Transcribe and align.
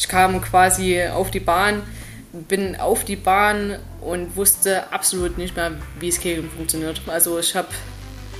ich 0.00 0.08
kam 0.08 0.40
quasi 0.40 1.02
auf 1.02 1.30
die 1.30 1.40
Bahn, 1.40 1.82
bin 2.32 2.74
auf 2.76 3.04
die 3.04 3.16
Bahn 3.16 3.76
und 4.00 4.34
wusste 4.34 4.90
absolut 4.92 5.36
nicht 5.36 5.56
mehr, 5.56 5.72
wie 5.98 6.08
es 6.08 6.18
Kegeln 6.18 6.48
funktioniert. 6.48 7.02
Also 7.06 7.38
ich 7.38 7.54
habe 7.54 7.68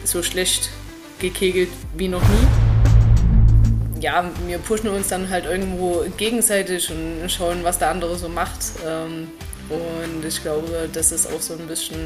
so 0.05 0.23
schlecht 0.23 0.71
gekegelt 1.19 1.69
wie 1.99 2.09
noch 2.09 2.23
nie. 2.23 4.01
Ja, 4.01 4.25
wir 4.47 4.57
pushen 4.57 4.89
uns 4.89 5.09
dann 5.09 5.29
halt 5.29 5.45
irgendwo 5.45 6.03
gegenseitig 6.17 6.91
und 6.91 7.29
schauen, 7.31 7.63
was 7.63 7.79
der 7.79 7.91
andere 7.91 8.17
so 8.17 8.31
macht. 8.31 8.61
Ähm, 8.87 9.29
und 9.69 10.25
ich 10.25 10.41
glaube, 10.43 10.89
das 10.91 11.13
ist 11.13 11.27
auch 11.27 11.43
so 11.43 11.53
ein 11.53 11.67
bisschen 11.67 11.99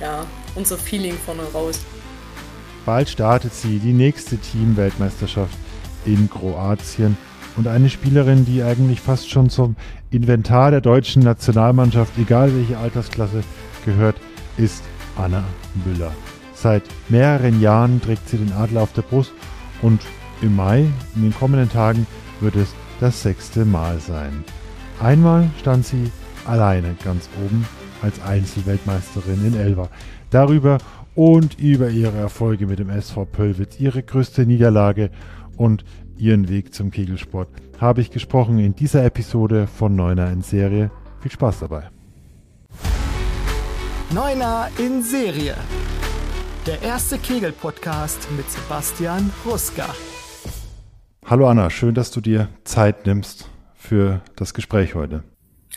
ja, 0.00 0.24
unser 0.54 0.78
Feeling 0.78 1.18
vorne 1.26 1.42
raus. 1.52 1.80
Bald 2.86 3.10
startet 3.10 3.52
sie 3.52 3.80
die 3.80 3.92
nächste 3.92 4.38
Teamweltmeisterschaft 4.38 5.58
in 6.06 6.30
Kroatien. 6.30 7.18
Und 7.58 7.66
eine 7.66 7.90
Spielerin, 7.90 8.44
die 8.44 8.62
eigentlich 8.62 9.00
fast 9.00 9.28
schon 9.28 9.50
zum 9.50 9.74
Inventar 10.10 10.70
der 10.70 10.80
deutschen 10.80 11.24
Nationalmannschaft, 11.24 12.12
egal 12.16 12.54
welche 12.54 12.78
Altersklasse, 12.78 13.42
gehört, 13.84 14.14
ist 14.56 14.84
Anna 15.16 15.42
Müller. 15.84 16.12
Seit 16.54 16.84
mehreren 17.08 17.60
Jahren 17.60 18.00
trägt 18.00 18.28
sie 18.28 18.38
den 18.38 18.52
Adler 18.52 18.82
auf 18.82 18.92
der 18.92 19.02
Brust 19.02 19.32
und 19.82 20.00
im 20.40 20.54
Mai, 20.54 20.86
in 21.16 21.22
den 21.22 21.34
kommenden 21.34 21.68
Tagen, 21.68 22.06
wird 22.40 22.54
es 22.54 22.72
das 23.00 23.22
sechste 23.22 23.64
Mal 23.64 23.98
sein. 23.98 24.44
Einmal 25.00 25.50
stand 25.60 25.84
sie 25.84 26.12
alleine 26.44 26.94
ganz 27.04 27.28
oben 27.44 27.66
als 28.02 28.22
Einzelweltmeisterin 28.22 29.44
in 29.44 29.58
Elva. 29.58 29.88
Darüber 30.30 30.78
und 31.16 31.58
über 31.58 31.90
ihre 31.90 32.18
Erfolge 32.18 32.68
mit 32.68 32.78
dem 32.78 32.90
SV 32.90 33.24
Pölwitz, 33.24 33.80
ihre 33.80 34.04
größte 34.04 34.46
Niederlage 34.46 35.10
und 35.56 35.84
ihren 36.20 36.48
Weg 36.48 36.74
zum 36.74 36.90
Kegelsport 36.90 37.48
habe 37.80 38.00
ich 38.00 38.10
gesprochen 38.10 38.58
in 38.58 38.74
dieser 38.74 39.04
Episode 39.04 39.66
von 39.66 39.94
Neuner 39.94 40.30
in 40.30 40.42
Serie. 40.42 40.90
Viel 41.20 41.30
Spaß 41.30 41.60
dabei. 41.60 41.90
Neuner 44.12 44.68
in 44.78 45.02
Serie. 45.02 45.54
Der 46.66 46.82
erste 46.82 47.18
Kegel-Podcast 47.18 48.28
mit 48.36 48.50
Sebastian 48.50 49.30
Ruska. 49.46 49.86
Hallo 51.24 51.48
Anna, 51.48 51.70
schön, 51.70 51.94
dass 51.94 52.10
du 52.10 52.20
dir 52.20 52.48
Zeit 52.64 53.06
nimmst 53.06 53.48
für 53.74 54.22
das 54.36 54.54
Gespräch 54.54 54.94
heute. 54.94 55.24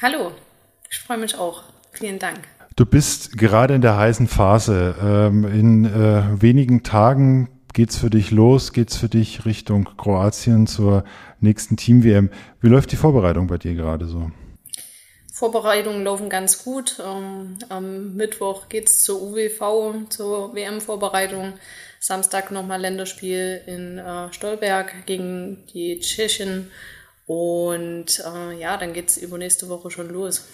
Hallo, 0.02 0.32
ich 0.90 1.00
freue 1.00 1.18
mich 1.18 1.38
auch. 1.38 1.64
Vielen 1.92 2.20
Dank. 2.20 2.40
Du 2.76 2.86
bist 2.86 3.38
gerade 3.38 3.76
in 3.76 3.82
der 3.82 3.98
heißen 3.98 4.28
Phase. 4.28 4.96
Ähm, 5.02 5.44
in 5.44 5.86
äh, 5.86 6.42
wenigen 6.42 6.84
Tagen 6.84 7.50
geht's 7.74 7.98
für 7.98 8.10
dich 8.10 8.32
los? 8.32 8.74
Geht's 8.74 8.98
für 8.98 9.10
dich 9.10 9.46
Richtung 9.46 9.90
Kroatien 9.98 10.68
zur 10.68 11.04
nächsten 11.40 11.78
Team-WM? 11.78 12.30
Wie 12.62 12.70
läuft 12.70 12.92
die 12.92 12.98
Vorbereitung 12.98 13.48
bei 13.48 13.58
dir 13.58 13.76
gerade 13.76 14.06
so? 14.08 14.32
Vorbereitungen 15.32 16.04
laufen 16.04 16.30
ganz 16.30 16.64
gut. 16.64 17.02
Ähm, 17.04 17.58
am 17.70 18.16
Mittwoch 18.16 18.70
geht's 18.70 19.04
zur 19.04 19.22
UWV, 19.22 20.10
zur 20.10 20.54
WM-Vorbereitung. 20.54 21.54
Samstag 22.00 22.52
nochmal 22.52 22.82
Länderspiel 22.82 23.62
in 23.66 23.98
äh, 23.98 24.32
Stolberg 24.34 25.06
gegen 25.06 25.66
die 25.74 26.00
Tschechen. 26.00 26.68
Und 27.26 28.24
äh, 28.26 28.60
ja, 28.60 28.78
dann 28.78 28.94
geht's 28.94 29.18
übernächste 29.18 29.70
Woche 29.70 29.90
schon 29.90 30.10
los. 30.10 30.48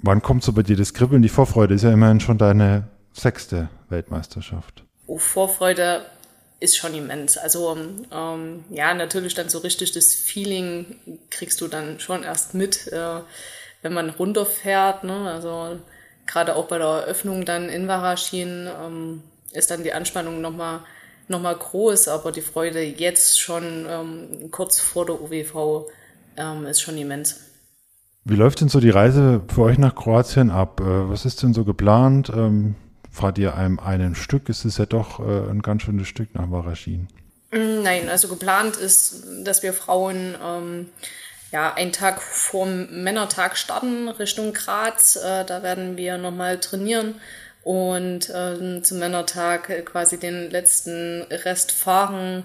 Wann 0.00 0.22
kommt 0.22 0.44
so 0.44 0.52
bei 0.52 0.62
dir 0.62 0.76
das 0.76 0.94
Kribbeln? 0.94 1.22
Die 1.22 1.28
Vorfreude 1.28 1.74
ist 1.74 1.82
ja 1.82 1.92
immerhin 1.92 2.20
schon 2.20 2.38
deine 2.38 2.88
sechste 3.12 3.68
Weltmeisterschaft. 3.88 4.84
Oh, 5.06 5.18
Vorfreude 5.18 6.02
ist 6.60 6.76
schon 6.76 6.94
immens. 6.94 7.38
Also 7.38 7.76
ähm, 8.12 8.64
ja, 8.70 8.94
natürlich 8.94 9.34
dann 9.34 9.48
so 9.48 9.58
richtig 9.58 9.92
das 9.92 10.14
Feeling 10.14 10.96
kriegst 11.30 11.60
du 11.60 11.68
dann 11.68 12.00
schon 12.00 12.24
erst 12.24 12.54
mit, 12.54 12.88
äh, 12.88 13.20
wenn 13.82 13.92
man 13.92 14.10
runterfährt. 14.10 15.04
Ne? 15.04 15.30
Also 15.30 15.78
gerade 16.26 16.56
auch 16.56 16.66
bei 16.66 16.78
der 16.78 16.86
Eröffnung 16.86 17.44
dann 17.44 17.68
in 17.68 17.86
Varaschin 17.86 18.68
ähm, 18.82 19.22
ist 19.52 19.70
dann 19.70 19.84
die 19.84 19.92
Anspannung 19.92 20.40
nochmal 20.40 20.80
noch 21.30 21.42
mal 21.42 21.54
groß, 21.54 22.08
aber 22.08 22.32
die 22.32 22.40
Freude 22.40 22.82
jetzt 22.82 23.38
schon 23.38 23.86
ähm, 23.86 24.50
kurz 24.50 24.80
vor 24.80 25.04
der 25.04 25.20
UWV 25.20 25.86
ähm, 26.38 26.64
ist 26.64 26.80
schon 26.80 26.96
immens. 26.96 27.40
Wie 28.24 28.34
läuft 28.34 28.60
denn 28.60 28.68
so 28.68 28.80
die 28.80 28.90
Reise 28.90 29.42
für 29.48 29.62
euch 29.62 29.78
nach 29.78 29.94
Kroatien 29.94 30.50
ab? 30.50 30.80
Äh, 30.80 31.08
was 31.10 31.24
ist 31.26 31.42
denn 31.42 31.52
so 31.54 31.64
geplant? 31.64 32.32
Ähm 33.18 33.22
fahrt 33.22 33.38
ihr 33.38 33.54
einem 33.54 33.78
einen 33.78 34.14
Stück? 34.14 34.48
Ist 34.48 34.64
es 34.64 34.78
ja 34.78 34.86
doch 34.86 35.20
äh, 35.20 35.50
ein 35.50 35.62
ganz 35.62 35.82
schönes 35.82 36.08
Stück 36.08 36.34
nach 36.34 36.50
Waraschin. 36.50 37.08
Mm, 37.50 37.82
nein, 37.82 38.08
also 38.08 38.28
geplant 38.28 38.76
ist, 38.76 39.24
dass 39.44 39.62
wir 39.62 39.72
Frauen 39.72 40.36
ähm, 40.42 40.88
ja 41.50 41.74
einen 41.74 41.92
Tag 41.92 42.22
vor 42.22 42.66
Männertag 42.66 43.56
starten 43.56 44.08
Richtung 44.08 44.52
Graz. 44.52 45.16
Äh, 45.16 45.44
da 45.44 45.62
werden 45.62 45.96
wir 45.96 46.18
nochmal 46.18 46.58
trainieren 46.60 47.16
und 47.64 48.30
äh, 48.30 48.82
zum 48.82 48.98
Männertag 48.98 49.84
quasi 49.86 50.18
den 50.18 50.50
letzten 50.50 51.22
Rest 51.30 51.72
fahren, 51.72 52.44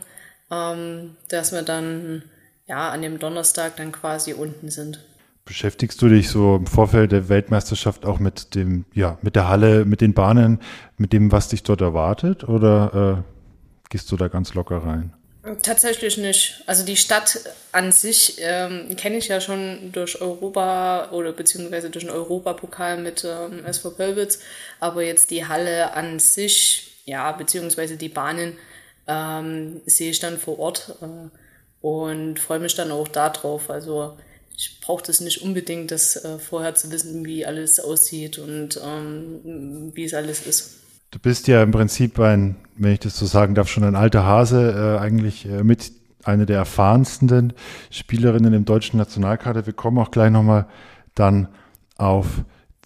ähm, 0.51 1.15
dass 1.29 1.51
wir 1.51 1.61
dann 1.61 2.23
ja 2.67 2.89
an 2.89 3.01
dem 3.01 3.19
Donnerstag 3.19 3.75
dann 3.77 3.91
quasi 3.91 4.33
unten 4.33 4.71
sind. 4.71 4.99
Beschäftigst 5.45 6.01
du 6.01 6.07
dich 6.07 6.29
so 6.29 6.55
im 6.55 6.67
Vorfeld 6.67 7.11
der 7.11 7.27
Weltmeisterschaft 7.27 8.05
auch 8.05 8.19
mit 8.19 8.55
dem, 8.55 8.85
ja, 8.93 9.17
mit 9.21 9.35
der 9.35 9.49
Halle, 9.49 9.83
mit 9.83 9.99
den 9.99 10.13
Bahnen, 10.13 10.59
mit 10.97 11.11
dem, 11.11 11.33
was 11.33 11.49
dich 11.49 11.63
dort 11.63 11.81
erwartet, 11.81 12.47
oder 12.47 13.23
äh, 13.25 13.89
gehst 13.89 14.09
du 14.11 14.15
da 14.15 14.29
ganz 14.29 14.53
locker 14.53 14.77
rein? 14.77 15.13
Tatsächlich 15.61 16.17
nicht. 16.17 16.63
Also 16.67 16.85
die 16.85 16.95
Stadt 16.95 17.37
an 17.73 17.91
sich 17.91 18.37
ähm, 18.39 18.95
kenne 18.95 19.17
ich 19.17 19.27
ja 19.27 19.41
schon 19.41 19.91
durch 19.91 20.21
Europa 20.21 21.09
oder 21.11 21.33
beziehungsweise 21.33 21.89
durch 21.89 22.05
den 22.05 22.13
Europapokal 22.13 22.97
mit 22.97 23.25
ähm, 23.25 23.65
SV 23.65 23.91
Pölwitz, 23.91 24.39
aber 24.79 25.03
jetzt 25.03 25.31
die 25.31 25.45
Halle 25.45 25.93
an 25.95 26.19
sich, 26.19 27.01
ja, 27.03 27.29
beziehungsweise 27.33 27.97
die 27.97 28.07
Bahnen 28.07 28.53
ähm, 29.05 29.81
sehe 29.85 30.11
ich 30.11 30.19
dann 30.19 30.37
vor 30.37 30.59
Ort 30.59 30.95
äh, 31.01 31.85
und 31.85 32.39
freue 32.39 32.59
mich 32.59 32.75
dann 32.75 32.91
auch 32.91 33.09
darauf. 33.09 33.69
Also 33.69 34.17
ich 34.55 34.79
brauche 34.81 35.03
das 35.05 35.19
nicht 35.19 35.41
unbedingt, 35.41 35.91
das 35.91 36.15
äh, 36.15 36.37
vorher 36.37 36.75
zu 36.75 36.91
wissen, 36.91 37.25
wie 37.25 37.45
alles 37.45 37.79
aussieht 37.79 38.37
und 38.37 38.79
ähm, 38.83 39.91
wie 39.93 40.03
es 40.03 40.13
alles 40.13 40.45
ist. 40.45 40.79
Du 41.11 41.19
bist 41.19 41.47
ja 41.47 41.61
im 41.61 41.71
Prinzip 41.71 42.19
ein, 42.19 42.55
wenn 42.75 42.93
ich 42.93 42.99
das 42.99 43.17
so 43.17 43.25
sagen 43.25 43.55
darf, 43.55 43.67
schon 43.67 43.83
ein 43.83 43.95
alter 43.95 44.25
Hase, 44.25 44.97
äh, 44.97 44.99
eigentlich 44.99 45.45
äh, 45.45 45.63
mit 45.63 45.91
einer 46.23 46.45
der 46.45 46.57
erfahrensten 46.57 47.53
Spielerinnen 47.89 48.53
im 48.53 48.65
deutschen 48.65 48.97
Nationalkader. 48.97 49.65
Wir 49.65 49.73
kommen 49.73 49.97
auch 49.97 50.11
gleich 50.11 50.31
nochmal 50.31 50.67
dann 51.15 51.49
auf 51.97 52.43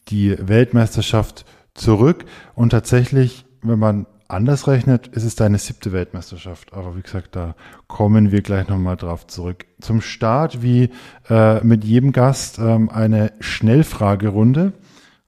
die 0.10 0.36
Weltmeisterschaft 0.40 1.46
zurück. 1.74 2.26
Und 2.56 2.72
tatsächlich, 2.72 3.46
wenn 3.62 3.80
man 3.80 4.08
anders 4.28 4.68
rechnet, 4.68 5.08
ist 5.08 5.24
es 5.24 5.36
deine 5.36 5.58
siebte 5.58 5.92
Weltmeisterschaft. 5.92 6.74
Aber 6.74 6.96
wie 6.96 7.02
gesagt, 7.02 7.36
da 7.36 7.56
kommen 7.88 8.32
wir 8.32 8.42
gleich 8.42 8.68
nochmal 8.68 8.98
drauf 8.98 9.28
zurück. 9.28 9.66
Zum 9.80 10.02
Start, 10.02 10.62
wie 10.62 10.90
äh, 11.30 11.64
mit 11.64 11.84
jedem 11.84 12.12
Gast, 12.12 12.60
ähm, 12.60 12.90
eine 12.90 13.34
Schnellfragerunde. 13.40 14.74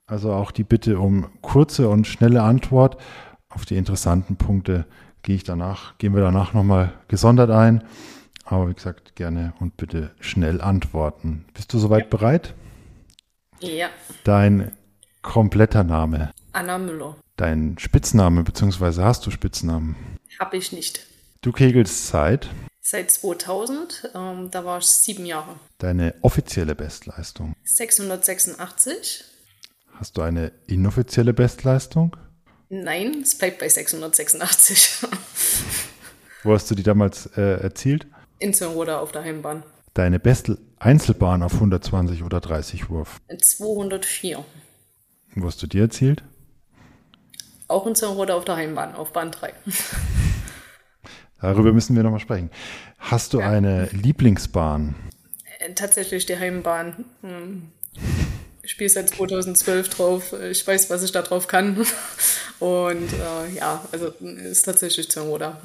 Also 0.05 0.33
auch 0.33 0.51
die 0.51 0.63
Bitte 0.63 0.99
um 0.99 1.27
kurze 1.41 1.89
und 1.89 2.07
schnelle 2.07 2.41
Antwort. 2.41 2.97
Auf 3.49 3.65
die 3.65 3.77
interessanten 3.77 4.37
Punkte 4.37 4.85
gehe 5.21 5.35
ich 5.35 5.43
danach, 5.43 5.97
gehen 5.97 6.15
wir 6.15 6.21
danach 6.21 6.53
nochmal 6.53 6.93
gesondert 7.07 7.51
ein. 7.51 7.83
Aber 8.45 8.69
wie 8.69 8.73
gesagt, 8.73 9.15
gerne 9.15 9.53
und 9.59 9.77
bitte 9.77 10.11
schnell 10.19 10.61
antworten. 10.61 11.45
Bist 11.53 11.71
du 11.73 11.77
soweit 11.77 12.05
ja. 12.05 12.09
bereit? 12.09 12.55
Ja. 13.59 13.87
Dein 14.23 14.71
kompletter 15.21 15.83
Name. 15.83 16.31
Anna 16.53 16.77
Müller. 16.79 17.15
Dein 17.39 17.77
Spitzname, 17.79 18.43
beziehungsweise 18.43 19.01
hast 19.05 19.25
du 19.25 19.31
Spitznamen? 19.31 19.95
Habe 20.41 20.57
ich 20.57 20.73
nicht. 20.73 21.07
Du 21.39 21.53
kegelst 21.53 22.07
seit? 22.07 22.49
Seit 22.81 23.09
2000, 23.09 24.11
ähm, 24.13 24.51
da 24.51 24.65
war 24.65 24.79
ich 24.79 24.87
sieben 24.87 25.25
Jahre. 25.25 25.55
Deine 25.77 26.15
offizielle 26.21 26.75
Bestleistung? 26.75 27.55
686. 27.63 29.23
Hast 29.93 30.17
du 30.17 30.21
eine 30.21 30.51
inoffizielle 30.67 31.33
Bestleistung? 31.33 32.17
Nein, 32.67 33.21
es 33.23 33.37
bleibt 33.37 33.59
bei 33.59 33.69
686. 33.69 35.07
Wo 36.43 36.53
hast 36.53 36.69
du 36.69 36.75
die 36.75 36.83
damals 36.83 37.27
äh, 37.37 37.61
erzielt? 37.61 38.05
In 38.39 38.53
Zönroda 38.53 38.99
auf 38.99 39.13
der 39.13 39.23
Heimbahn. 39.23 39.63
Deine 39.93 40.19
beste 40.19 40.57
Einzelbahn 40.77 41.41
auf 41.41 41.53
120 41.53 42.21
oder 42.21 42.41
30 42.41 42.89
Wurf? 42.89 43.21
204. 43.33 44.43
Wo 45.35 45.47
hast 45.47 45.63
du 45.63 45.67
die 45.67 45.79
erzielt? 45.79 46.21
Auch 47.69 47.85
in 47.85 47.95
Zernroda 47.95 48.33
auf 48.33 48.45
der 48.45 48.57
Heimbahn, 48.57 48.95
auf 48.95 49.13
Bahn 49.13 49.31
3. 49.31 49.53
Darüber 51.39 51.71
müssen 51.71 51.95
wir 51.95 52.03
nochmal 52.03 52.19
sprechen. 52.19 52.49
Hast 52.97 53.33
du 53.33 53.39
ja. 53.39 53.49
eine 53.49 53.85
Lieblingsbahn? 53.91 54.95
Äh, 55.59 55.73
tatsächlich 55.75 56.25
die 56.25 56.37
Heimbahn. 56.37 57.05
Hm. 57.21 57.71
Ich 58.63 58.71
spiele 58.71 58.89
seit 58.89 59.09
2012 59.09 59.89
drauf. 59.89 60.33
Ich 60.33 60.65
weiß, 60.65 60.89
was 60.89 61.03
ich 61.03 61.11
da 61.11 61.21
drauf 61.21 61.47
kann. 61.47 61.85
Und 62.59 63.13
äh, 63.13 63.55
ja, 63.55 63.85
also 63.91 64.07
ist 64.19 64.63
tatsächlich 64.63 65.09
Zernroda. 65.09 65.61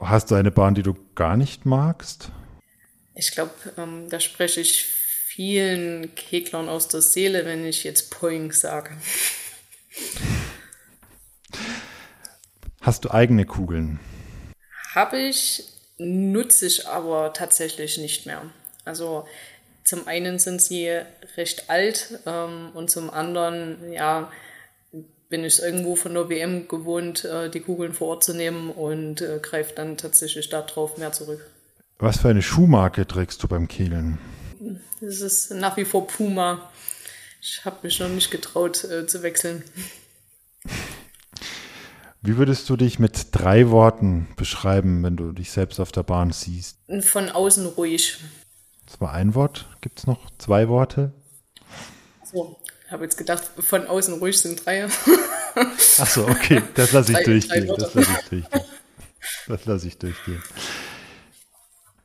Hast 0.00 0.30
du 0.30 0.34
eine 0.34 0.50
Bahn, 0.50 0.74
die 0.74 0.82
du 0.82 0.94
gar 1.14 1.36
nicht 1.36 1.64
magst? 1.64 2.30
Ich 3.14 3.30
glaube, 3.30 3.52
ähm, 3.78 4.08
da 4.10 4.18
spreche 4.18 4.60
ich 4.60 4.84
vielen 4.84 6.14
Keglern 6.16 6.68
aus 6.68 6.88
der 6.88 7.00
Seele, 7.00 7.46
wenn 7.46 7.64
ich 7.64 7.84
jetzt 7.84 8.10
Poing 8.10 8.50
sage. 8.50 8.90
Hast 12.80 13.04
du 13.04 13.10
eigene 13.10 13.46
Kugeln? 13.46 14.00
Habe 14.94 15.18
ich, 15.18 15.64
nutze 15.98 16.66
ich 16.66 16.86
aber 16.86 17.32
tatsächlich 17.32 17.98
nicht 17.98 18.26
mehr. 18.26 18.42
Also 18.84 19.26
zum 19.84 20.06
einen 20.06 20.38
sind 20.38 20.60
sie 20.60 20.90
recht 21.36 21.70
alt 21.70 22.18
ähm, 22.26 22.70
und 22.74 22.90
zum 22.90 23.10
anderen, 23.10 23.92
ja, 23.92 24.30
bin 25.28 25.44
ich 25.44 25.60
irgendwo 25.60 25.96
von 25.96 26.14
der 26.14 26.28
WM 26.28 26.68
gewohnt, 26.68 27.24
äh, 27.24 27.50
die 27.50 27.60
Kugeln 27.60 27.92
vor 27.92 28.08
Ort 28.08 28.24
zu 28.24 28.34
nehmen 28.34 28.70
und 28.70 29.20
äh, 29.20 29.40
greife 29.42 29.74
dann 29.74 29.96
tatsächlich 29.96 30.48
darauf 30.48 30.96
mehr 30.96 31.12
zurück. 31.12 31.44
Was 31.98 32.20
für 32.20 32.28
eine 32.28 32.42
Schuhmarke 32.42 33.06
trägst 33.06 33.42
du 33.42 33.48
beim 33.48 33.68
Kegeln? 33.68 34.18
Das 35.00 35.20
ist 35.20 35.50
nach 35.50 35.76
wie 35.76 35.84
vor 35.84 36.06
Puma. 36.06 36.70
Ich 37.40 37.64
habe 37.64 37.78
mich 37.82 38.00
noch 38.00 38.08
nicht 38.08 38.30
getraut 38.30 38.84
äh, 38.84 39.06
zu 39.06 39.22
wechseln. 39.22 39.62
Wie 42.26 42.38
würdest 42.38 42.70
du 42.70 42.76
dich 42.78 42.98
mit 42.98 43.26
drei 43.32 43.68
Worten 43.68 44.28
beschreiben, 44.36 45.02
wenn 45.02 45.14
du 45.14 45.32
dich 45.32 45.50
selbst 45.50 45.78
auf 45.78 45.92
der 45.92 46.04
Bahn 46.04 46.32
siehst? 46.32 46.78
Von 47.02 47.28
außen 47.28 47.66
ruhig. 47.66 48.16
Das 48.86 48.98
war 48.98 49.12
ein 49.12 49.34
Wort. 49.34 49.66
Gibt 49.82 49.98
es 49.98 50.06
noch 50.06 50.30
zwei 50.38 50.68
Worte? 50.68 51.12
So, 52.24 52.58
ich 52.86 52.90
habe 52.90 53.04
jetzt 53.04 53.18
gedacht, 53.18 53.44
von 53.58 53.86
außen 53.86 54.14
ruhig 54.14 54.38
sind 54.38 54.64
drei. 54.64 54.86
Achso, 55.98 56.26
okay, 56.26 56.62
das 56.74 56.92
lasse 56.92 57.12
ich 57.12 57.18
durchgehen. 57.24 57.66
Das 57.76 57.92
lasse 57.92 58.12
ich 58.12 58.28
durchgehen. 58.30 58.64
Das 59.46 59.66
lasse 59.66 59.88
ich 59.88 59.98
durchgehen. 59.98 60.42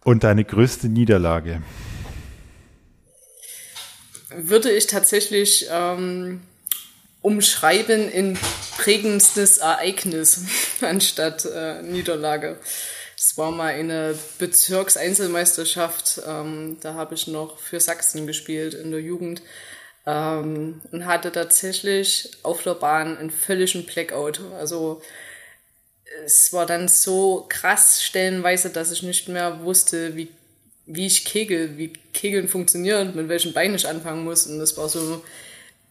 Und 0.04 0.26
deine 0.26 0.44
größte 0.44 0.90
Niederlage? 0.90 1.64
Würde 4.36 4.70
ich 4.70 4.88
tatsächlich 4.88 5.68
ähm, 5.72 6.42
umschreiben 7.22 8.10
in 8.12 8.38
prägendstes 8.80 9.58
Ereignis 9.58 10.46
anstatt 10.82 11.46
äh, 11.46 11.82
Niederlage. 11.82 12.58
Es 13.18 13.38
war 13.38 13.52
mal 13.52 13.74
eine 13.74 14.18
Bezirkseinzelmeisterschaft, 14.38 16.22
ähm, 16.26 16.78
da 16.80 16.94
habe 16.94 17.16
ich 17.16 17.28
noch 17.28 17.60
für 17.60 17.82
Sachsen 17.82 18.26
gespielt 18.26 18.74
in 18.74 18.92
der 18.92 19.02
Jugend 19.02 19.42
ähm, 20.06 20.80
und 20.94 21.06
hatte 21.06 21.34
tatsächlich 21.34 22.32
auf 22.44 22.64
der 22.64 22.76
Bahn 22.76 23.18
einen 23.18 23.32
völligen 23.32 23.86
Blackout. 23.86 24.40
Also 24.58 25.02
es 26.26 26.54
war 26.54 26.66
dann 26.66 26.88
so 26.88 27.46
krass 27.50 28.02
stellenweise, 28.02 28.70
dass 28.70 28.94
ich 28.94 29.04
nicht 29.04 29.28
mehr 29.28 29.62
wusste, 29.62 30.16
wie, 30.16 30.30
wie 30.86 31.08
ich 31.08 31.26
kegel, 31.26 31.78
wie 31.78 31.92
Kegeln 32.14 32.48
funktioniert, 32.48 33.14
mit 33.14 33.28
welchem 33.28 33.52
Bein 33.52 33.76
ich 33.76 33.86
anfangen 33.86 34.24
muss. 34.24 34.48
Und 34.48 34.60
das 34.60 34.78
war 34.78 34.88
so 34.88 35.22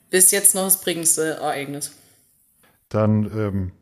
bis 0.08 0.30
jetzt 0.30 0.54
noch 0.54 0.64
das 0.64 0.80
prägendste 0.80 1.34
Ereignis. 1.34 1.92
Dann 2.88 3.24
ähm, 3.24 3.72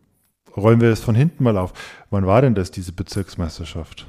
rollen 0.56 0.80
wir 0.80 0.90
es 0.90 1.00
von 1.00 1.14
hinten 1.14 1.44
mal 1.44 1.56
auf. 1.56 1.72
Wann 2.10 2.26
war 2.26 2.42
denn 2.42 2.54
das, 2.54 2.70
diese 2.70 2.92
Bezirksmeisterschaft? 2.92 4.06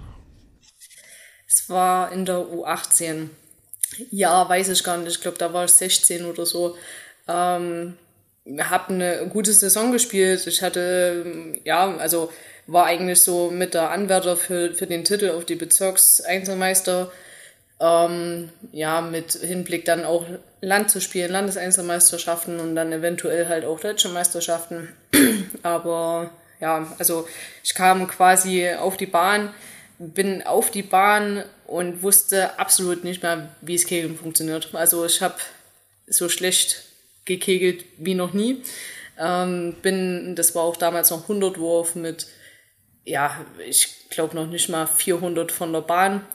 Es 1.47 1.69
war 1.69 2.11
in 2.11 2.25
der 2.25 2.37
U18. 2.37 3.29
Ja, 4.11 4.47
weiß 4.47 4.69
ich 4.69 4.83
gar 4.83 4.97
nicht. 4.97 5.09
Ich 5.09 5.21
glaube, 5.21 5.37
da 5.37 5.53
war 5.53 5.65
ich 5.65 5.71
16 5.71 6.25
oder 6.25 6.45
so. 6.45 6.75
Ähm, 7.27 7.93
habe 8.59 8.93
eine 8.93 9.27
gute 9.29 9.53
Saison 9.53 9.91
gespielt. 9.91 10.45
Ich 10.47 10.61
hatte, 10.61 11.53
ja, 11.63 11.95
also 11.97 12.31
war 12.67 12.85
eigentlich 12.85 13.21
so 13.21 13.49
mit 13.49 13.73
der 13.73 13.91
Anwärter 13.91 14.35
für, 14.35 14.73
für 14.73 14.87
den 14.87 15.05
Titel 15.05 15.31
auf 15.31 15.45
die 15.45 15.55
Bezirkseinzelmeister. 15.55 17.11
Ähm, 17.79 18.49
ja, 18.71 19.01
mit 19.01 19.33
Hinblick 19.33 19.85
dann 19.85 20.03
auch 20.03 20.25
Land 20.61 20.89
zu 20.89 20.99
spielen, 20.99 21.31
Landeseinzelmeisterschaften 21.31 22.59
und 22.59 22.75
dann 22.75 22.91
eventuell 22.91 23.47
halt 23.47 23.65
auch 23.65 23.79
deutsche 23.79 24.09
Meisterschaften. 24.09 24.89
Aber 25.63 26.31
ja, 26.59 26.91
also 26.97 27.27
ich 27.63 27.75
kam 27.75 28.07
quasi 28.07 28.69
auf 28.73 28.97
die 28.97 29.05
Bahn, 29.05 29.53
bin 29.99 30.41
auf 30.43 30.71
die 30.71 30.83
Bahn 30.83 31.43
und 31.67 32.01
wusste 32.01 32.57
absolut 32.59 33.03
nicht 33.03 33.21
mehr, 33.21 33.49
wie 33.61 33.75
es 33.75 33.85
Kegeln 33.85 34.17
funktioniert. 34.17 34.69
Also 34.73 35.05
ich 35.05 35.21
habe 35.21 35.35
so 36.07 36.29
schlecht 36.29 36.83
gekegelt 37.25 37.85
wie 37.97 38.15
noch 38.15 38.33
nie. 38.33 38.63
Ähm, 39.19 39.75
bin, 39.81 40.35
das 40.35 40.55
war 40.55 40.63
auch 40.63 40.77
damals 40.77 41.09
noch 41.09 41.23
100 41.23 41.59
Wurf 41.59 41.95
mit, 41.95 42.27
ja, 43.07 43.45
ich 43.65 44.09
glaube 44.09 44.35
noch 44.35 44.47
nicht 44.47 44.69
mal 44.69 44.85
400 44.85 45.51
von 45.51 45.71
der 45.71 45.81
Bahn. 45.81 46.25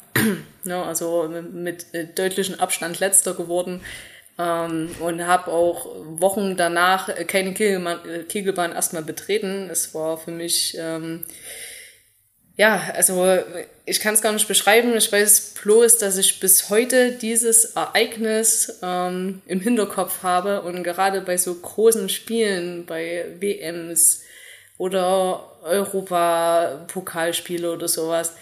ja, 0.65 0.83
also 0.87 1.29
mit, 1.29 1.93
mit 1.93 2.19
deutlichem 2.19 2.59
Abstand 2.59 2.99
letzter 2.99 3.35
geworden. 3.35 3.83
Ähm, 4.39 4.91
und 5.01 5.27
habe 5.27 5.51
auch 5.51 5.87
Wochen 6.19 6.57
danach 6.57 7.11
keine 7.27 7.53
Kegelbahn, 7.53 8.27
Kegelbahn 8.29 8.73
erstmal 8.73 9.03
betreten. 9.03 9.69
Es 9.71 9.95
war 9.95 10.17
für 10.17 10.31
mich, 10.31 10.75
ähm, 10.79 11.27
ja, 12.57 12.81
also 12.95 13.39
ich 13.85 14.01
kann 14.01 14.15
es 14.15 14.23
gar 14.23 14.33
nicht 14.33 14.49
beschreiben. 14.49 14.97
Ich 14.97 15.13
weiß 15.13 15.55
bloß, 15.63 15.99
dass 15.99 16.17
ich 16.17 16.41
bis 16.41 16.71
heute 16.71 17.13
dieses 17.13 17.77
Ereignis 17.77 18.79
ähm, 18.83 19.43
im 19.47 19.61
Hinterkopf 19.61 20.23
habe 20.23 20.63
und 20.63 20.83
gerade 20.83 21.21
bei 21.21 21.37
so 21.37 21.55
großen 21.55 22.09
Spielen, 22.09 22.87
bei 22.87 23.27
WMs 23.41 24.23
oder 24.79 25.52
Europa-Pokalspiele 25.63 27.73
oder 27.73 27.89
sowas, 27.89 28.35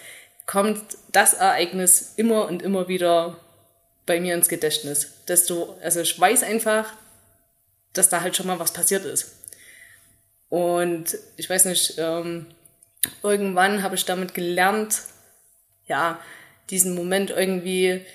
kommt 0.45 0.97
das 1.11 1.33
Ereignis 1.33 2.13
immer 2.17 2.47
und 2.47 2.61
immer 2.61 2.87
wieder 2.87 3.37
bei 4.05 4.19
mir 4.19 4.35
ins 4.35 4.49
Gedächtnis. 4.49 5.13
Du, 5.47 5.75
also 5.81 6.01
ich 6.01 6.19
weiß 6.19 6.43
einfach, 6.43 6.93
dass 7.93 8.09
da 8.09 8.21
halt 8.21 8.35
schon 8.35 8.47
mal 8.47 8.59
was 8.59 8.73
passiert 8.73 9.05
ist. 9.05 9.35
Und 10.49 11.17
ich 11.37 11.49
weiß 11.49 11.65
nicht, 11.65 11.95
ähm, 11.97 12.47
irgendwann 13.23 13.83
habe 13.83 13.95
ich 13.95 14.05
damit 14.05 14.33
gelernt, 14.33 15.01
ja, 15.85 16.19
diesen 16.69 16.95
Moment 16.95 17.29
irgendwie 17.29 18.05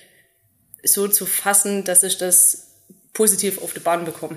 so 0.83 1.09
zu 1.09 1.27
fassen, 1.27 1.85
dass 1.85 2.03
ich 2.03 2.19
das 2.19 2.75
positiv 3.15 3.63
auf 3.63 3.73
die 3.73 3.81
Bahn 3.81 4.05
bekomme. 4.05 4.37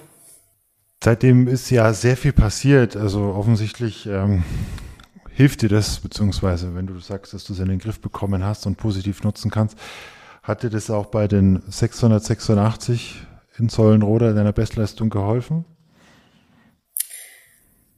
Seitdem 1.04 1.48
ist 1.48 1.70
ja 1.70 1.94
sehr 1.94 2.18
viel 2.18 2.34
passiert. 2.34 2.96
Also 2.98 3.22
offensichtlich 3.22 4.06
ähm, 4.06 4.44
hilft 5.32 5.62
dir 5.62 5.70
das, 5.70 6.00
beziehungsweise 6.00 6.76
wenn 6.76 6.88
du 6.88 7.00
sagst, 7.00 7.34
dass 7.34 7.46
du 7.46 7.54
es 7.54 7.60
in 7.60 7.70
den 7.70 7.80
Griff 7.80 8.02
bekommen 8.02 8.44
hast 8.44 8.66
und 8.66 8.76
positiv 8.76 9.24
nutzen 9.24 9.50
kannst, 9.50 9.78
hat 10.44 10.64
dir 10.64 10.70
das 10.70 10.90
auch 10.90 11.06
bei 11.08 11.28
den 11.28 11.64
686 11.68 13.16
in 13.58 13.70
Zollenroda 13.70 14.34
deiner 14.34 14.52
Bestleistung 14.52 15.10
geholfen? 15.10 15.64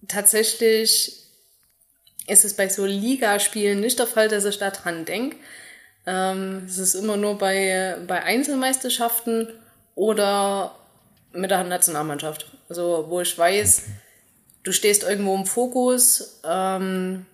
Tatsächlich 0.08 1.22
ist 2.28 2.46
es 2.46 2.56
bei 2.56 2.70
so 2.70 2.86
Ligaspielen 2.86 3.80
nicht 3.80 3.98
der 3.98 4.08
Fall, 4.08 4.28
dass 4.28 4.46
ich 4.46 4.60
da 4.60 4.70
dran 4.70 5.06
denke. 5.06 5.38
Ähm, 6.06 6.64
es 6.68 6.78
ist 6.78 6.96
immer 6.96 7.18
nur 7.18 7.38
bei, 7.38 7.98
bei 8.08 8.24
Einzelmeisterschaften 8.24 9.48
oder 9.96 10.76
mit 11.34 11.52
der 11.52 11.64
Nationalmannschaft. 11.64 12.52
Also 12.72 13.08
wo 13.10 13.20
ich 13.20 13.38
weiß, 13.38 13.84
du 14.64 14.72
stehst 14.72 15.04
irgendwo 15.04 15.36
im 15.36 15.46
Fokus, 15.46 16.40
ähm, 16.50 17.26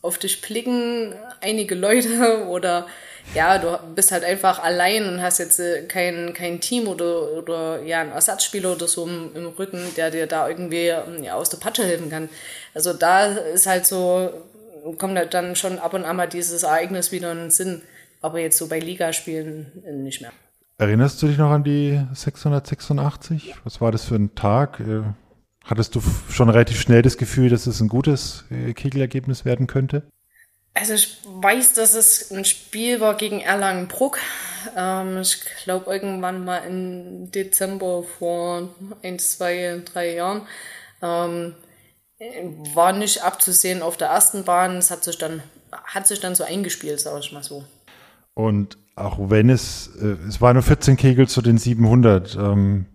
auf 0.00 0.16
dich 0.16 0.40
blicken 0.40 1.14
einige 1.42 1.74
Leute 1.74 2.46
oder 2.48 2.86
ja, 3.34 3.58
du 3.58 3.78
bist 3.94 4.10
halt 4.10 4.24
einfach 4.24 4.58
allein 4.58 5.06
und 5.06 5.20
hast 5.20 5.36
jetzt 5.36 5.60
äh, 5.60 5.82
kein, 5.82 6.32
kein 6.32 6.62
Team 6.62 6.88
oder, 6.88 7.30
oder 7.32 7.82
ja, 7.82 8.00
einen 8.00 8.12
Ersatzspieler 8.12 8.72
oder 8.72 8.88
so 8.88 9.04
im, 9.04 9.36
im 9.36 9.48
Rücken, 9.48 9.82
der 9.98 10.10
dir 10.10 10.26
da 10.26 10.48
irgendwie 10.48 10.88
ähm, 10.88 11.22
ja, 11.22 11.34
aus 11.34 11.50
der 11.50 11.58
Patsche 11.58 11.84
helfen 11.84 12.08
kann. 12.08 12.30
Also 12.72 12.94
da 12.94 13.26
ist 13.26 13.66
halt 13.66 13.84
so, 13.84 14.32
kommt 14.96 15.18
halt 15.18 15.34
dann 15.34 15.56
schon 15.56 15.78
ab 15.78 15.92
und 15.92 16.06
an 16.06 16.16
mal 16.16 16.26
dieses 16.26 16.62
Ereignis 16.62 17.12
wieder 17.12 17.32
in 17.32 17.38
den 17.38 17.50
Sinn. 17.50 17.82
Aber 18.22 18.38
jetzt 18.38 18.56
so 18.56 18.66
bei 18.66 18.78
Ligaspielen 18.78 19.82
nicht 20.02 20.22
mehr. 20.22 20.32
Erinnerst 20.80 21.20
du 21.20 21.26
dich 21.26 21.36
noch 21.36 21.50
an 21.50 21.62
die 21.62 22.00
686? 22.14 23.54
Was 23.64 23.82
war 23.82 23.92
das 23.92 24.04
für 24.06 24.14
ein 24.14 24.34
Tag? 24.34 24.80
Äh, 24.80 25.02
hattest 25.62 25.94
du 25.94 26.00
schon 26.30 26.48
relativ 26.48 26.80
schnell 26.80 27.02
das 27.02 27.18
Gefühl, 27.18 27.50
dass 27.50 27.66
es 27.66 27.82
ein 27.82 27.88
gutes 27.88 28.46
äh, 28.50 28.72
Kegelergebnis 28.72 29.44
werden 29.44 29.66
könnte? 29.66 30.04
Also 30.72 30.94
ich 30.94 31.18
weiß, 31.26 31.74
dass 31.74 31.92
es 31.92 32.32
ein 32.32 32.46
Spiel 32.46 32.98
war 33.02 33.18
gegen 33.18 33.40
Erlangen-Bruck. 33.42 34.20
Ähm, 34.74 35.18
ich 35.18 35.42
glaube 35.64 35.92
irgendwann 35.92 36.46
mal 36.46 36.60
im 36.60 37.30
Dezember 37.30 38.02
vor 38.02 38.70
ein, 39.02 39.18
zwei, 39.18 39.82
drei 39.84 40.14
Jahren. 40.14 40.46
Ähm, 41.02 41.56
war 42.74 42.94
nicht 42.94 43.22
abzusehen 43.22 43.82
auf 43.82 43.98
der 43.98 44.08
ersten 44.08 44.44
Bahn. 44.44 44.78
Es 44.78 44.90
hat 44.90 45.04
sich 45.04 45.18
dann, 45.18 45.42
hat 45.70 46.06
sich 46.06 46.20
dann 46.20 46.34
so 46.34 46.42
eingespielt, 46.42 47.00
sage 47.00 47.20
ich 47.20 47.32
mal 47.32 47.42
so. 47.42 47.66
Und 48.32 48.78
auch 49.00 49.30
wenn 49.30 49.50
es, 49.50 49.90
äh, 50.00 50.16
es 50.28 50.40
war 50.40 50.52
nur 50.52 50.62
14 50.62 50.96
Kegel 50.96 51.28
zu 51.28 51.42
den 51.42 51.58
700. 51.58 52.36
Ähm, 52.36 52.86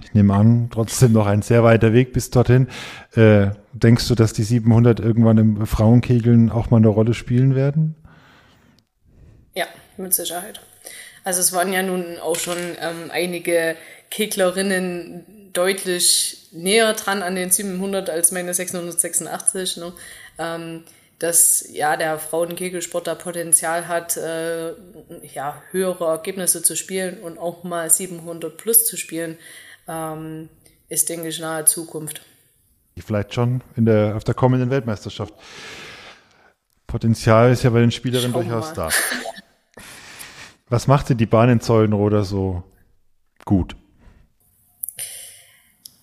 ich 0.00 0.14
nehme 0.14 0.34
an, 0.34 0.68
trotzdem 0.70 1.12
noch 1.12 1.26
ein 1.26 1.42
sehr 1.42 1.64
weiter 1.64 1.92
Weg 1.92 2.12
bis 2.12 2.30
dorthin. 2.30 2.68
Äh, 3.14 3.50
denkst 3.72 4.06
du, 4.08 4.14
dass 4.14 4.32
die 4.32 4.44
700 4.44 5.00
irgendwann 5.00 5.38
im 5.38 5.66
Frauenkegeln 5.66 6.50
auch 6.50 6.70
mal 6.70 6.76
eine 6.76 6.88
Rolle 6.88 7.14
spielen 7.14 7.54
werden? 7.54 7.96
Ja, 9.54 9.66
mit 9.96 10.14
Sicherheit. 10.14 10.60
Also 11.24 11.40
es 11.40 11.52
waren 11.52 11.72
ja 11.72 11.82
nun 11.82 12.18
auch 12.22 12.36
schon 12.36 12.56
ähm, 12.56 13.10
einige 13.10 13.76
Keglerinnen 14.10 15.50
deutlich 15.52 16.48
näher 16.52 16.94
dran 16.94 17.22
an 17.22 17.34
den 17.34 17.50
700 17.50 18.08
als 18.08 18.32
meine 18.32 18.54
686. 18.54 19.78
Ne? 19.78 19.92
Ähm, 20.38 20.84
dass 21.18 21.66
ja 21.68 21.96
der 21.96 22.18
Frauenkegelsport 22.18 23.06
da 23.06 23.14
Potenzial 23.14 23.88
hat, 23.88 24.16
äh, 24.16 24.72
ja 25.22 25.62
höhere 25.70 26.06
Ergebnisse 26.06 26.62
zu 26.62 26.76
spielen 26.76 27.20
und 27.20 27.38
auch 27.38 27.64
mal 27.64 27.90
700 27.90 28.56
plus 28.56 28.86
zu 28.86 28.96
spielen, 28.96 29.36
ähm, 29.88 30.48
ist 30.88 31.08
denke 31.08 31.28
ich 31.28 31.40
nahe 31.40 31.64
Zukunft. 31.64 32.22
Vielleicht 32.98 33.34
schon 33.34 33.62
in 33.76 33.84
der 33.84 34.16
auf 34.16 34.24
der 34.24 34.34
kommenden 34.34 34.70
Weltmeisterschaft. 34.70 35.32
Potenzial 36.86 37.52
ist 37.52 37.62
ja 37.62 37.70
bei 37.70 37.80
den 37.80 37.92
Spielerinnen 37.92 38.32
Schauen 38.32 38.48
durchaus 38.48 38.72
da. 38.72 38.88
Was 40.68 40.86
macht 40.86 41.08
denn 41.08 41.18
die 41.18 41.26
Bahn 41.26 41.48
in 41.48 41.60
Zollenroder 41.60 42.24
so 42.24 42.62
gut? 43.44 43.76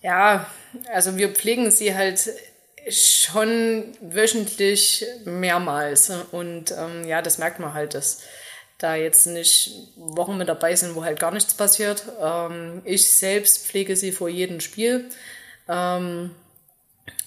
Ja, 0.01 0.45
also 0.93 1.17
wir 1.17 1.29
pflegen 1.29 1.71
sie 1.71 1.95
halt 1.95 2.29
schon 2.89 3.83
wöchentlich 4.01 5.05
mehrmals. 5.25 6.11
Und 6.31 6.71
ähm, 6.71 7.07
ja, 7.07 7.21
das 7.21 7.37
merkt 7.37 7.59
man 7.59 7.73
halt, 7.73 7.93
dass 7.93 8.21
da 8.77 8.95
jetzt 8.95 9.25
nicht 9.25 9.71
Wochen 9.95 10.37
mit 10.37 10.49
dabei 10.49 10.75
sind, 10.75 10.95
wo 10.95 11.03
halt 11.03 11.19
gar 11.19 11.31
nichts 11.31 11.53
passiert. 11.53 12.03
Ähm, 12.21 12.81
ich 12.83 13.09
selbst 13.09 13.65
pflege 13.65 13.95
sie 13.95 14.11
vor 14.11 14.29
jedem 14.29 14.59
Spiel. 14.59 15.09
Ähm, 15.67 16.31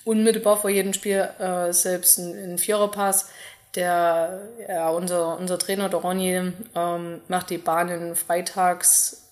unmittelbar 0.05 0.61
vor 0.61 0.71
jedem 0.71 0.93
Spiel 0.93 1.29
äh, 1.38 1.73
selbst 1.73 2.19
ein, 2.19 2.59
Viererpass. 2.59 3.29
Der, 3.75 4.49
ja, 4.67 4.88
unser, 4.91 5.38
unser 5.38 5.59
Trainer, 5.59 5.88
der 5.88 6.00
Ronny, 6.00 6.53
ähm, 6.75 7.21
macht 7.29 7.50
die 7.50 7.59
Bahnen 7.59 8.17
freitags 8.17 9.29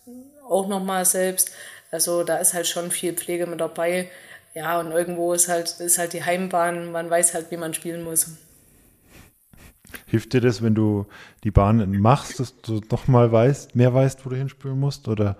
auch 0.48 0.68
nochmal 0.68 1.04
selbst. 1.04 1.50
Also 1.90 2.22
da 2.22 2.36
ist 2.36 2.54
halt 2.54 2.66
schon 2.66 2.90
viel 2.90 3.14
Pflege 3.14 3.46
mit 3.46 3.60
dabei. 3.60 4.10
Ja, 4.56 4.80
und 4.80 4.90
irgendwo 4.90 5.34
ist 5.34 5.48
halt, 5.48 5.68
ist 5.80 5.98
halt 5.98 6.14
die 6.14 6.24
Heimbahn, 6.24 6.90
man 6.90 7.10
weiß 7.10 7.34
halt, 7.34 7.50
wie 7.50 7.58
man 7.58 7.74
spielen 7.74 8.02
muss. 8.02 8.28
Hilft 10.06 10.32
dir 10.32 10.40
das, 10.40 10.62
wenn 10.62 10.74
du 10.74 11.04
die 11.44 11.50
Bahn 11.50 12.00
machst, 12.00 12.40
dass 12.40 12.58
du 12.62 12.80
nochmal 12.90 13.30
weißt, 13.30 13.76
mehr 13.76 13.92
weißt, 13.92 14.24
wo 14.24 14.30
du 14.30 14.36
hinspielen 14.36 14.80
musst? 14.80 15.08
Oder? 15.08 15.36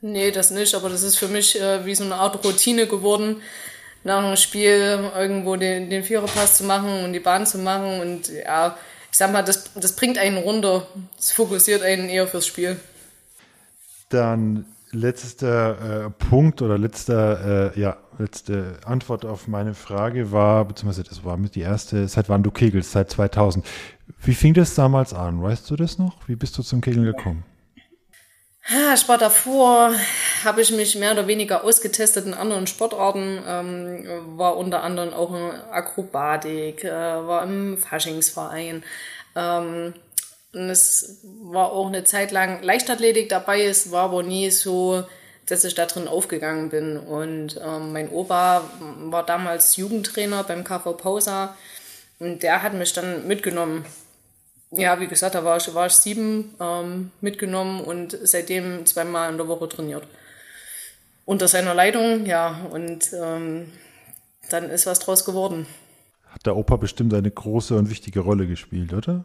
Nee, 0.00 0.30
das 0.30 0.52
nicht, 0.52 0.72
aber 0.76 0.88
das 0.88 1.02
ist 1.02 1.16
für 1.16 1.26
mich 1.26 1.60
äh, 1.60 1.84
wie 1.84 1.96
so 1.96 2.04
eine 2.04 2.14
Art 2.14 2.44
Routine 2.44 2.86
geworden, 2.86 3.42
nach 4.04 4.22
einem 4.22 4.36
Spiel 4.36 5.10
irgendwo 5.16 5.56
den, 5.56 5.90
den 5.90 6.04
Viererpass 6.04 6.58
zu 6.58 6.62
machen 6.62 7.04
und 7.04 7.12
die 7.12 7.18
Bahn 7.18 7.46
zu 7.46 7.58
machen. 7.58 8.00
Und 8.00 8.28
ja, 8.28 8.78
ich 9.10 9.18
sag 9.18 9.32
mal, 9.32 9.42
das, 9.42 9.74
das 9.74 9.96
bringt 9.96 10.16
einen 10.16 10.38
runter. 10.38 10.86
Das 11.16 11.32
fokussiert 11.32 11.82
einen 11.82 12.08
eher 12.08 12.28
fürs 12.28 12.46
Spiel. 12.46 12.78
Dann 14.10 14.64
letzter 14.92 16.06
äh, 16.06 16.10
Punkt 16.10 16.62
oder 16.62 16.78
letzter, 16.78 17.74
äh, 17.74 17.80
ja, 17.80 17.96
letzte 18.18 18.78
Antwort 18.84 19.24
auf 19.24 19.48
meine 19.48 19.74
Frage 19.74 20.32
war, 20.32 20.64
beziehungsweise 20.64 21.04
das 21.04 21.24
war 21.24 21.36
mit 21.36 21.54
die 21.54 21.60
erste, 21.60 22.06
seit 22.08 22.28
wann 22.28 22.42
du 22.42 22.50
kegelst, 22.50 22.92
seit 22.92 23.10
2000. 23.10 23.64
Wie 24.22 24.34
fing 24.34 24.54
das 24.54 24.74
damals 24.74 25.14
an? 25.14 25.42
Weißt 25.42 25.70
du 25.70 25.76
das 25.76 25.98
noch? 25.98 26.16
Wie 26.28 26.36
bist 26.36 26.58
du 26.58 26.62
zum 26.62 26.80
Kegeln 26.80 27.04
gekommen? 27.04 27.44
War 29.06 29.18
davor, 29.18 29.92
habe 30.44 30.60
ich 30.60 30.70
mich 30.70 30.94
mehr 30.94 31.12
oder 31.12 31.26
weniger 31.26 31.64
ausgetestet 31.64 32.26
in 32.26 32.34
anderen 32.34 32.66
Sportarten, 32.66 33.42
ähm, 33.46 34.04
war 34.36 34.56
unter 34.56 34.82
anderem 34.82 35.12
auch 35.12 35.34
in 35.34 35.50
Akrobatik, 35.72 36.84
äh, 36.84 36.90
war 36.90 37.42
im 37.42 37.78
Faschingsverein. 37.78 38.84
Ähm, 39.34 39.94
und 40.52 40.68
es 40.68 41.20
war 41.42 41.72
auch 41.72 41.86
eine 41.86 42.04
Zeit 42.04 42.32
lang 42.32 42.62
Leichtathletik 42.62 43.28
dabei, 43.28 43.64
es 43.64 43.92
war 43.92 44.04
aber 44.04 44.22
nie 44.22 44.50
so, 44.50 45.04
dass 45.46 45.64
ich 45.64 45.74
da 45.74 45.86
drin 45.86 46.08
aufgegangen 46.08 46.70
bin. 46.70 46.96
Und 46.96 47.60
ähm, 47.64 47.92
mein 47.92 48.10
Opa 48.10 48.62
war 48.80 49.24
damals 49.24 49.76
Jugendtrainer 49.76 50.44
beim 50.44 50.64
KV 50.64 50.96
Pausa 50.96 51.56
und 52.18 52.42
der 52.42 52.62
hat 52.62 52.74
mich 52.74 52.92
dann 52.92 53.26
mitgenommen. 53.26 53.84
Ja, 54.72 55.00
wie 55.00 55.08
gesagt, 55.08 55.34
da 55.34 55.44
war 55.44 55.56
ich, 55.56 55.72
war 55.74 55.86
ich 55.86 55.94
sieben 55.94 56.54
ähm, 56.60 57.10
mitgenommen 57.20 57.82
und 57.82 58.16
seitdem 58.22 58.86
zweimal 58.86 59.30
in 59.30 59.36
der 59.36 59.48
Woche 59.48 59.68
trainiert. 59.68 60.06
Unter 61.24 61.48
seiner 61.48 61.74
Leitung, 61.74 62.26
ja, 62.26 62.60
und 62.70 63.12
ähm, 63.12 63.72
dann 64.48 64.70
ist 64.70 64.86
was 64.86 65.00
draus 65.00 65.24
geworden. 65.24 65.66
Hat 66.26 66.46
der 66.46 66.56
Opa 66.56 66.76
bestimmt 66.76 67.14
eine 67.14 67.30
große 67.30 67.76
und 67.76 67.90
wichtige 67.90 68.20
Rolle 68.20 68.46
gespielt, 68.46 68.92
oder? 68.92 69.24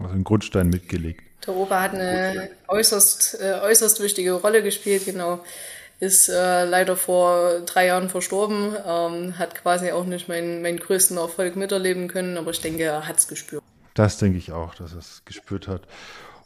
Also 0.00 0.14
einen 0.14 0.24
Grundstein 0.24 0.70
mitgelegt. 0.70 1.22
Der 1.46 1.54
Opa 1.54 1.82
hat 1.82 1.94
eine 1.94 2.50
äußerst, 2.68 3.38
äh, 3.40 3.60
äußerst 3.62 4.02
wichtige 4.02 4.32
Rolle 4.32 4.62
gespielt, 4.62 5.04
genau. 5.04 5.40
Ist 5.98 6.28
äh, 6.28 6.64
leider 6.64 6.96
vor 6.96 7.60
drei 7.66 7.86
Jahren 7.86 8.08
verstorben, 8.08 8.74
ähm, 8.86 9.38
hat 9.38 9.54
quasi 9.54 9.92
auch 9.92 10.06
nicht 10.06 10.28
meinen, 10.28 10.62
meinen 10.62 10.78
größten 10.78 11.18
Erfolg 11.18 11.56
miterleben 11.56 12.08
können, 12.08 12.38
aber 12.38 12.50
ich 12.50 12.60
denke, 12.60 12.84
er 12.84 13.06
hat 13.06 13.18
es 13.18 13.28
gespürt. 13.28 13.62
Das 13.94 14.18
denke 14.18 14.38
ich 14.38 14.52
auch, 14.52 14.74
dass 14.74 14.92
er 14.92 14.98
es 14.98 15.22
gespürt 15.26 15.68
hat. 15.68 15.82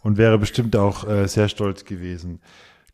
Und 0.02 0.18
wäre 0.18 0.38
bestimmt 0.38 0.76
auch 0.76 1.08
äh, 1.08 1.28
sehr 1.28 1.49
stolz 1.49 1.84
gewesen. 1.84 2.40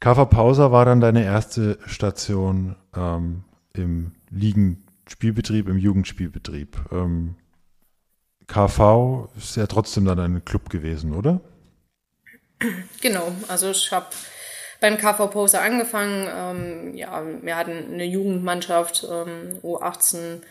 KV 0.00 0.26
Pauser 0.26 0.72
war 0.72 0.84
dann 0.84 1.00
deine 1.00 1.24
erste 1.24 1.78
Station 1.86 2.76
ähm, 2.94 3.44
im 3.74 4.12
Ligenspielbetrieb, 4.30 5.68
im 5.68 5.78
Jugendspielbetrieb. 5.78 6.78
Ähm, 6.92 7.36
KV 8.50 9.28
ist 9.36 9.56
ja 9.56 9.66
trotzdem 9.66 10.04
dann 10.04 10.18
ein 10.18 10.44
Club 10.44 10.70
gewesen, 10.70 11.14
oder? 11.14 11.40
Genau, 13.00 13.32
also 13.48 13.70
ich 13.70 13.90
habe 13.92 14.06
beim 14.80 14.98
KV 14.98 15.28
Poser 15.28 15.62
angefangen. 15.62 16.28
Ähm, 16.34 16.94
ja, 16.96 17.22
wir 17.42 17.56
hatten 17.56 17.92
eine 17.92 18.04
Jugendmannschaft, 18.04 19.06
ähm, 19.10 19.58
U18 19.62 20.42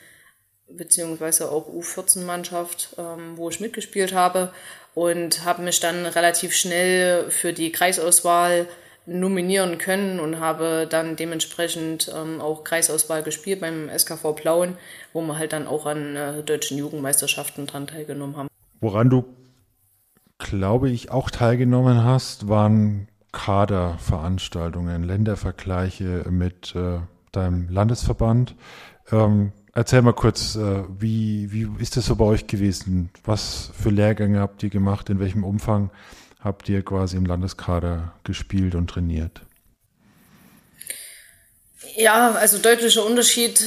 beziehungsweise 0.68 1.52
auch 1.52 1.68
U14-Mannschaft, 1.68 2.96
ähm, 2.98 3.38
wo 3.38 3.50
ich 3.50 3.60
mitgespielt 3.60 4.14
habe 4.14 4.54
und 4.94 5.44
habe 5.44 5.64
mich 5.64 5.80
dann 5.80 6.06
relativ 6.06 6.56
schnell 6.56 7.30
für 7.32 7.54
die 7.54 7.72
Kreisauswahl 7.72 8.68
nominieren 9.10 9.78
können 9.78 10.20
und 10.20 10.40
habe 10.40 10.88
dann 10.90 11.16
dementsprechend 11.16 12.12
ähm, 12.16 12.42
auch 12.42 12.64
Kreisauswahl 12.64 13.24
gespielt 13.24 13.62
beim 13.62 13.90
SKV 13.90 14.34
Plauen, 14.36 14.76
wo 15.14 15.22
wir 15.22 15.38
halt 15.38 15.54
dann 15.54 15.68
auch 15.68 15.86
an 15.86 16.16
äh, 16.16 16.44
deutschen 16.44 16.78
Jugendmeisterschaften 16.78 17.68
dran 17.68 17.88
teilgenommen 17.88 18.38
haben. 18.38 18.48
Woran 18.80 19.10
du, 19.10 19.26
glaube 20.38 20.90
ich, 20.90 21.12
auch 21.12 21.30
teilgenommen 21.30 22.04
hast, 22.04 22.48
waren 22.48 23.08
Kaderveranstaltungen, 23.32 25.04
Ländervergleiche 25.04 26.26
mit 26.30 26.76
äh, 26.76 27.00
deinem 27.32 27.70
Landesverband. 27.70 28.56
Ähm, 29.12 29.52
erzähl 29.74 30.02
mal 30.02 30.14
kurz, 30.14 30.56
äh, 30.56 30.84
wie, 30.98 31.52
wie 31.52 31.68
ist 31.82 31.98
das 31.98 32.06
so 32.06 32.16
bei 32.16 32.26
euch 32.26 32.48
gewesen? 32.48 33.10
Was 33.24 33.72
für 33.74 33.90
Lehrgänge 33.90 34.40
habt 34.40 34.64
ihr 34.64 34.70
gemacht? 34.70 35.10
In 35.10 35.20
welchem 35.20 35.44
Umfang? 35.44 35.92
Habt 36.40 36.70
ihr 36.70 36.84
quasi 36.84 37.18
im 37.18 37.26
Landeskader 37.26 38.14
gespielt 38.24 38.76
und 38.76 38.90
trainiert? 38.90 39.42
Ja, 41.96 42.32
also 42.32 42.58
deutlicher 42.60 43.06
Unterschied 43.06 43.64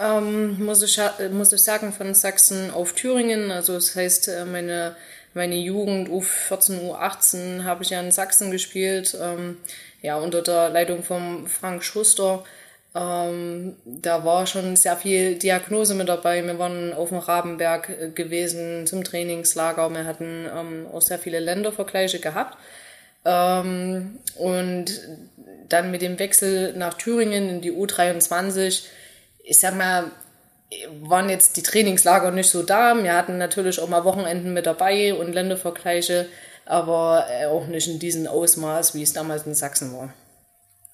ähm, 0.00 0.64
muss, 0.64 0.82
ich, 0.82 1.00
muss 1.30 1.52
ich 1.52 1.62
sagen 1.62 1.92
von 1.92 2.14
Sachsen 2.14 2.70
auf 2.70 2.94
Thüringen. 2.94 3.50
Also 3.50 3.74
das 3.74 3.94
heißt, 3.94 4.28
äh, 4.28 4.44
meine, 4.44 4.96
meine 5.34 5.56
Jugend 5.56 6.08
U14, 6.08 6.80
U18 6.80 7.64
habe 7.64 7.82
ich 7.84 7.90
ja 7.90 8.00
in 8.00 8.10
Sachsen 8.10 8.50
gespielt, 8.50 9.16
ähm, 9.20 9.58
ja 10.02 10.16
unter 10.16 10.42
der 10.42 10.70
Leitung 10.70 11.02
von 11.02 11.46
Frank 11.48 11.84
Schuster. 11.84 12.44
Ähm, 12.96 13.76
da 13.84 14.24
war 14.24 14.46
schon 14.46 14.74
sehr 14.74 14.96
viel 14.96 15.38
Diagnose 15.38 15.94
mit 15.94 16.08
dabei. 16.08 16.42
Wir 16.42 16.58
waren 16.58 16.94
auf 16.94 17.10
dem 17.10 17.18
Rabenberg 17.18 17.90
äh, 17.90 18.08
gewesen 18.10 18.86
zum 18.86 19.04
Trainingslager. 19.04 19.90
Wir 19.90 20.06
hatten 20.06 20.46
ähm, 20.54 20.86
auch 20.90 21.02
sehr 21.02 21.18
viele 21.18 21.38
Ländervergleiche 21.40 22.20
gehabt. 22.20 22.56
Ähm, 23.26 24.18
und 24.36 24.86
dann 25.68 25.90
mit 25.90 26.00
dem 26.00 26.18
Wechsel 26.18 26.72
nach 26.74 26.94
Thüringen 26.94 27.50
in 27.50 27.60
die 27.60 27.72
U23, 27.72 28.84
ich 29.44 29.60
sag 29.60 29.76
mal, 29.76 30.10
waren 31.02 31.28
jetzt 31.28 31.56
die 31.56 31.62
Trainingslager 31.62 32.30
nicht 32.30 32.48
so 32.48 32.62
da. 32.62 32.94
Wir 33.02 33.14
hatten 33.14 33.36
natürlich 33.36 33.78
auch 33.78 33.88
mal 33.88 34.04
Wochenenden 34.04 34.54
mit 34.54 34.64
dabei 34.64 35.12
und 35.12 35.34
Ländervergleiche, 35.34 36.28
aber 36.64 37.26
äh, 37.30 37.46
auch 37.46 37.66
nicht 37.66 37.88
in 37.88 37.98
diesem 37.98 38.26
Ausmaß, 38.26 38.94
wie 38.94 39.02
es 39.02 39.12
damals 39.12 39.46
in 39.46 39.54
Sachsen 39.54 39.92
war. 39.92 40.14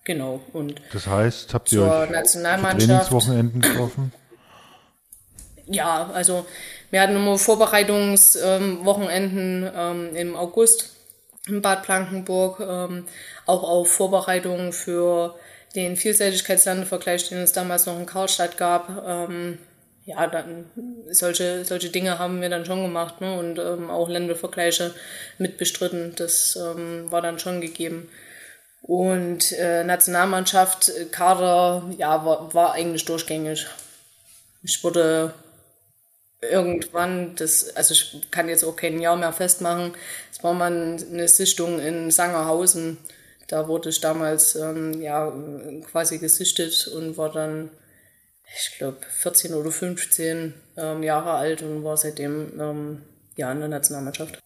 Genau. 0.04 0.40
Und 0.52 0.80
das 0.92 1.06
heißt, 1.06 1.54
habt 1.54 1.70
ihr 1.72 1.82
euch 1.82 2.08
Trainingswochenenden 2.08 3.60
getroffen? 3.60 4.12
Ja, 5.66 6.10
also 6.12 6.44
wir 6.90 7.00
hatten 7.00 7.14
immer 7.16 7.38
Vorbereitungswochenenden 7.38 9.70
ähm, 9.74 10.16
im 10.16 10.36
August 10.36 10.90
in 11.46 11.62
Bad 11.62 11.86
Blankenburg, 11.86 12.60
ähm, 12.60 13.06
auch 13.46 13.62
auf 13.62 13.90
Vorbereitungen 13.90 14.72
für 14.72 15.36
den 15.74 15.96
Vielseitigkeitslandevergleich, 15.96 17.28
den 17.28 17.38
es 17.38 17.52
damals 17.52 17.86
noch 17.86 17.98
in 17.98 18.06
Karlstadt 18.06 18.58
gab. 18.58 19.04
Ähm, 19.06 19.58
ja, 20.04 20.26
dann 20.26 20.66
solche, 21.10 21.64
solche 21.64 21.90
Dinge 21.90 22.18
haben 22.18 22.40
wir 22.40 22.48
dann 22.48 22.64
schon 22.64 22.82
gemacht 22.82 23.20
ne? 23.20 23.38
und 23.38 23.58
ähm, 23.58 23.88
auch 23.88 24.08
Ländervergleiche 24.08 24.94
mitbestritten. 25.38 26.14
Das 26.16 26.56
ähm, 26.56 27.10
war 27.10 27.22
dann 27.22 27.38
schon 27.38 27.60
gegeben. 27.60 28.08
Und 28.82 29.52
äh, 29.52 29.84
Nationalmannschaft, 29.84 30.88
äh, 30.88 31.04
Kader, 31.06 31.84
ja, 31.96 32.24
war, 32.24 32.52
war 32.52 32.72
eigentlich 32.72 33.04
durchgängig. 33.04 33.66
Ich 34.62 34.82
wurde 34.82 35.34
irgendwann, 36.40 37.36
das, 37.36 37.74
also 37.76 37.94
ich 37.94 38.30
kann 38.30 38.48
jetzt 38.48 38.64
auch 38.64 38.74
kein 38.74 39.00
Jahr 39.00 39.16
mehr 39.16 39.32
festmachen, 39.32 39.92
es 40.32 40.42
war 40.42 40.52
mal 40.54 40.72
eine 40.72 41.28
Sichtung 41.28 41.78
in 41.78 42.10
Sangerhausen. 42.10 42.98
Da 43.46 43.68
wurde 43.68 43.90
ich 43.90 44.00
damals 44.00 44.56
ähm, 44.56 45.00
ja, 45.00 45.32
quasi 45.90 46.18
gesichtet 46.18 46.88
und 46.88 47.16
war 47.16 47.30
dann 47.30 47.70
ich 48.54 48.78
glaube, 48.78 48.98
14 49.08 49.54
oder 49.54 49.70
15 49.70 50.54
ähm, 50.76 51.02
Jahre 51.02 51.32
alt 51.32 51.62
und 51.62 51.84
war 51.84 51.96
seitdem 51.96 52.60
ähm, 52.60 53.02
ja 53.36 53.50
in 53.52 53.60
der 53.60 53.68
Nationalmannschaft. 53.68 54.38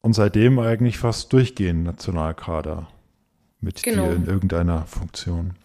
und 0.01 0.13
seitdem 0.13 0.59
eigentlich 0.59 0.97
fast 0.97 1.31
durchgehend 1.33 1.83
Nationalkader 1.83 2.87
mit 3.59 3.83
genau. 3.83 4.07
dir 4.07 4.15
in 4.15 4.25
irgendeiner 4.25 4.85
Funktion. 4.85 5.55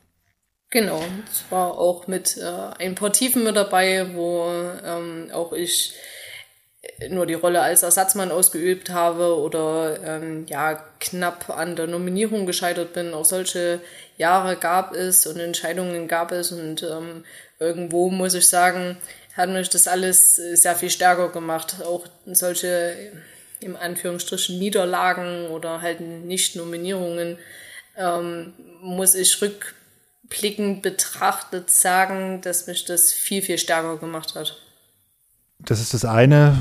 Genau, 0.71 1.01
es 1.31 1.45
war 1.51 1.79
auch 1.79 2.07
mit 2.07 2.37
äh, 2.37 2.85
ein 2.85 2.95
paar 2.95 3.13
Tiefen 3.13 3.45
mit 3.45 3.57
dabei, 3.57 4.15
wo 4.15 4.51
ähm, 4.85 5.31
auch 5.33 5.53
ich 5.53 5.95
nur 7.11 7.27
die 7.27 7.35
Rolle 7.35 7.63
als 7.63 7.83
Ersatzmann 7.83 8.31
ausgeübt 8.31 8.91
habe 8.91 9.39
oder 9.39 9.99
ähm, 10.05 10.47
ja 10.49 10.83
knapp 11.01 11.51
an 11.51 11.77
der 11.77 11.87
Nominierung 11.87 12.47
gescheitert 12.47 12.93
bin. 12.93 13.15
Auch 13.15 13.25
solche 13.25 13.81
Jahre 14.17 14.57
gab 14.57 14.95
es 14.95 15.27
und 15.27 15.39
Entscheidungen 15.39 16.09
gab 16.09 16.33
es 16.33 16.53
und 16.53 16.83
ähm, 16.83 17.25
irgendwo 17.59 18.11
muss 18.11 18.35
ich 18.35 18.49
sagen, 18.49 18.97
hat 19.37 19.51
mich 19.51 19.69
das 19.69 19.89
alles 19.89 20.37
sehr 20.37 20.75
viel 20.75 20.91
stärker 20.91 21.29
gemacht. 21.29 21.77
Auch 21.85 22.07
solche 22.27 23.13
im 23.61 23.77
Anführungsstrichen 23.77 24.59
Niederlagen 24.59 25.49
oder 25.49 25.83
halt 25.83 26.01
Nicht-Nominierungen 26.01 27.39
ähm, 27.97 28.53
muss 28.81 29.15
ich 29.15 29.41
rück 29.41 29.75
blickend 30.29 30.83
betrachtet 30.83 31.71
sagen, 31.71 32.41
dass 32.41 32.67
mich 32.67 32.85
das 32.85 33.13
viel, 33.13 33.43
viel 33.43 33.59
stärker 33.59 33.97
gemacht 33.99 34.35
hat. 34.35 34.61
Das 35.59 35.81
ist 35.81 35.95
das 35.95 36.05
eine, 36.05 36.57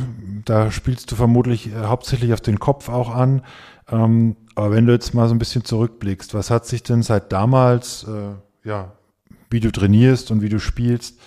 da 0.46 0.72
spielst 0.72 1.12
du 1.12 1.16
vermutlich 1.16 1.68
äh, 1.68 1.86
hauptsächlich 1.86 2.34
auf 2.34 2.42
den 2.42 2.60
Kopf 2.60 2.90
auch 2.90 3.14
an. 3.14 3.44
Ähm, 3.90 4.38
aber 4.56 4.72
wenn 4.72 4.86
du 4.86 4.94
jetzt 4.94 5.14
mal 5.14 5.28
so 5.28 5.36
ein 5.36 5.40
bisschen 5.40 5.66
zurückblickst, 5.66 6.34
was 6.34 6.50
hat 6.50 6.66
sich 6.66 6.82
denn 6.82 7.04
seit 7.04 7.32
damals, 7.32 8.06
äh, 8.08 8.68
ja, 8.68 8.94
wie 9.50 9.60
du 9.60 9.72
trainierst 9.72 10.32
und 10.32 10.42
wie 10.42 10.50
du 10.50 10.60
spielst, 10.60 11.20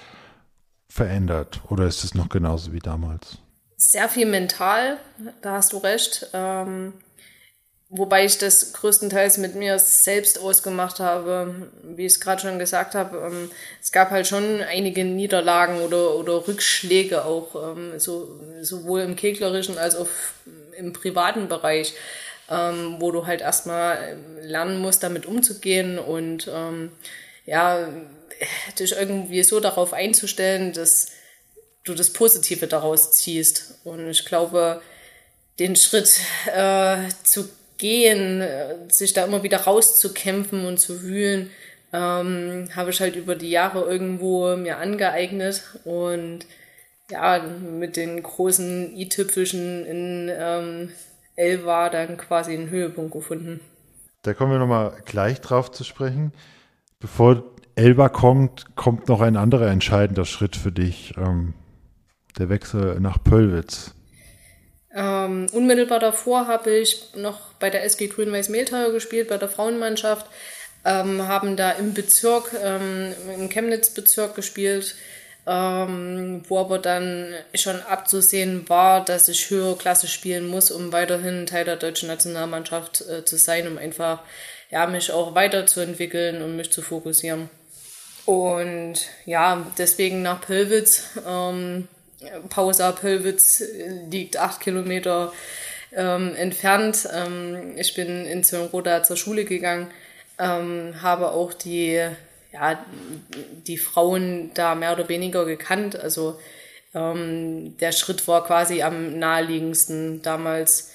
verändert? 0.89 1.61
Oder 1.69 1.87
ist 1.87 2.05
es 2.05 2.15
noch 2.15 2.29
genauso 2.29 2.73
wie 2.73 2.79
damals? 2.79 3.39
Sehr 3.77 4.09
viel 4.09 4.27
mental, 4.27 4.99
da 5.43 5.53
hast 5.53 5.73
du 5.73 5.79
recht. 5.79 6.27
Ähm, 6.33 6.95
Wobei 7.91 8.27
ich 8.27 8.37
das 8.37 8.75
größtenteils 8.75 9.39
mit 9.39 9.55
mir 9.55 9.79
selbst 9.79 10.39
ausgemacht 10.39 11.01
habe. 11.01 11.71
Wie 11.83 12.05
ich 12.05 12.13
es 12.13 12.21
gerade 12.21 12.43
schon 12.43 12.59
gesagt 12.59 12.95
habe, 12.95 13.17
ähm, 13.17 13.51
es 13.83 13.93
gab 13.93 14.11
halt 14.11 14.27
schon 14.27 14.61
einige 14.61 15.07
Niederlagen 15.07 15.81
oder, 15.81 16.15
oder 16.17 16.47
Rückschläge 16.47 17.25
auch, 17.25 17.73
ähm, 17.73 17.99
so, 17.99 18.41
sowohl 18.61 19.01
im 19.01 19.17
keglerischen 19.17 19.79
als 19.79 19.97
auch 19.97 20.09
im 20.77 20.93
privaten 20.93 21.49
Bereich, 21.49 21.95
ähm, 22.51 22.97
wo 22.99 23.11
du 23.11 23.27
halt 23.27 23.41
erstmal 23.41 24.19
lernen 24.43 24.81
musst, 24.81 25.03
damit 25.03 25.25
umzugehen 25.25 25.99
und 25.99 26.51
ja, 27.47 27.89
dich 28.79 28.93
irgendwie 28.93 29.43
so 29.43 29.61
darauf 29.61 29.95
einzustellen, 29.95 30.75
dass 30.75 31.09
du 31.85 31.95
das 31.95 32.13
Positive 32.13 32.67
daraus 32.67 33.13
ziehst. 33.13 33.79
Und 33.85 34.11
ich 34.11 34.27
glaube, 34.27 34.83
den 35.59 35.75
Schritt 35.75 36.21
äh, 36.55 37.09
zu 37.25 37.49
gehen, 37.79 38.41
äh, 38.41 38.75
sich 38.89 39.13
da 39.13 39.25
immer 39.25 39.43
wieder 39.43 39.61
rauszukämpfen 39.61 40.67
und 40.67 40.79
zu 40.79 41.03
wühlen, 41.03 41.51
ähm, 41.93 42.69
habe 42.75 42.91
ich 42.91 43.01
halt 43.01 43.17
über 43.17 43.35
die 43.35 43.51
Jahre 43.51 43.81
irgendwo 43.91 44.57
mir 44.57 44.79
angeeignet 44.79 45.63
und 45.85 46.41
ja, 47.11 47.39
mit 47.39 47.97
den 47.97 48.23
großen 48.23 48.95
i-Tüpfelchen 48.95 49.87
in 49.87 50.31
ähm, 50.31 50.91
Elva 51.37 51.89
dann 51.89 52.19
quasi 52.19 52.53
einen 52.53 52.69
Höhepunkt 52.69 53.13
gefunden. 53.13 53.61
Da 54.23 54.35
kommen 54.35 54.53
wir 54.53 54.59
nochmal 54.59 55.01
gleich 55.07 55.41
drauf 55.41 55.71
zu 55.71 55.85
sprechen. 55.85 56.33
Bevor 57.01 57.45
Elba 57.77 58.09
kommt, 58.09 58.77
kommt 58.77 59.09
noch 59.09 59.21
ein 59.21 59.37
anderer 59.37 59.69
entscheidender 59.69 60.25
Schritt 60.25 60.57
für 60.57 60.73
dich. 60.73 61.15
Ähm, 61.17 61.55
der 62.39 62.49
Wechsel 62.49 63.01
nach 63.01 63.23
Pöllwitz. 63.23 63.95
Ähm, 64.99 65.47
unmittelbar 65.53 66.01
davor 66.01 66.49
habe 66.49 66.77
ich 66.77 67.15
noch 67.15 67.39
bei 67.61 67.71
der 67.71 67.85
SG 67.85 68.09
Grün-Weiß 68.09 68.49
Mehltau 68.49 68.91
gespielt, 68.91 69.29
bei 69.29 69.37
der 69.37 69.49
Frauenmannschaft. 69.49 70.27
Ähm, 70.85 71.29
haben 71.29 71.57
da 71.57 71.71
im 71.71 71.95
Bezirk, 71.95 72.51
ähm, 72.61 73.15
im 73.33 73.49
Chemnitz-Bezirk 73.49 74.35
gespielt, 74.35 74.97
ähm, 75.47 76.43
wo 76.49 76.59
aber 76.59 76.81
dann 76.81 77.33
schon 77.55 77.81
abzusehen 77.83 78.69
war, 78.69 79.05
dass 79.05 79.29
ich 79.29 79.51
höhere 79.51 79.77
Klasse 79.77 80.09
spielen 80.09 80.49
muss, 80.49 80.73
um 80.73 80.93
weiterhin 80.93 81.47
Teil 81.47 81.65
der 81.65 81.77
deutschen 81.77 82.09
Nationalmannschaft 82.09 83.03
äh, 83.03 83.25
zu 83.25 83.37
sein, 83.37 83.69
um 83.69 83.79
einfach 83.79 84.21
ja, 84.71 84.87
mich 84.89 85.13
auch 85.13 85.37
weiterzuentwickeln 85.37 86.43
und 86.43 86.57
mich 86.57 86.73
zu 86.73 86.83
fokussieren. 86.83 87.51
Und 88.27 88.95
ja, 89.27 89.65
deswegen 89.79 90.23
nach 90.23 90.41
Pölwitz. 90.41 91.05
Ähm, 91.27 91.87
Pausa 92.49 92.93
Pölwitz 92.93 93.63
liegt 94.11 94.37
acht 94.37 94.61
Kilometer 94.61 95.33
ähm, 95.93 96.35
entfernt. 96.37 97.09
Ähm, 97.13 97.75
ich 97.77 97.95
bin 97.95 98.27
in 98.27 98.45
Zürnroda 98.45 99.03
zur 99.03 99.17
Schule 99.17 99.45
gegangen, 99.45 99.91
ähm, 100.39 101.01
habe 101.03 101.31
auch 101.31 101.55
die, 101.55 102.01
ja, 102.53 102.85
die 103.67 103.79
Frauen 103.79 104.51
da 104.55 104.75
mehr 104.75 104.93
oder 104.93 105.09
weniger 105.09 105.45
gekannt. 105.45 105.97
Also 105.97 106.39
ähm, 106.95 107.77
der 107.79 107.93
Schritt 107.93 108.27
war 108.29 108.45
quasi 108.45 108.83
am 108.83 109.19
naheliegendsten. 109.19 110.23
Damals 110.23 110.93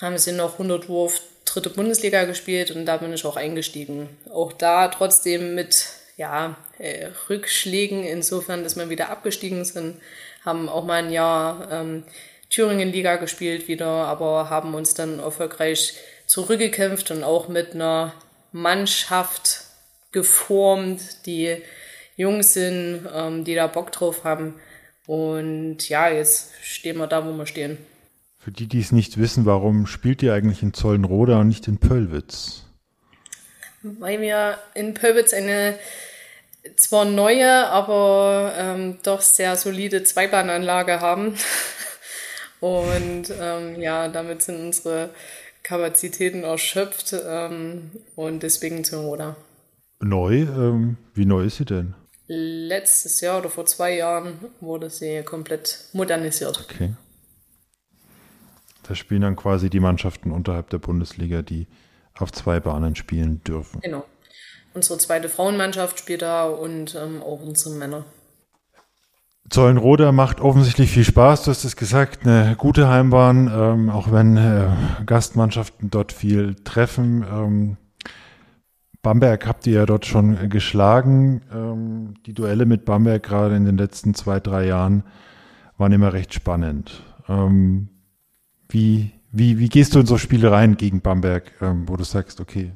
haben 0.00 0.18
sie 0.18 0.32
noch 0.32 0.54
100 0.54 0.88
Wurf 0.88 1.20
dritte 1.44 1.70
Bundesliga 1.70 2.24
gespielt 2.24 2.70
und 2.70 2.84
da 2.84 2.98
bin 2.98 3.12
ich 3.12 3.24
auch 3.24 3.36
eingestiegen. 3.36 4.08
Auch 4.30 4.52
da 4.52 4.88
trotzdem 4.88 5.54
mit 5.54 5.86
ja, 6.18 6.56
äh, 6.78 7.08
Rückschlägen 7.30 8.04
insofern, 8.04 8.64
dass 8.64 8.76
wir 8.76 8.90
wieder 8.90 9.08
abgestiegen 9.08 9.64
sind 9.64 9.96
haben 10.48 10.68
auch 10.68 10.84
mal 10.84 11.04
ein 11.04 11.12
Jahr 11.12 11.68
ähm, 11.70 12.04
Thüringen-Liga 12.50 13.16
gespielt 13.16 13.68
wieder, 13.68 13.86
aber 13.86 14.50
haben 14.50 14.74
uns 14.74 14.94
dann 14.94 15.18
erfolgreich 15.20 15.94
zurückgekämpft 16.26 17.10
und 17.10 17.22
auch 17.22 17.48
mit 17.48 17.74
einer 17.74 18.14
Mannschaft 18.50 19.64
geformt, 20.10 21.26
die 21.26 21.56
Jungs 22.16 22.54
sind, 22.54 23.06
ähm, 23.14 23.44
die 23.44 23.54
da 23.54 23.66
Bock 23.66 23.92
drauf 23.92 24.24
haben. 24.24 24.54
Und 25.06 25.88
ja, 25.88 26.08
jetzt 26.08 26.52
stehen 26.62 26.96
wir 26.96 27.06
da, 27.06 27.24
wo 27.24 27.32
wir 27.32 27.46
stehen. 27.46 27.78
Für 28.38 28.50
die, 28.50 28.66
die 28.66 28.80
es 28.80 28.92
nicht 28.92 29.18
wissen, 29.18 29.44
warum 29.44 29.86
spielt 29.86 30.22
ihr 30.22 30.32
eigentlich 30.32 30.62
in 30.62 30.72
Zollenroda 30.72 31.40
und 31.40 31.48
nicht 31.48 31.68
in 31.68 31.78
Pöllwitz? 31.78 32.64
Weil 33.82 34.20
wir 34.20 34.58
in 34.74 34.94
Pöllwitz 34.94 35.32
eine 35.32 35.78
zwar 36.76 37.04
neue, 37.04 37.68
aber 37.68 38.54
ähm, 38.56 38.98
doch 39.02 39.20
sehr 39.20 39.56
solide 39.56 40.02
Zweibahnanlage 40.02 41.00
haben. 41.00 41.34
und 42.60 43.32
ähm, 43.40 43.80
ja, 43.80 44.08
damit 44.08 44.42
sind 44.42 44.60
unsere 44.60 45.10
Kapazitäten 45.62 46.44
erschöpft 46.44 47.14
ähm, 47.26 47.90
und 48.16 48.42
deswegen 48.42 48.84
zum 48.84 49.04
Roda. 49.04 49.36
Neu? 50.00 50.42
Ähm, 50.42 50.96
wie 51.14 51.26
neu 51.26 51.44
ist 51.44 51.56
sie 51.56 51.64
denn? 51.64 51.94
Letztes 52.26 53.20
Jahr 53.20 53.38
oder 53.38 53.48
vor 53.48 53.66
zwei 53.66 53.96
Jahren 53.96 54.38
wurde 54.60 54.90
sie 54.90 55.22
komplett 55.22 55.88
modernisiert. 55.92 56.66
Okay. 56.70 56.94
Da 58.82 58.94
spielen 58.94 59.22
dann 59.22 59.36
quasi 59.36 59.70
die 59.70 59.80
Mannschaften 59.80 60.30
unterhalb 60.30 60.70
der 60.70 60.78
Bundesliga, 60.78 61.42
die 61.42 61.66
auf 62.14 62.32
zwei 62.32 62.60
Bahnen 62.60 62.96
spielen 62.96 63.42
dürfen. 63.44 63.80
Genau. 63.80 64.04
Unsere 64.78 65.00
zweite 65.00 65.28
Frauenmannschaft 65.28 65.98
spielt 65.98 66.22
da 66.22 66.46
und 66.46 66.94
ähm, 66.94 67.20
auch 67.20 67.40
unsere 67.42 67.74
Männer. 67.74 68.04
Zollenroda 69.50 70.12
macht 70.12 70.40
offensichtlich 70.40 70.92
viel 70.92 71.02
Spaß, 71.02 71.42
du 71.42 71.50
hast 71.50 71.64
es 71.64 71.74
gesagt, 71.74 72.24
eine 72.24 72.54
gute 72.56 72.88
Heimbahn, 72.88 73.50
ähm, 73.52 73.90
auch 73.90 74.12
wenn 74.12 74.36
äh, 74.36 74.68
Gastmannschaften 75.04 75.90
dort 75.90 76.12
viel 76.12 76.54
treffen. 76.62 77.26
Ähm, 77.28 77.76
Bamberg 79.02 79.48
habt 79.48 79.66
ihr 79.66 79.72
ja 79.72 79.84
dort 79.84 80.06
schon 80.06 80.48
geschlagen. 80.48 81.42
Ähm, 81.52 82.14
die 82.24 82.34
Duelle 82.34 82.64
mit 82.64 82.84
Bamberg 82.84 83.24
gerade 83.24 83.56
in 83.56 83.64
den 83.64 83.78
letzten 83.78 84.14
zwei, 84.14 84.38
drei 84.38 84.64
Jahren 84.64 85.02
waren 85.76 85.90
immer 85.90 86.12
recht 86.12 86.32
spannend. 86.34 87.02
Ähm, 87.28 87.88
wie, 88.68 89.10
wie, 89.32 89.58
wie 89.58 89.68
gehst 89.70 89.96
du 89.96 89.98
in 89.98 90.06
so 90.06 90.18
Spiele 90.18 90.52
rein 90.52 90.76
gegen 90.76 91.00
Bamberg, 91.00 91.50
ähm, 91.62 91.88
wo 91.88 91.96
du 91.96 92.04
sagst, 92.04 92.40
okay, 92.40 92.70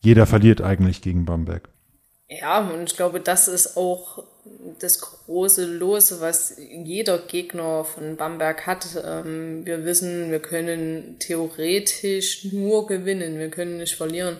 jeder 0.00 0.26
verliert 0.26 0.60
eigentlich 0.60 1.02
gegen 1.02 1.24
Bamberg? 1.24 1.68
Ja, 2.28 2.60
und 2.60 2.84
ich 2.90 2.96
glaube, 2.96 3.20
das 3.20 3.48
ist 3.48 3.76
auch 3.76 4.24
das 4.78 5.00
große 5.00 5.66
Los, 5.66 6.20
was 6.20 6.56
jeder 6.58 7.18
Gegner 7.18 7.84
von 7.84 8.16
Bamberg 8.16 8.66
hat. 8.66 8.86
Ähm, 9.04 9.66
wir 9.66 9.84
wissen, 9.84 10.30
wir 10.30 10.40
können 10.40 11.16
theoretisch 11.18 12.44
nur 12.52 12.86
gewinnen, 12.86 13.38
wir 13.38 13.50
können 13.50 13.78
nicht 13.78 13.96
verlieren. 13.96 14.36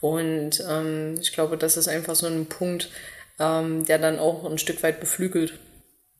Und 0.00 0.64
ähm, 0.68 1.16
ich 1.20 1.32
glaube, 1.32 1.56
das 1.56 1.76
ist 1.76 1.88
einfach 1.88 2.14
so 2.14 2.26
ein 2.26 2.46
Punkt, 2.46 2.90
ähm, 3.38 3.84
der 3.84 3.98
dann 3.98 4.18
auch 4.18 4.50
ein 4.50 4.58
Stück 4.58 4.82
weit 4.82 5.00
beflügelt. 5.00 5.58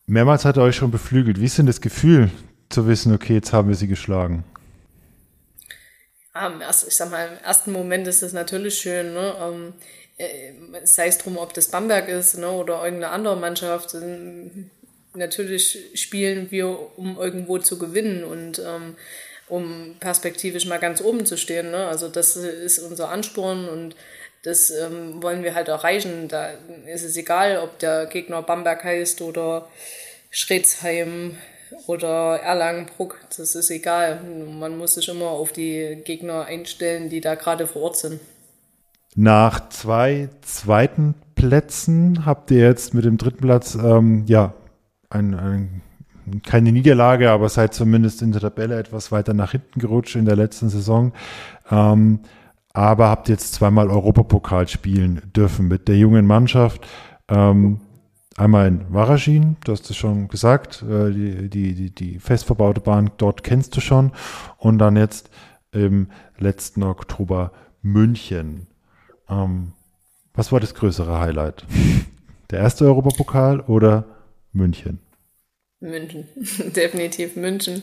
Mehrmals 0.07 0.45
hat 0.45 0.57
er 0.57 0.65
euch 0.65 0.77
schon 0.77 0.91
beflügelt. 0.91 1.41
Wie 1.41 1.47
ist 1.47 1.59
denn 1.59 1.67
das 1.67 1.81
Gefühl, 1.81 2.31
zu 2.69 2.87
wissen, 2.87 3.15
okay, 3.15 3.35
jetzt 3.35 3.53
haben 3.53 3.69
wir 3.69 3.75
sie 3.75 3.89
geschlagen? 3.89 4.45
Ja, 6.37 6.53
ich 6.71 6.95
sag 6.95 7.11
mal, 7.11 7.29
im 7.29 7.45
ersten 7.45 7.73
Moment 7.73 8.07
ist 8.07 8.23
es 8.23 8.35
natürlich 8.35 8.79
schön, 8.79 9.15
ne? 9.15 9.35
Ähm, 9.41 9.75
äh, 10.19 10.53
sei 10.85 11.09
es 11.09 11.19
drum, 11.19 11.39
ob 11.39 11.55
das 11.55 11.69
Bamberg 11.69 12.09
ist 12.09 12.37
ne, 12.37 12.51
oder 12.51 12.85
irgendeine 12.85 13.13
andere 13.13 13.37
Mannschaft. 13.37 13.97
Natürlich 15.15 15.79
spielen 15.95 16.51
wir, 16.51 16.99
um 16.99 17.19
irgendwo 17.19 17.59
zu 17.59 17.79
gewinnen 17.79 18.25
und 18.25 18.59
ähm, 18.59 18.97
um 19.49 19.97
perspektivisch 19.99 20.67
mal 20.67 20.79
ganz 20.79 21.01
oben 21.01 21.25
zu 21.25 21.39
stehen. 21.39 21.71
Ne? 21.71 21.87
Also 21.87 22.09
das 22.09 22.37
ist 22.37 22.79
unser 22.81 23.09
Ansporn 23.09 23.69
und 23.69 23.97
das 24.43 24.71
ähm, 24.71 25.23
wollen 25.23 25.43
wir 25.43 25.55
halt 25.55 25.69
erreichen. 25.69 26.29
Da 26.29 26.51
ist 26.87 27.03
es 27.03 27.17
egal, 27.17 27.59
ob 27.59 27.79
der 27.79 28.07
Gegner 28.07 28.43
Bamberg 28.43 28.85
heißt 28.85 29.23
oder 29.23 29.71
Schretzheim 30.31 31.39
oder 31.87 32.41
Erlangenbruck. 32.41 33.21
Das 33.37 33.55
ist 33.55 33.71
egal. 33.71 34.21
Man 34.59 34.79
muss 34.79 34.95
sich 34.95 35.09
immer 35.09 35.29
auf 35.29 35.53
die 35.53 36.03
Gegner 36.05 36.45
einstellen, 36.47 37.11
die 37.11 37.21
da 37.21 37.35
gerade 37.35 37.67
vor 37.67 37.83
Ort 37.83 37.97
sind. 37.97 38.21
Nach 39.15 39.69
zwei 39.71 40.29
zweiten 40.43 41.15
Plätzen 41.35 42.27
habt 42.27 42.51
ihr 42.51 42.61
jetzt 42.61 42.93
mit 42.93 43.05
dem 43.05 43.17
dritten 43.17 43.43
Platz 43.43 43.75
ähm, 43.75 44.25
ja 44.27 44.53
ein, 45.09 45.35
ein 45.35 45.83
keine 46.45 46.73
Niederlage, 46.73 47.31
aber 47.31 47.49
seid 47.49 47.73
zumindest 47.73 48.21
in 48.21 48.33
der 48.33 48.41
Tabelle 48.41 48.79
etwas 48.79 49.13
weiter 49.13 49.33
nach 49.33 49.53
hinten 49.53 49.81
gerutscht 49.81 50.17
in 50.17 50.25
der 50.25 50.37
letzten 50.37 50.69
Saison. 50.69 51.13
Ähm, 51.71 52.21
aber 52.73 53.09
habt 53.09 53.29
jetzt 53.29 53.55
zweimal 53.55 53.89
Europapokal 53.89 54.69
spielen 54.69 55.23
dürfen 55.35 55.69
mit 55.69 55.89
der 55.89 55.97
jungen 55.97 56.27
Mannschaft. 56.27 56.87
Ähm, 57.29 57.81
einmal 58.37 58.69
in 58.69 58.93
Waraschin, 58.93 59.57
du 59.65 59.73
hast 59.73 59.89
es 59.91 59.97
schon 59.97 60.29
gesagt, 60.29 60.83
äh, 60.83 61.11
die, 61.11 61.49
die, 61.49 61.75
die, 61.75 61.91
die 61.91 62.19
fest 62.19 62.45
verbaute 62.45 62.81
Bahn 62.81 63.11
dort 63.17 63.43
kennst 63.43 63.77
du 63.77 63.81
schon. 63.81 64.13
Und 64.59 64.79
dann 64.79 64.97
jetzt 64.97 65.31
im 65.73 66.11
letzten 66.39 66.83
Oktober 66.83 67.53
München. 67.83 68.67
Ähm, 69.29 69.73
was 70.35 70.53
war 70.53 70.61
das 70.61 70.75
größere 70.75 71.21
Highlight? 71.21 71.65
Der 72.51 72.61
erste 72.61 72.85
Europapokal 72.85 73.61
oder 73.61 74.05
München? 74.53 75.01
München, 75.81 76.29
definitiv 76.37 77.37
München. 77.37 77.83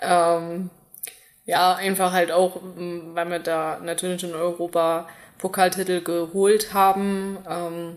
Ähm, 0.00 0.70
ja, 1.44 1.74
einfach 1.74 2.12
halt 2.12 2.32
auch, 2.32 2.60
weil 2.62 3.30
wir 3.30 3.40
da 3.40 3.80
natürlich 3.82 4.24
in 4.24 4.34
Europa 4.34 5.08
Pokaltitel 5.38 6.00
geholt 6.02 6.72
haben. 6.74 7.38
Ähm, 7.48 7.96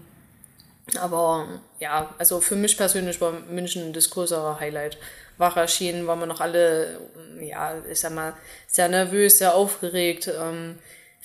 aber 0.99 1.47
ja, 1.79 2.13
also 2.17 2.41
für 2.41 2.55
mich 2.55 2.77
persönlich 2.77 3.19
war 3.21 3.31
München 3.49 3.93
das 3.93 4.09
größere 4.09 4.59
Highlight. 4.59 4.97
Wach 5.37 5.57
erschienen, 5.57 6.05
waren 6.05 6.19
wir 6.19 6.25
noch 6.27 6.41
alle, 6.41 6.99
ja, 7.41 7.73
ich 7.89 7.99
sag 7.99 8.13
mal, 8.13 8.33
sehr 8.67 8.87
nervös, 8.89 9.39
sehr 9.39 9.55
aufgeregt. 9.55 10.29
Ähm, 10.39 10.75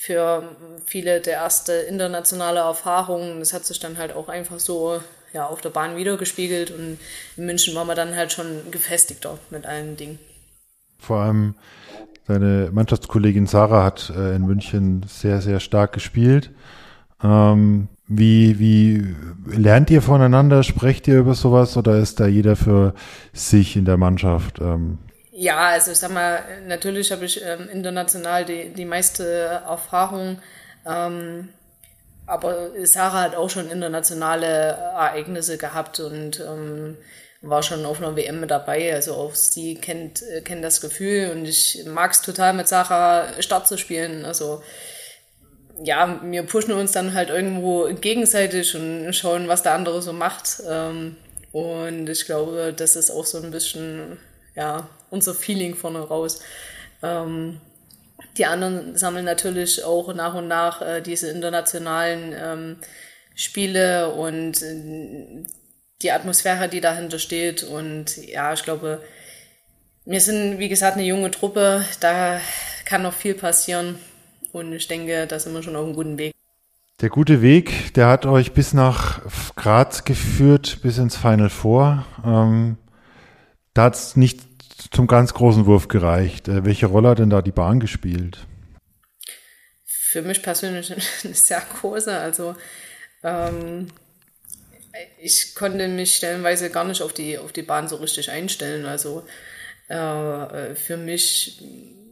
für 0.00 0.54
viele 0.86 1.20
der 1.20 1.34
erste 1.34 1.72
internationale 1.72 2.60
Erfahrung. 2.60 3.40
Das 3.40 3.52
hat 3.52 3.66
sich 3.66 3.80
dann 3.80 3.98
halt 3.98 4.14
auch 4.14 4.28
einfach 4.28 4.60
so 4.60 5.00
ja, 5.32 5.44
auf 5.44 5.60
der 5.60 5.70
Bahn 5.70 5.96
wiedergespiegelt 5.96 6.70
und 6.70 6.98
in 7.36 7.46
München 7.46 7.74
waren 7.74 7.88
wir 7.88 7.96
dann 7.96 8.14
halt 8.14 8.32
schon 8.32 8.70
gefestigter 8.70 9.38
mit 9.50 9.66
allen 9.66 9.96
Dingen. 9.96 10.20
Vor 11.00 11.18
allem 11.18 11.56
deine 12.28 12.70
Mannschaftskollegin 12.72 13.48
Sarah 13.48 13.82
hat 13.82 14.10
äh, 14.10 14.36
in 14.36 14.46
München 14.46 15.04
sehr, 15.08 15.40
sehr 15.42 15.58
stark 15.58 15.92
gespielt. 15.94 16.50
Ähm, 17.20 17.88
wie, 18.08 18.58
wie 18.58 19.14
lernt 19.46 19.90
ihr 19.90 20.00
voneinander? 20.00 20.62
Sprecht 20.62 21.06
ihr 21.08 21.18
über 21.18 21.34
sowas 21.34 21.76
oder 21.76 21.98
ist 21.98 22.20
da 22.20 22.26
jeder 22.26 22.56
für 22.56 22.94
sich 23.34 23.76
in 23.76 23.84
der 23.84 23.98
Mannschaft? 23.98 24.60
Ähm? 24.60 24.98
Ja, 25.32 25.68
also 25.68 25.92
ich 25.92 25.98
sag 25.98 26.12
mal, 26.12 26.40
natürlich 26.66 27.12
habe 27.12 27.26
ich 27.26 27.40
ähm, 27.44 27.68
international 27.70 28.46
die, 28.46 28.70
die 28.70 28.86
meiste 28.86 29.24
Erfahrung. 29.68 30.38
Ähm, 30.86 31.50
aber 32.26 32.70
Sarah 32.84 33.22
hat 33.22 33.36
auch 33.36 33.50
schon 33.50 33.70
internationale 33.70 34.46
Ereignisse 34.46 35.58
gehabt 35.58 36.00
und 36.00 36.40
ähm, 36.40 36.96
war 37.42 37.62
schon 37.62 37.86
auf 37.86 37.98
einer 37.98 38.16
WM 38.16 38.40
mit 38.40 38.50
dabei. 38.50 38.94
Also 38.94 39.14
auch 39.14 39.34
sie 39.34 39.74
kennt, 39.76 40.22
äh, 40.22 40.40
kennt 40.40 40.64
das 40.64 40.80
Gefühl 40.80 41.30
und 41.32 41.44
ich 41.44 41.84
mag 41.86 42.12
es 42.12 42.22
total 42.22 42.54
mit 42.54 42.68
Sarah 42.68 43.26
Start 43.40 43.68
zu 43.68 43.76
spielen. 43.76 44.24
Also 44.24 44.62
ja, 45.82 46.20
wir 46.22 46.42
pushen 46.44 46.72
uns 46.72 46.92
dann 46.92 47.14
halt 47.14 47.30
irgendwo 47.30 47.88
gegenseitig 48.00 48.74
und 48.74 49.12
schauen, 49.12 49.48
was 49.48 49.62
der 49.62 49.74
andere 49.74 50.02
so 50.02 50.12
macht. 50.12 50.62
Ähm, 50.68 51.16
und 51.52 52.08
ich 52.08 52.26
glaube, 52.26 52.74
das 52.76 52.96
ist 52.96 53.10
auch 53.10 53.24
so 53.24 53.38
ein 53.38 53.50
bisschen 53.50 54.18
ja, 54.54 54.88
unser 55.10 55.34
Feeling 55.34 55.74
vorne 55.74 56.00
raus. 56.00 56.40
Ähm, 57.02 57.60
die 58.36 58.46
anderen 58.46 58.96
sammeln 58.96 59.24
natürlich 59.24 59.84
auch 59.84 60.12
nach 60.14 60.34
und 60.34 60.48
nach 60.48 60.82
äh, 60.82 61.00
diese 61.00 61.30
internationalen 61.30 62.34
ähm, 62.36 62.76
Spiele 63.34 64.10
und 64.10 64.62
äh, 64.62 65.44
die 66.02 66.12
Atmosphäre, 66.12 66.68
die 66.68 66.80
dahinter 66.80 67.18
steht. 67.18 67.62
Und 67.62 68.16
ja, 68.16 68.52
ich 68.52 68.62
glaube, 68.64 69.02
wir 70.04 70.20
sind, 70.20 70.58
wie 70.58 70.68
gesagt, 70.68 70.96
eine 70.96 71.06
junge 71.06 71.30
Truppe. 71.30 71.84
Da 72.00 72.40
kann 72.84 73.02
noch 73.02 73.14
viel 73.14 73.34
passieren. 73.34 73.98
Und 74.52 74.72
ich 74.72 74.88
denke, 74.88 75.26
da 75.26 75.38
sind 75.38 75.52
wir 75.54 75.62
schon 75.62 75.76
auf 75.76 75.84
einem 75.84 75.94
guten 75.94 76.18
Weg. 76.18 76.32
Der 77.00 77.10
gute 77.10 77.42
Weg, 77.42 77.94
der 77.94 78.08
hat 78.08 78.26
euch 78.26 78.52
bis 78.52 78.72
nach 78.72 79.20
Graz 79.54 80.04
geführt, 80.04 80.78
bis 80.82 80.98
ins 80.98 81.16
Final 81.16 81.50
Four. 81.50 82.04
Ähm, 82.24 82.76
da 83.72 83.84
hat 83.84 83.94
es 83.94 84.16
nicht 84.16 84.40
zum 84.90 85.06
ganz 85.06 85.32
großen 85.32 85.66
Wurf 85.66 85.86
gereicht. 85.86 86.48
Äh, 86.48 86.64
welche 86.64 86.86
Rolle 86.86 87.10
hat 87.10 87.20
denn 87.20 87.30
da 87.30 87.40
die 87.40 87.52
Bahn 87.52 87.78
gespielt? 87.78 88.46
Für 89.84 90.22
mich 90.22 90.42
persönlich 90.42 90.90
eine 91.24 91.34
sehr 91.34 91.62
große. 91.80 92.18
Also 92.18 92.56
ähm, 93.22 93.86
ich 95.20 95.54
konnte 95.54 95.86
mich 95.86 96.16
stellenweise 96.16 96.70
gar 96.70 96.84
nicht 96.84 97.02
auf 97.02 97.12
die, 97.12 97.38
auf 97.38 97.52
die 97.52 97.62
Bahn 97.62 97.86
so 97.86 97.96
richtig 97.96 98.30
einstellen. 98.30 98.86
Also 98.86 99.24
äh, 99.88 100.74
für 100.74 100.96
mich 100.96 101.62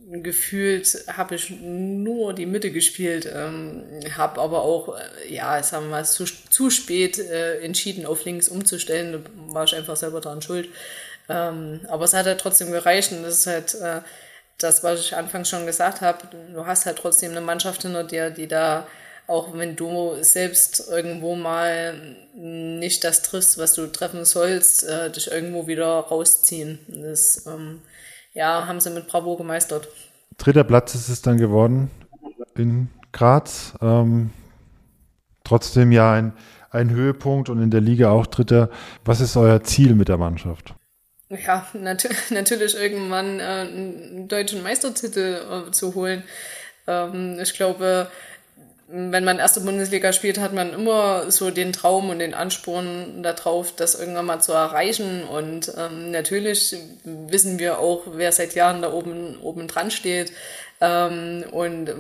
gefühlt 0.09 1.05
habe 1.09 1.35
ich 1.35 1.51
nur 1.51 2.33
die 2.33 2.47
Mitte 2.47 2.71
gespielt, 2.71 3.29
ähm, 3.33 3.83
habe 4.17 4.41
aber 4.41 4.63
auch, 4.63 4.97
äh, 4.97 5.35
ja, 5.35 5.63
sagen 5.63 5.87
wir 5.87 5.91
mal, 5.91 6.05
zu, 6.05 6.25
zu 6.25 6.71
spät 6.71 7.19
äh, 7.19 7.61
entschieden, 7.61 8.07
auf 8.07 8.25
links 8.25 8.49
umzustellen. 8.49 9.13
Da 9.13 9.53
war 9.53 9.65
ich 9.65 9.75
einfach 9.75 9.97
selber 9.97 10.21
daran 10.21 10.43
schuld. 10.43 10.69
Ähm, 11.29 11.81
aber 11.89 12.05
es 12.05 12.15
hat 12.15 12.27
halt 12.27 12.41
trotzdem 12.41 12.71
gereicht 12.71 13.11
und 13.11 13.25
das 13.25 13.39
ist 13.41 13.47
halt 13.47 13.75
äh, 13.75 14.01
das, 14.59 14.85
was 14.85 15.01
ich 15.01 15.17
anfangs 15.17 15.49
schon 15.49 15.67
gesagt 15.67 16.01
habe. 16.01 16.19
Du 16.53 16.67
hast 16.67 16.87
halt 16.87 16.99
trotzdem 16.99 17.33
eine 17.33 17.41
Mannschaft 17.41 17.83
hinter 17.83 18.05
dir, 18.05 18.31
die 18.31 18.47
da, 18.47 18.87
auch 19.27 19.57
wenn 19.57 19.77
du 19.77 20.23
selbst 20.23 20.89
irgendwo 20.89 21.35
mal 21.35 21.95
nicht 22.35 23.05
das 23.05 23.23
triffst, 23.23 23.59
was 23.59 23.75
du 23.75 23.87
treffen 23.87 24.25
sollst, 24.25 24.85
äh, 24.85 25.11
dich 25.11 25.31
irgendwo 25.31 25.67
wieder 25.67 25.87
rausziehen. 25.87 26.79
Das 26.89 27.47
ähm, 27.47 27.81
ja, 28.33 28.67
haben 28.67 28.81
sie 28.81 28.91
mit 28.91 29.09
Bravo 29.09 29.37
gemeistert. 29.37 29.89
Dritter 30.39 30.65
Platz 30.65 30.95
ist 30.95 31.09
es 31.09 31.23
dann 31.23 31.39
geworden 31.39 31.91
in 32.55 32.89
Graz. 33.13 33.75
Ähm, 33.81 34.31
trotzdem 35.45 35.93
ja 35.93 36.13
ein, 36.13 36.33
ein 36.71 36.91
Höhepunkt 36.91 37.49
und 37.49 37.63
in 37.63 37.71
der 37.71 37.81
Liga 37.81 38.11
auch 38.11 38.27
Dritter. 38.27 38.71
Was 39.05 39.21
ist 39.21 39.37
euer 39.37 39.63
Ziel 39.63 39.95
mit 39.95 40.09
der 40.09 40.19
Mannschaft? 40.19 40.75
ja, 41.29 41.67
nat 41.73 42.09
natürlich 42.31 42.77
irgendwann 42.77 43.41
äh, 43.41 43.43
einen 43.43 44.29
deutschen 44.29 44.63
Meistertitel 44.63 45.67
äh, 45.69 45.71
zu 45.73 45.95
holen. 45.95 46.23
Ähm, 46.87 47.39
ich 47.41 47.55
glaube, 47.55 48.09
wenn 48.89 49.25
man 49.25 49.39
erste 49.39 49.61
Bundesliga 49.61 50.13
spielt, 50.13 50.39
hat 50.39 50.53
man 50.53 50.73
immer 50.73 51.31
so 51.31 51.51
den 51.51 51.73
Traum 51.73 52.09
und 52.09 52.21
den 52.21 52.35
Ansporn 52.35 53.23
darauf, 53.23 53.75
das 53.75 53.99
irgendwann 53.99 54.27
mal 54.27 54.41
zu 54.41 54.53
erreichen. 54.53 55.25
Und 55.25 55.73
ähm, 55.77 56.13
natürlich 56.13 56.77
wissen 57.05 57.59
wir 57.59 57.81
auch, 57.81 58.03
wer 58.13 58.31
seit 58.31 58.55
Jahren 58.55 58.83
da 58.83 58.93
oben, 58.93 59.41
oben 59.41 59.67
dran 59.67 59.91
steht 59.91 60.33
ähm, 60.81 61.45
und 61.51 61.91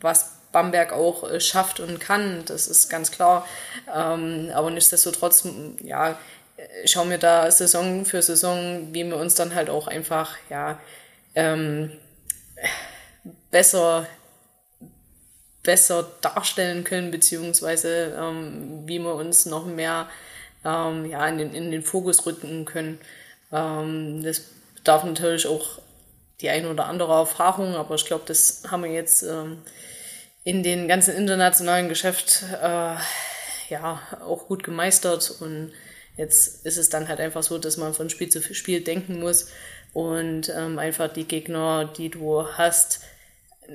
was 0.00 0.36
Bamberg 0.52 0.92
auch 0.92 1.28
äh, 1.28 1.40
schafft 1.40 1.80
und 1.80 1.98
kann, 1.98 2.44
das 2.46 2.68
ist 2.68 2.88
ganz 2.88 3.10
klar. 3.10 3.46
Ähm, 3.92 4.50
aber 4.54 4.70
nichtsdestotrotz, 4.70 5.48
ja, 5.82 6.16
schauen 6.84 7.10
wir 7.10 7.18
da 7.18 7.50
Saison 7.50 8.04
für 8.04 8.22
Saison, 8.22 8.88
wie 8.92 9.04
wir 9.04 9.16
uns 9.16 9.34
dann 9.34 9.54
halt 9.54 9.68
auch 9.68 9.88
einfach, 9.88 10.36
ja, 10.48 10.78
ähm, 11.34 11.90
besser 13.50 14.06
besser 15.66 16.08
darstellen 16.22 16.84
können, 16.84 17.10
beziehungsweise 17.10 18.16
ähm, 18.18 18.84
wie 18.86 19.00
wir 19.00 19.14
uns 19.14 19.44
noch 19.44 19.66
mehr 19.66 20.08
ähm, 20.64 21.04
ja, 21.04 21.26
in, 21.26 21.38
den, 21.38 21.54
in 21.54 21.70
den 21.70 21.82
Fokus 21.82 22.24
rücken 22.24 22.64
können. 22.64 22.98
Ähm, 23.52 24.22
das 24.22 24.42
bedarf 24.76 25.04
natürlich 25.04 25.46
auch 25.46 25.80
die 26.40 26.48
eine 26.48 26.70
oder 26.70 26.86
andere 26.86 27.12
Erfahrung, 27.12 27.74
aber 27.74 27.96
ich 27.96 28.06
glaube, 28.06 28.24
das 28.26 28.62
haben 28.70 28.84
wir 28.84 28.92
jetzt 28.92 29.22
ähm, 29.22 29.58
in 30.44 30.62
den 30.62 30.86
ganzen 30.86 31.14
internationalen 31.16 31.88
Geschäft 31.88 32.44
äh, 32.62 32.94
ja 33.68 34.00
auch 34.24 34.46
gut 34.46 34.62
gemeistert 34.62 35.34
und 35.40 35.72
jetzt 36.16 36.64
ist 36.64 36.76
es 36.76 36.88
dann 36.88 37.08
halt 37.08 37.18
einfach 37.18 37.42
so, 37.42 37.58
dass 37.58 37.76
man 37.76 37.92
von 37.92 38.08
Spiel 38.08 38.28
zu 38.28 38.40
Spiel 38.54 38.82
denken 38.82 39.18
muss 39.18 39.48
und 39.92 40.48
ähm, 40.50 40.78
einfach 40.78 41.12
die 41.12 41.26
Gegner, 41.26 41.90
die 41.96 42.10
du 42.10 42.46
hast, 42.46 43.00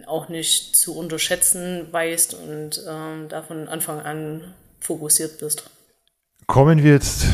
auch 0.07 0.29
nicht 0.29 0.75
zu 0.75 0.97
unterschätzen 0.97 1.87
weißt 1.91 2.33
und 2.35 2.83
ähm, 2.87 3.27
da 3.29 3.41
von 3.41 3.67
Anfang 3.67 3.99
an 3.99 4.53
fokussiert 4.79 5.39
bist. 5.39 5.69
Kommen 6.47 6.83
wir 6.83 6.91
jetzt 6.91 7.25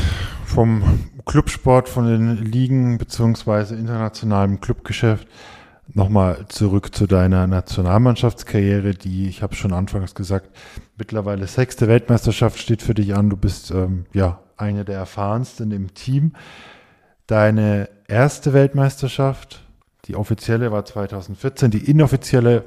vom 0.46 1.10
Clubsport, 1.26 1.88
von 1.88 2.06
den 2.06 2.36
Ligen 2.44 2.98
beziehungsweise 2.98 3.74
internationalem 3.74 4.60
Clubgeschäft 4.60 5.26
nochmal 5.94 6.46
zurück 6.48 6.94
zu 6.94 7.06
deiner 7.06 7.46
Nationalmannschaftskarriere, 7.46 8.94
die, 8.94 9.28
ich 9.28 9.42
habe 9.42 9.54
schon 9.54 9.72
anfangs 9.72 10.14
gesagt, 10.14 10.50
mittlerweile 10.96 11.46
sechste 11.46 11.88
Weltmeisterschaft 11.88 12.58
steht 12.58 12.82
für 12.82 12.94
dich 12.94 13.14
an. 13.14 13.30
Du 13.30 13.36
bist 13.36 13.70
ähm, 13.70 14.06
ja 14.12 14.40
eine 14.56 14.84
der 14.84 14.98
erfahrensten 14.98 15.70
im 15.70 15.94
Team. 15.94 16.32
Deine 17.26 17.88
erste 18.06 18.52
Weltmeisterschaft 18.52 19.62
die 20.08 20.16
offizielle 20.16 20.72
war 20.72 20.84
2014, 20.84 21.70
die 21.70 21.90
inoffizielle, 21.90 22.64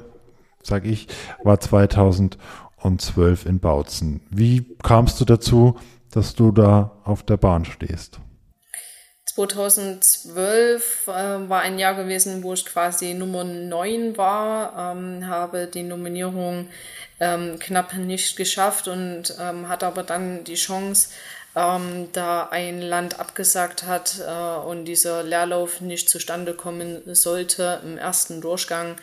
sage 0.62 0.88
ich, 0.88 1.08
war 1.42 1.58
2012 1.60 3.46
in 3.46 3.58
Bautzen. 3.58 4.20
Wie 4.30 4.76
kamst 4.82 5.20
du 5.20 5.24
dazu, 5.24 5.76
dass 6.12 6.34
du 6.34 6.52
da 6.52 6.92
auf 7.04 7.24
der 7.24 7.36
Bahn 7.36 7.64
stehst? 7.64 8.20
2012 9.34 11.08
äh, 11.08 11.10
war 11.48 11.62
ein 11.62 11.78
Jahr 11.78 11.94
gewesen, 11.94 12.42
wo 12.42 12.52
ich 12.52 12.66
quasi 12.66 13.14
Nummer 13.14 13.44
9 13.44 14.16
war, 14.16 14.94
ähm, 14.94 15.26
habe 15.26 15.66
die 15.66 15.82
Nominierung 15.82 16.68
ähm, 17.18 17.58
knapp 17.58 17.94
nicht 17.94 18.36
geschafft 18.36 18.88
und 18.88 19.34
ähm, 19.40 19.68
hatte 19.68 19.86
aber 19.86 20.02
dann 20.02 20.44
die 20.44 20.54
Chance, 20.54 21.08
ähm, 21.54 22.08
da 22.12 22.48
ein 22.50 22.80
Land 22.80 23.20
abgesagt 23.20 23.84
hat 23.84 24.20
äh, 24.26 24.66
und 24.66 24.86
dieser 24.86 25.22
Leerlauf 25.22 25.80
nicht 25.80 26.08
zustande 26.08 26.54
kommen 26.54 27.02
sollte 27.14 27.80
im 27.84 27.98
ersten 27.98 28.40
Durchgang 28.40 28.96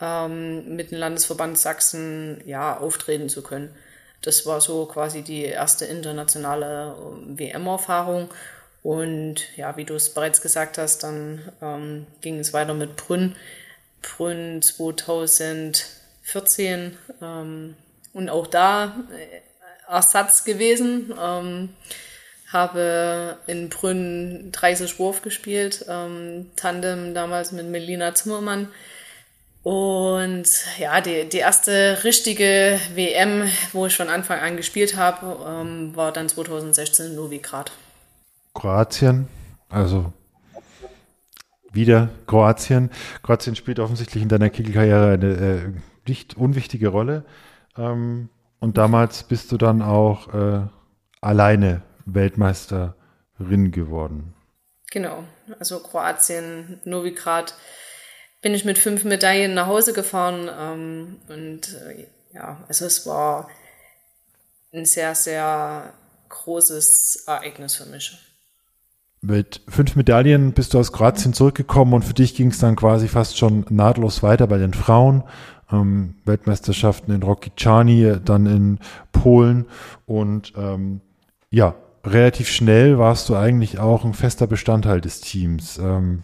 ähm, 0.00 0.76
mit 0.76 0.90
dem 0.90 0.98
Landesverband 0.98 1.58
Sachsen 1.58 2.40
ja 2.46 2.76
auftreten 2.76 3.28
zu 3.28 3.42
können. 3.42 3.74
Das 4.22 4.46
war 4.46 4.60
so 4.60 4.86
quasi 4.86 5.22
die 5.22 5.44
erste 5.44 5.84
internationale 5.84 6.96
ähm, 6.96 7.38
WM-Erfahrung. 7.38 8.30
Und 8.82 9.56
ja, 9.56 9.76
wie 9.76 9.84
du 9.84 9.94
es 9.94 10.12
bereits 10.14 10.40
gesagt 10.40 10.78
hast, 10.78 11.02
dann 11.02 11.52
ähm, 11.60 12.06
ging 12.20 12.38
es 12.38 12.52
weiter 12.52 12.74
mit 12.74 12.94
Brünn. 12.96 13.34
Brünn 14.02 14.62
2014. 14.62 16.96
Ähm, 17.20 17.74
und 18.12 18.30
auch 18.30 18.46
da 18.46 18.96
äh, 19.12 19.40
Ersatz 19.88 20.44
gewesen. 20.44 21.12
Ähm, 21.20 21.70
habe 22.52 23.36
in 23.46 23.68
Brünn 23.68 24.50
30 24.52 24.98
Wurf 24.98 25.22
gespielt, 25.22 25.84
ähm, 25.88 26.46
Tandem 26.56 27.14
damals 27.14 27.52
mit 27.52 27.66
Melina 27.66 28.14
Zimmermann. 28.14 28.68
Und 29.62 30.48
ja, 30.78 31.00
die, 31.02 31.28
die 31.28 31.38
erste 31.38 32.04
richtige 32.04 32.80
WM, 32.94 33.50
wo 33.72 33.84
ich 33.86 33.96
von 33.96 34.08
Anfang 34.08 34.40
an 34.40 34.56
gespielt 34.56 34.96
habe, 34.96 35.36
ähm, 35.46 35.94
war 35.94 36.10
dann 36.12 36.28
2016 36.28 37.06
in 37.06 37.16
Novigrad. 37.16 37.72
Kroatien, 38.54 39.28
also 39.68 40.12
wieder 41.70 42.08
Kroatien. 42.26 42.90
Kroatien 43.22 43.56
spielt 43.56 43.78
offensichtlich 43.78 44.22
in 44.22 44.30
deiner 44.30 44.48
Kickelkarriere 44.48 45.12
eine 45.12 45.26
äh, 45.26 46.08
nicht 46.08 46.36
unwichtige 46.36 46.88
Rolle. 46.88 47.26
Ähm, 47.76 48.30
und 48.60 48.78
damals 48.78 49.22
bist 49.22 49.52
du 49.52 49.56
dann 49.56 49.82
auch 49.82 50.32
äh, 50.34 50.60
alleine 51.20 51.82
Weltmeisterin 52.06 53.70
geworden. 53.70 54.34
Genau, 54.90 55.24
also 55.58 55.80
Kroatien, 55.80 56.80
Novigrad 56.84 57.54
bin 58.40 58.54
ich 58.54 58.64
mit 58.64 58.78
fünf 58.78 59.04
Medaillen 59.04 59.54
nach 59.54 59.66
Hause 59.66 59.92
gefahren 59.92 60.48
ähm, 60.58 61.16
und 61.28 61.74
äh, 61.74 62.06
ja, 62.32 62.64
also 62.68 62.86
es 62.86 63.06
war 63.06 63.48
ein 64.72 64.86
sehr, 64.86 65.14
sehr 65.14 65.92
großes 66.28 67.24
Ereignis 67.26 67.76
für 67.76 67.86
mich. 67.86 68.18
Mit 69.20 69.62
fünf 69.68 69.96
Medaillen 69.96 70.52
bist 70.52 70.74
du 70.74 70.78
aus 70.78 70.92
Kroatien 70.92 71.32
zurückgekommen 71.34 71.92
und 71.92 72.04
für 72.04 72.14
dich 72.14 72.36
ging 72.36 72.50
es 72.50 72.60
dann 72.60 72.76
quasi 72.76 73.08
fast 73.08 73.36
schon 73.36 73.66
nahtlos 73.68 74.22
weiter 74.22 74.46
bei 74.46 74.58
den 74.58 74.74
Frauen 74.74 75.24
ähm, 75.70 76.16
Weltmeisterschaften 76.24 77.14
in 77.14 77.22
Rokicani, 77.22 78.16
dann 78.24 78.46
in 78.46 78.78
Polen 79.12 79.66
und 80.06 80.52
ähm, 80.56 81.00
ja, 81.50 81.74
relativ 82.04 82.48
schnell 82.48 82.98
warst 82.98 83.28
du 83.28 83.36
eigentlich 83.36 83.78
auch 83.78 84.04
ein 84.04 84.14
fester 84.14 84.46
Bestandteil 84.46 85.00
des 85.00 85.20
Teams. 85.20 85.78
Ähm, 85.78 86.22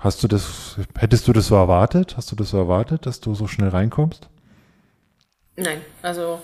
hast 0.00 0.22
du 0.22 0.28
das, 0.28 0.76
hättest 0.98 1.28
du 1.28 1.32
das 1.32 1.46
so 1.46 1.54
erwartet? 1.54 2.16
Hast 2.16 2.32
du 2.32 2.36
das 2.36 2.50
so 2.50 2.58
erwartet, 2.58 3.06
dass 3.06 3.20
du 3.20 3.34
so 3.34 3.46
schnell 3.46 3.68
reinkommst? 3.68 4.28
Nein, 5.56 5.80
also 6.00 6.40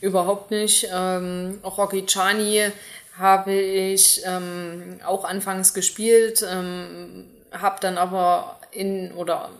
überhaupt 0.00 0.50
nicht. 0.50 0.88
Ähm, 0.92 1.58
Rokicani 1.64 2.70
habe 3.18 3.54
ich 3.54 4.22
ähm, 4.24 5.00
auch 5.04 5.24
anfangs 5.24 5.74
gespielt, 5.74 6.44
ähm, 6.48 7.24
habe 7.52 7.78
dann 7.80 7.98
aber 7.98 8.58
in 8.70 9.12
oder 9.12 9.50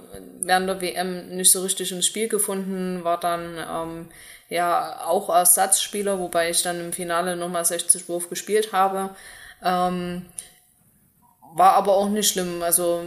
während 0.40 0.68
der 0.68 0.80
WM 0.80 1.28
nicht 1.28 1.50
so 1.50 1.62
richtig 1.62 1.92
ins 1.92 2.06
Spiel 2.06 2.28
gefunden, 2.28 3.04
war 3.04 3.18
dann 3.18 3.56
ähm, 3.56 4.08
ja 4.48 5.04
auch 5.06 5.28
Ersatzspieler, 5.28 6.18
wobei 6.18 6.50
ich 6.50 6.62
dann 6.62 6.80
im 6.80 6.92
Finale 6.92 7.36
nochmal 7.36 7.64
60 7.64 8.08
Wurf 8.08 8.28
gespielt 8.28 8.72
habe. 8.72 9.10
Ähm, 9.64 10.26
war 11.54 11.72
aber 11.74 11.96
auch 11.96 12.08
nicht 12.08 12.30
schlimm. 12.30 12.62
Also 12.62 13.02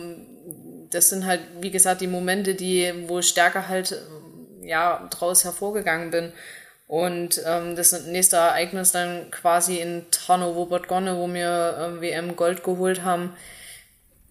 das 0.90 1.10
sind 1.10 1.26
halt, 1.26 1.42
wie 1.60 1.72
gesagt, 1.72 2.02
die 2.02 2.08
Momente, 2.08 2.56
die, 2.56 2.92
wo 3.08 3.20
ich 3.20 3.28
stärker 3.28 3.68
halt 3.68 3.96
ja 4.64 5.08
draus 5.10 5.44
hervorgegangen 5.44 6.12
bin. 6.12 6.34
Und 6.88 7.42
ähm, 7.46 7.78
das 7.78 8.06
nächste 8.08 8.36
Ereignis 8.36 8.92
dann 8.92 9.32
quasi 9.32 9.78
in 9.78 10.06
Tarnowo 10.12 10.66
Bodgone, 10.66 11.16
wo 11.16 11.34
wir 11.34 11.78
ähm, 11.80 12.02
WM 12.02 12.36
Gold 12.36 12.64
geholt 12.64 13.04
haben, 13.04 13.34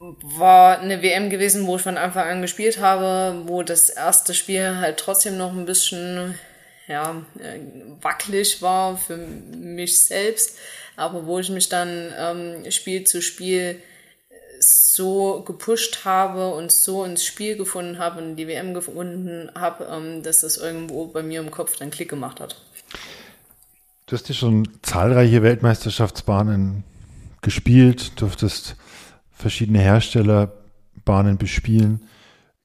war 0.01 0.79
eine 0.79 1.03
WM 1.03 1.29
gewesen, 1.29 1.67
wo 1.67 1.77
ich 1.77 1.83
von 1.83 1.99
Anfang 1.99 2.27
an 2.27 2.43
gespielt 2.43 2.81
habe, 2.81 3.43
wo 3.47 3.63
das 3.63 3.91
erste 3.91 4.33
Spiel 4.33 4.79
halt 4.79 4.99
trotzdem 4.99 5.37
noch 5.37 5.53
ein 5.53 5.67
bisschen 5.67 6.35
ja, 6.89 7.23
äh, 7.39 7.61
wackelig 8.01 8.63
war 8.63 8.97
für 8.97 9.19
mich 9.19 10.03
selbst, 10.03 10.57
aber 10.97 11.27
wo 11.27 11.39
ich 11.39 11.51
mich 11.51 11.69
dann 11.69 12.13
ähm, 12.19 12.71
Spiel 12.71 13.05
zu 13.05 13.21
Spiel 13.21 13.83
so 14.59 15.43
gepusht 15.43 16.05
habe 16.05 16.55
und 16.55 16.73
so 16.73 17.05
ins 17.05 17.25
Spiel 17.25 17.57
gefunden 17.57 17.99
habe 17.99 18.23
und 18.23 18.37
die 18.37 18.49
WM 18.49 18.75
gefunden 18.75 19.51
habe, 19.55 19.85
ähm, 19.85 20.23
dass 20.23 20.41
das 20.41 20.57
irgendwo 20.57 21.07
bei 21.07 21.23
mir 21.23 21.41
im 21.41 21.51
Kopf 21.51 21.77
dann 21.77 21.91
Klick 21.91 22.09
gemacht 22.09 22.41
hat. 22.41 22.57
Du 24.07 24.17
hast 24.17 24.29
ja 24.29 24.35
schon 24.35 24.67
zahlreiche 24.83 25.43
Weltmeisterschaftsbahnen 25.43 26.85
gespielt, 27.43 28.13
durftest 28.21 28.77
verschiedene 29.41 29.81
Hersteller 29.81 30.53
Bahnen 31.05 31.39
bespielen. 31.39 32.07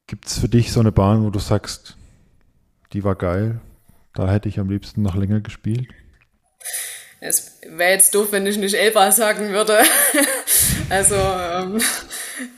Gibt 0.06 0.26
es 0.26 0.38
für 0.38 0.48
dich 0.48 0.72
so 0.72 0.80
eine 0.80 0.92
Bahn, 0.92 1.24
wo 1.24 1.30
du 1.30 1.38
sagst, 1.38 1.96
die 2.92 3.02
war 3.02 3.16
geil, 3.16 3.60
da 4.14 4.30
hätte 4.30 4.48
ich 4.48 4.58
am 4.58 4.70
liebsten 4.70 5.02
noch 5.02 5.16
länger 5.16 5.40
gespielt? 5.40 5.88
Es 7.20 7.58
wäre 7.68 7.92
jetzt 7.92 8.14
doof, 8.14 8.28
wenn 8.30 8.46
ich 8.46 8.58
nicht 8.58 8.74
Elba 8.74 9.12
sagen 9.12 9.50
würde. 9.50 9.78
Also 10.88 11.16
ähm, 11.16 11.80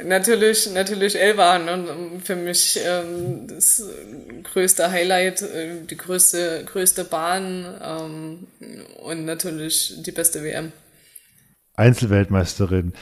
natürlich, 0.04 0.70
natürlich 0.70 1.18
Elvan 1.18 1.68
und 1.70 2.20
für 2.20 2.36
mich 2.36 2.78
ähm, 2.84 3.46
das 3.48 3.82
größte 4.42 4.90
Highlight, 4.90 5.40
äh, 5.40 5.80
die 5.88 5.96
größte, 5.96 6.64
größte 6.66 7.04
Bahn 7.04 7.66
ähm, 7.82 8.46
und 8.98 9.24
natürlich 9.24 9.94
die 10.02 10.12
beste 10.12 10.42
WM. 10.42 10.72
Einzelweltmeisterin. 11.74 12.92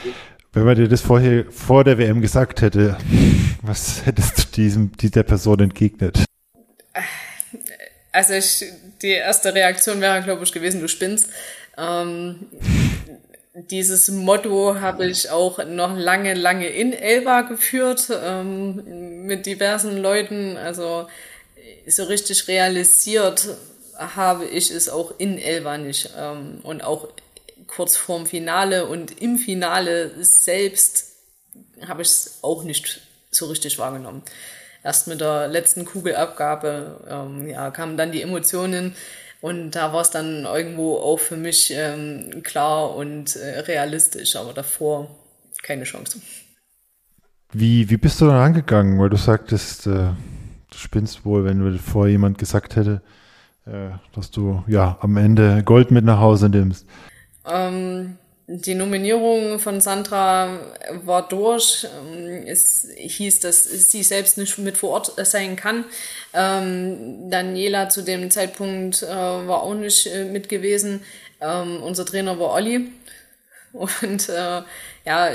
Wenn 0.56 0.64
man 0.64 0.74
dir 0.74 0.88
das 0.88 1.02
vorher 1.02 1.44
vor 1.50 1.84
der 1.84 1.98
WM 1.98 2.22
gesagt 2.22 2.62
hätte, 2.62 2.96
was 3.60 4.06
hättest 4.06 4.38
du 4.38 4.42
diesem, 4.56 4.90
dieser 4.96 5.22
Person 5.22 5.60
entgegnet? 5.60 6.24
Also 8.10 8.32
ich, 8.32 8.64
die 9.02 9.08
erste 9.10 9.54
Reaktion 9.54 10.00
wäre, 10.00 10.22
glaube 10.22 10.44
ich, 10.44 10.52
gewesen, 10.52 10.80
du 10.80 10.88
spinnst. 10.88 11.28
Ähm, 11.76 12.46
dieses 13.70 14.08
Motto 14.08 14.80
habe 14.80 15.06
ich 15.06 15.28
auch 15.28 15.62
noch 15.62 15.94
lange, 15.94 16.32
lange 16.32 16.68
in 16.68 16.94
Elba 16.94 17.42
geführt, 17.42 18.10
ähm, 18.24 19.26
mit 19.26 19.44
diversen 19.44 19.98
Leuten. 19.98 20.56
Also 20.56 21.06
so 21.86 22.04
richtig 22.04 22.48
realisiert 22.48 23.46
habe 23.98 24.46
ich 24.46 24.70
es 24.70 24.88
auch 24.88 25.12
in 25.18 25.36
Elba 25.36 25.76
nicht. 25.76 26.14
Ähm, 26.18 26.60
und 26.62 26.82
auch 26.82 27.08
kurz 27.66 27.96
vorm 27.96 28.26
Finale 28.26 28.86
und 28.86 29.20
im 29.20 29.38
Finale 29.38 30.12
selbst 30.22 31.12
habe 31.86 32.02
ich 32.02 32.08
es 32.08 32.38
auch 32.42 32.64
nicht 32.64 33.00
so 33.30 33.46
richtig 33.46 33.78
wahrgenommen. 33.78 34.22
Erst 34.82 35.08
mit 35.08 35.20
der 35.20 35.48
letzten 35.48 35.84
Kugelabgabe 35.84 37.04
ähm, 37.08 37.48
ja, 37.48 37.70
kamen 37.70 37.96
dann 37.96 38.12
die 38.12 38.22
Emotionen 38.22 38.94
und 39.40 39.72
da 39.72 39.92
war 39.92 40.00
es 40.00 40.10
dann 40.10 40.44
irgendwo 40.44 40.96
auch 40.96 41.18
für 41.18 41.36
mich 41.36 41.72
ähm, 41.74 42.42
klar 42.42 42.94
und 42.94 43.36
äh, 43.36 43.60
realistisch, 43.60 44.36
aber 44.36 44.52
davor 44.52 45.10
keine 45.62 45.84
Chance. 45.84 46.20
Wie, 47.52 47.88
wie 47.90 47.96
bist 47.96 48.20
du 48.20 48.26
dann 48.26 48.36
angegangen? 48.36 48.98
Weil 48.98 49.10
du 49.10 49.16
sagtest, 49.16 49.86
äh, 49.86 50.10
du 50.70 50.76
spinnst 50.76 51.24
wohl, 51.24 51.44
wenn 51.44 51.58
du 51.58 51.78
vor 51.78 52.06
jemand 52.06 52.38
gesagt 52.38 52.76
hätte, 52.76 53.02
äh, 53.66 53.90
dass 54.14 54.30
du 54.30 54.62
ja 54.66 54.98
am 55.00 55.16
Ende 55.16 55.62
Gold 55.64 55.90
mit 55.90 56.04
nach 56.04 56.20
Hause 56.20 56.48
nimmst. 56.48 56.86
Ähm, 57.46 58.18
die 58.48 58.76
Nominierung 58.76 59.58
von 59.58 59.80
Sandra 59.80 60.60
war 61.04 61.28
durch. 61.28 61.84
Ähm, 61.84 62.44
es 62.46 62.88
hieß, 62.96 63.40
dass 63.40 63.64
sie 63.64 64.04
selbst 64.04 64.38
nicht 64.38 64.56
mit 64.58 64.76
vor 64.76 64.90
Ort 64.90 65.12
sein 65.26 65.56
kann. 65.56 65.84
Ähm, 66.32 67.28
Daniela 67.28 67.88
zu 67.88 68.02
dem 68.02 68.30
Zeitpunkt 68.30 69.02
äh, 69.02 69.08
war 69.08 69.62
auch 69.62 69.74
nicht 69.74 70.06
äh, 70.06 70.24
mit 70.24 70.48
gewesen. 70.48 71.02
Ähm, 71.40 71.82
unser 71.82 72.06
Trainer 72.06 72.38
war 72.38 72.52
Olli. 72.52 72.92
Und 73.72 74.28
äh, 74.28 74.62
ja, 75.06 75.30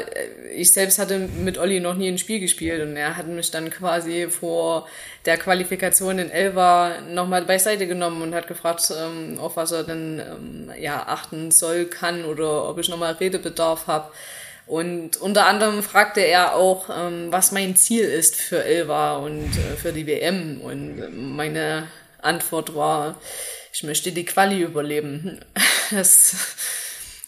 ich 0.54 0.74
selbst 0.74 1.00
hatte 1.00 1.18
mit 1.18 1.58
Olli 1.58 1.80
noch 1.80 1.96
nie 1.96 2.10
ein 2.10 2.18
Spiel 2.18 2.42
gespielt 2.42 2.82
und 2.82 2.98
er 2.98 3.16
hat 3.16 3.28
mich 3.28 3.52
dann 3.52 3.70
quasi 3.70 4.28
vor 4.30 4.86
der 5.26 5.38
Qualifikation 5.38 6.20
in 6.20 6.30
Elva 6.30 7.00
nochmal 7.10 7.46
beiseite 7.46 7.88
genommen 7.88 8.22
und 8.22 8.36
hat 8.36 8.50
gefragt, 8.50 8.92
ähm, 8.92 9.40
auf 9.40 9.56
was 9.56 9.72
er 9.72 9.84
denn 9.84 10.20
ähm, 10.20 10.72
ja, 10.78 11.08
achten 11.08 11.52
soll, 11.52 11.86
kann 11.86 12.26
oder 12.26 12.68
ob 12.68 12.80
ich 12.80 12.90
nochmal 12.90 13.14
Redebedarf 13.14 13.88
habe. 13.88 14.12
Und 14.68 15.18
unter 15.18 15.48
anderem 15.48 15.84
fragte 15.84 16.20
er 16.20 16.56
auch, 16.56 16.90
ähm, 16.90 17.28
was 17.30 17.54
mein 17.54 17.78
Ziel 17.78 18.04
ist 18.04 18.36
für 18.36 18.64
Elva 18.64 19.18
und 19.18 19.52
äh, 19.56 19.78
für 19.78 19.94
die 19.94 20.06
WM. 20.06 20.60
Und 20.60 21.36
meine 21.36 21.88
Antwort 22.22 22.76
war, 22.76 23.16
ich 23.72 23.84
möchte 23.84 24.12
die 24.12 24.26
Quali 24.26 24.62
überleben. 24.62 25.40
Das 25.94 26.38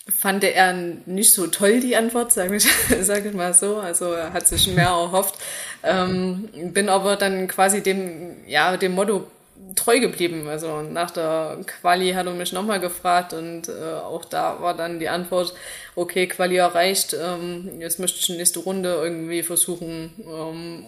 fand 0.08 0.44
er 0.44 0.74
nicht 1.06 1.34
so 1.34 1.48
toll, 1.48 1.80
die 1.80 1.96
Antwort, 1.96 2.32
sage 2.32 2.58
ich, 2.58 2.68
sag 3.02 3.26
ich 3.26 3.34
mal 3.34 3.54
so. 3.54 3.78
Also 3.78 4.12
er 4.12 4.34
hat 4.34 4.48
sich 4.48 4.68
mehr 4.68 4.88
erhofft. 4.88 5.36
Ähm, 5.84 6.50
bin 6.74 6.89
aber 6.89 7.16
dann 7.16 7.48
quasi 7.48 7.82
dem, 7.82 8.38
ja, 8.48 8.76
dem 8.78 8.94
Motto 8.94 9.28
treu 9.76 10.00
geblieben. 10.00 10.48
Also 10.48 10.82
nach 10.82 11.12
der 11.12 11.60
Quali 11.66 12.12
hat 12.12 12.26
er 12.26 12.34
mich 12.34 12.52
nochmal 12.52 12.80
gefragt 12.80 13.34
und 13.34 13.70
äh, 13.70 13.94
auch 14.04 14.26
da 14.26 14.62
war 14.62 14.76
dann 14.76 15.00
die 15.00 15.10
Antwort, 15.10 15.54
okay, 15.96 16.28
Quali 16.28 16.58
erreicht, 16.58 17.16
ähm, 17.20 17.80
jetzt 17.80 18.00
möchte 18.00 18.20
ich 18.20 18.30
nächste 18.30 18.60
Runde 18.60 18.94
irgendwie 19.02 19.44
versuchen, 19.44 20.13
ähm, 20.28 20.86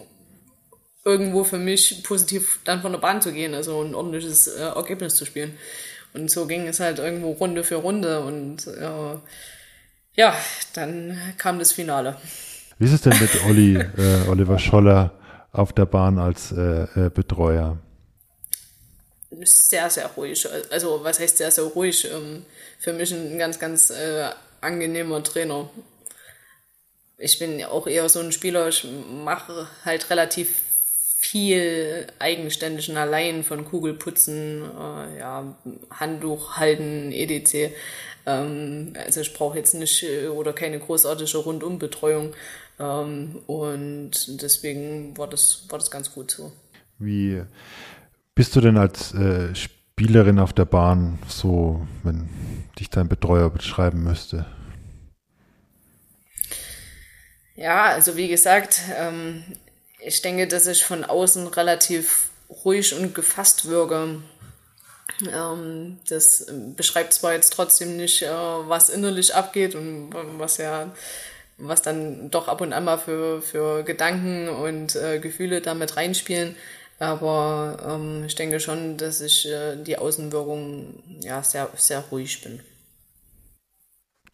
irgendwo 1.04 1.44
für 1.44 1.58
mich 1.58 2.02
positiv 2.02 2.60
dann 2.64 2.82
von 2.82 2.92
der 2.92 2.98
Bahn 2.98 3.22
zu 3.22 3.32
gehen, 3.32 3.54
also 3.54 3.80
ein 3.82 3.94
ordentliches 3.94 4.48
äh, 4.48 4.62
Ergebnis 4.62 5.14
zu 5.14 5.24
spielen. 5.24 5.56
Und 6.14 6.30
so 6.30 6.46
ging 6.46 6.66
es 6.66 6.80
halt 6.80 6.98
irgendwo 6.98 7.32
Runde 7.32 7.64
für 7.64 7.76
Runde 7.76 8.20
und 8.20 8.66
äh, 8.66 9.18
ja, 10.14 10.34
dann 10.72 11.18
kam 11.36 11.58
das 11.58 11.72
Finale. 11.72 12.16
Wie 12.78 12.86
ist 12.86 12.92
es 12.92 13.02
denn 13.02 13.18
mit 13.20 13.44
Olli, 13.44 13.76
äh, 13.98 14.28
Oliver 14.28 14.58
Scholler 14.58 15.12
auf 15.52 15.72
der 15.72 15.86
Bahn 15.86 16.18
als 16.18 16.52
äh, 16.52 16.84
äh, 16.94 17.10
Betreuer? 17.10 17.78
Sehr, 19.42 19.90
sehr 19.90 20.06
ruhig. 20.06 20.48
Also 20.70 21.00
was 21.02 21.20
heißt 21.20 21.38
sehr, 21.38 21.50
sehr 21.50 21.64
ruhig? 21.64 22.08
Ähm, 22.10 22.44
für 22.78 22.92
mich 22.92 23.12
ein 23.12 23.38
ganz, 23.38 23.58
ganz 23.58 23.90
äh, 23.90 24.30
angenehmer 24.60 25.22
Trainer. 25.22 25.68
Ich 27.18 27.38
bin 27.38 27.62
auch 27.64 27.86
eher 27.86 28.08
so 28.08 28.20
ein 28.20 28.32
Spieler, 28.32 28.68
ich 28.68 28.86
mache 29.24 29.68
halt 29.84 30.10
relativ 30.10 30.48
viel 31.26 32.06
eigenständig 32.18 32.88
und 32.90 32.96
allein 32.96 33.42
von 33.42 33.64
Kugelputzen, 33.64 34.62
äh, 34.62 35.18
ja, 35.18 35.56
Handtuch 35.90 36.56
halten, 36.56 37.12
etc. 37.12 37.74
Ähm, 38.26 38.92
also 39.04 39.20
ich 39.20 39.34
brauche 39.34 39.58
jetzt 39.58 39.74
nicht 39.74 40.02
äh, 40.02 40.28
oder 40.28 40.52
keine 40.52 40.78
großartige 40.78 41.38
Rundumbetreuung. 41.38 42.32
Ähm, 42.78 43.40
und 43.46 44.12
deswegen 44.42 45.16
war 45.16 45.28
das, 45.28 45.64
war 45.68 45.78
das 45.78 45.90
ganz 45.90 46.12
gut 46.12 46.30
so. 46.30 46.52
Wie 46.98 47.42
bist 48.34 48.54
du 48.54 48.60
denn 48.60 48.76
als 48.76 49.14
äh, 49.14 49.54
Spielerin 49.54 50.38
auf 50.38 50.52
der 50.52 50.64
Bahn 50.64 51.18
so, 51.28 51.86
wenn 52.02 52.28
dich 52.78 52.90
dein 52.90 53.08
Betreuer 53.08 53.50
beschreiben 53.50 54.04
müsste? 54.04 54.46
Ja, 57.54 57.86
also 57.86 58.16
wie 58.16 58.28
gesagt, 58.28 58.82
ähm, 58.98 59.42
ich 60.06 60.22
denke, 60.22 60.46
dass 60.46 60.66
ich 60.66 60.84
von 60.84 61.04
außen 61.04 61.48
relativ 61.48 62.30
ruhig 62.64 62.94
und 62.94 63.14
gefasst 63.14 63.68
wirke. 63.68 64.20
Ähm, 65.32 65.98
das 66.08 66.46
beschreibt 66.76 67.12
zwar 67.12 67.32
jetzt 67.32 67.52
trotzdem 67.52 67.96
nicht, 67.96 68.22
äh, 68.22 68.28
was 68.28 68.88
innerlich 68.88 69.34
abgeht 69.34 69.74
und 69.74 70.10
was 70.38 70.58
ja, 70.58 70.92
was 71.58 71.82
dann 71.82 72.30
doch 72.30 72.48
ab 72.48 72.60
und 72.60 72.72
an 72.72 72.84
mal 72.84 72.98
für, 72.98 73.42
für 73.42 73.82
Gedanken 73.82 74.48
und 74.48 74.94
äh, 74.94 75.18
Gefühle 75.18 75.60
damit 75.60 75.96
reinspielen. 75.96 76.54
Aber 76.98 77.78
ähm, 77.86 78.24
ich 78.26 78.36
denke 78.36 78.60
schon, 78.60 78.96
dass 78.96 79.20
ich 79.20 79.48
äh, 79.50 79.76
die 79.82 79.98
Außenwirkung 79.98 81.02
ja 81.20 81.42
sehr, 81.42 81.68
sehr 81.76 82.00
ruhig 82.10 82.42
bin. 82.42 82.60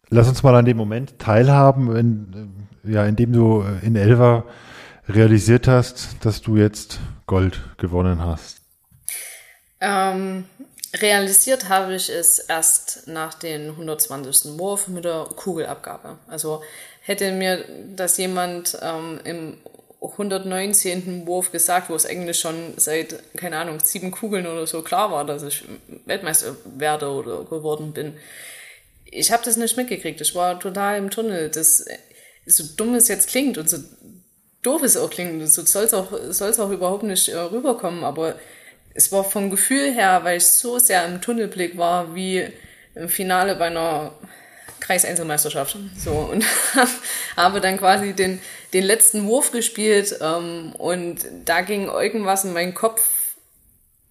Lass 0.09 0.27
uns 0.27 0.43
mal 0.43 0.55
an 0.55 0.65
dem 0.65 0.77
Moment 0.77 1.17
teilhaben, 1.17 1.95
in, 1.95 2.67
ja, 2.83 3.05
in 3.05 3.15
dem 3.15 3.33
du 3.33 3.65
in 3.81 3.95
Elva 3.95 4.45
realisiert 5.07 5.67
hast, 5.67 6.09
dass 6.21 6.41
du 6.41 6.57
jetzt 6.57 6.99
Gold 7.25 7.59
gewonnen 7.77 8.21
hast? 8.23 8.61
Ähm, 9.81 10.45
realisiert 10.93 11.69
habe 11.69 11.95
ich 11.95 12.09
es 12.09 12.39
erst 12.39 13.07
nach 13.07 13.33
dem 13.33 13.71
120. 13.71 14.57
Wurf 14.57 14.87
mit 14.87 15.05
der 15.05 15.27
Kugelabgabe. 15.35 16.17
Also 16.27 16.63
hätte 17.01 17.31
mir 17.31 17.65
das 17.95 18.17
jemand 18.17 18.77
ähm, 18.81 19.19
im 19.23 19.57
119. 20.01 21.25
Wurf 21.27 21.51
gesagt, 21.51 21.89
wo 21.89 21.95
es 21.95 22.05
eigentlich 22.05 22.39
schon 22.39 22.73
seit, 22.77 23.15
keine 23.37 23.57
Ahnung, 23.57 23.79
sieben 23.81 24.11
Kugeln 24.11 24.47
oder 24.47 24.67
so 24.67 24.81
klar 24.81 25.11
war, 25.11 25.25
dass 25.25 25.43
ich 25.43 25.63
Weltmeister 26.05 26.55
werde 26.77 27.09
oder 27.09 27.43
geworden 27.43 27.93
bin. 27.93 28.13
Ich 29.05 29.31
habe 29.31 29.43
das 29.45 29.57
nicht 29.57 29.77
mitgekriegt. 29.77 30.19
Ich 30.21 30.35
war 30.35 30.59
total 30.59 30.97
im 30.97 31.09
Tunnel. 31.09 31.49
Das, 31.49 31.85
so 32.45 32.63
dumm 32.75 32.95
es 32.95 33.07
jetzt 33.07 33.29
klingt 33.29 33.57
und 33.57 33.69
so 33.69 33.77
doof 34.63 34.81
es 34.83 34.97
auch 34.97 35.09
klingt, 35.09 35.47
so 35.49 35.63
soll 35.65 35.83
es 35.83 35.93
auch, 35.93 36.07
soll's 36.29 36.59
auch 36.59 36.71
überhaupt 36.71 37.03
nicht 37.03 37.29
äh, 37.29 37.37
rüberkommen, 37.37 38.03
aber 38.03 38.35
es 38.93 39.11
war 39.11 39.23
vom 39.23 39.49
Gefühl 39.49 39.93
her, 39.93 40.21
weil 40.23 40.37
ich 40.37 40.45
so 40.45 40.79
sehr 40.79 41.05
im 41.05 41.21
Tunnelblick 41.21 41.77
war, 41.77 42.15
wie 42.15 42.47
im 42.95 43.09
Finale 43.09 43.55
bei 43.55 43.67
einer 43.67 44.13
Kreiseinzelmeisterschaft. 44.79 45.77
So, 45.97 46.11
und 46.11 46.45
habe 47.37 47.61
dann 47.61 47.77
quasi 47.77 48.13
den, 48.13 48.39
den 48.73 48.83
letzten 48.83 49.25
Wurf 49.25 49.51
gespielt 49.51 50.17
ähm, 50.21 50.73
und 50.77 51.25
da 51.45 51.61
ging 51.61 51.87
irgendwas 51.87 52.43
in 52.43 52.53
meinen 52.53 52.73
Kopf 52.73 53.01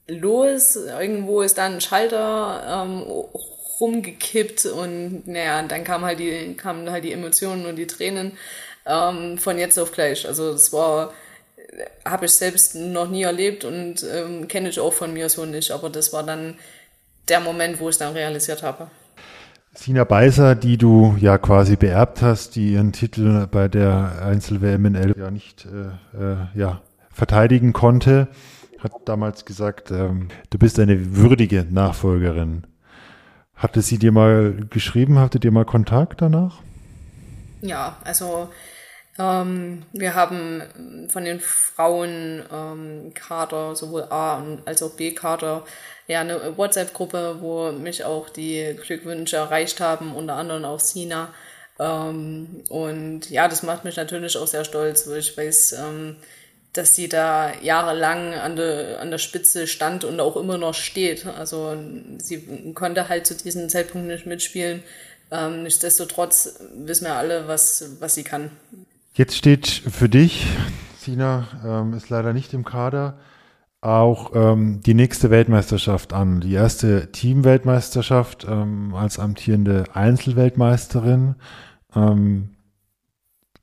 los. 0.09 0.77
Irgendwo 0.77 1.43
ist 1.43 1.59
dann 1.59 1.75
ein 1.75 1.81
Schalter 1.81 2.85
ähm, 2.85 3.03
rumgekippt 3.81 4.67
und 4.67 5.27
naja, 5.27 5.63
dann 5.63 5.85
kam 5.85 6.05
halt 6.05 6.19
die, 6.19 6.55
kamen 6.57 6.91
halt 6.91 7.05
die 7.05 7.13
Emotionen 7.13 7.67
und 7.67 7.77
die 7.77 7.87
Tränen 7.87 8.33
ähm, 8.87 9.39
von 9.39 9.59
jetzt 9.59 9.79
auf 9.79 9.93
gleich. 9.93 10.27
Also 10.27 10.53
das 10.53 10.73
war, 10.73 11.13
habe 12.05 12.27
ich 12.27 12.33
selbst 12.33 12.75
noch 12.75 13.09
nie 13.09 13.23
erlebt 13.23 13.65
und 13.65 14.05
ähm, 14.05 14.49
kenne 14.49 14.69
ich 14.69 14.81
auch 14.81 14.93
von 14.93 15.13
mir 15.13 15.29
so 15.29 15.45
nicht. 15.45 15.71
Aber 15.71 15.91
das 15.91 16.13
war 16.13 16.23
dann 16.23 16.57
der 17.29 17.41
Moment, 17.41 17.81
wo 17.81 17.89
ich 17.89 17.95
es 17.95 17.99
dann 17.99 18.13
realisiert 18.13 18.63
habe. 18.63 18.89
Sina 19.75 20.05
Beiser, 20.05 20.55
die 20.55 20.77
du 20.77 21.17
ja 21.19 21.39
quasi 21.39 21.77
beerbt 21.77 22.21
hast, 22.21 22.57
die 22.57 22.75
ihren 22.75 22.93
Titel 22.93 23.47
bei 23.51 23.69
der 23.69 24.21
Einzel-WM 24.23 24.95
ja 25.17 25.31
nicht 25.31 25.67
äh, 25.67 26.19
äh, 26.19 26.37
ja, 26.55 26.83
verteidigen 27.11 27.73
konnte, 27.73 28.29
hat 28.81 28.93
damals 29.07 29.47
gesagt, 29.47 29.91
ähm, 29.91 30.29
du 30.51 30.59
bist 30.59 30.79
eine 30.79 31.17
würdige 31.17 31.67
Nachfolgerin. 31.71 32.67
Hatte 33.55 33.81
sie 33.81 33.99
dir 33.99 34.13
mal 34.13 34.57
geschrieben, 34.69 35.19
hattet 35.19 35.45
ihr 35.45 35.53
mal 35.53 35.65
Kontakt 35.65 36.21
danach? 36.21 36.59
Ja, 37.63 37.97
also 38.05 38.49
ähm, 39.19 39.85
wir 39.93 40.15
haben 40.15 41.09
von 41.09 41.25
den 41.25 41.41
Frauen 41.41 42.43
ähm, 42.53 43.13
Kader, 43.15 43.77
sowohl 43.77 44.05
A 44.11 44.43
als 44.65 44.83
auch 44.83 44.91
B-Kader, 44.93 45.65
ja, 46.09 46.21
eine 46.21 46.57
WhatsApp-Gruppe, 46.57 47.37
wo 47.41 47.71
mich 47.73 48.05
auch 48.05 48.29
die 48.29 48.77
Glückwünsche 48.85 49.37
erreicht 49.37 49.81
haben, 49.81 50.15
unter 50.15 50.35
anderem 50.35 50.65
auch 50.65 50.81
Sina. 50.81 51.33
Ähm, 51.79 52.65
und 52.69 53.31
ja, 53.31 53.49
das 53.49 53.63
macht 53.63 53.85
mich 53.85 53.97
natürlich 53.97 54.37
auch 54.37 54.47
sehr 54.47 54.65
stolz, 54.65 55.09
weil 55.09 55.19
ich 55.19 55.37
weiß, 55.37 55.73
ähm, 55.75 56.17
dass 56.73 56.97
sie 56.97 57.09
da 57.09 57.53
jahrelang 57.61 58.35
an 58.35 58.57
der, 58.57 59.01
an 59.01 59.11
der 59.11 59.19
Spitze 59.19 59.67
stand 59.67 60.05
und 60.05 60.21
auch 60.21 60.37
immer 60.37 60.59
noch 60.59 60.75
steht. 60.75 61.27
Also 61.27 61.77
sie 62.19 62.73
konnte 62.75 63.09
halt 63.09 63.27
zu 63.27 63.35
diesem 63.35 63.69
Zeitpunkt 63.69 64.09
nicht 64.09 64.27
mitspielen. 64.27 64.83
Ähm, 65.33 65.63
nichtsdestotrotz 65.63 66.61
wissen 66.77 67.07
wir 67.07 67.17
alle, 67.17 67.49
was, 67.49 67.97
was 68.01 68.15
sie 68.15 68.23
kann. 68.23 68.51
Jetzt 69.15 69.35
steht 69.35 69.67
für 69.67 70.11
dich, 70.11 70.47
Sina 70.99 71.49
ähm, 71.65 71.95
ist 71.95 72.11
leider 72.11 72.35
nicht 72.35 72.53
im 72.53 72.67
Kader, 72.67 73.19
auch 73.81 74.33
ähm, 74.35 74.81
die 74.83 74.93
nächste 74.93 75.31
Weltmeisterschaft 75.31 76.13
an. 76.13 76.41
Die 76.41 76.53
erste 76.53 77.11
Teamweltmeisterschaft 77.13 78.45
ähm, 78.49 78.95
als 78.95 79.19
amtierende 79.19 79.85
Einzelweltmeisterin. 79.95 81.37
Ähm, 81.97 82.51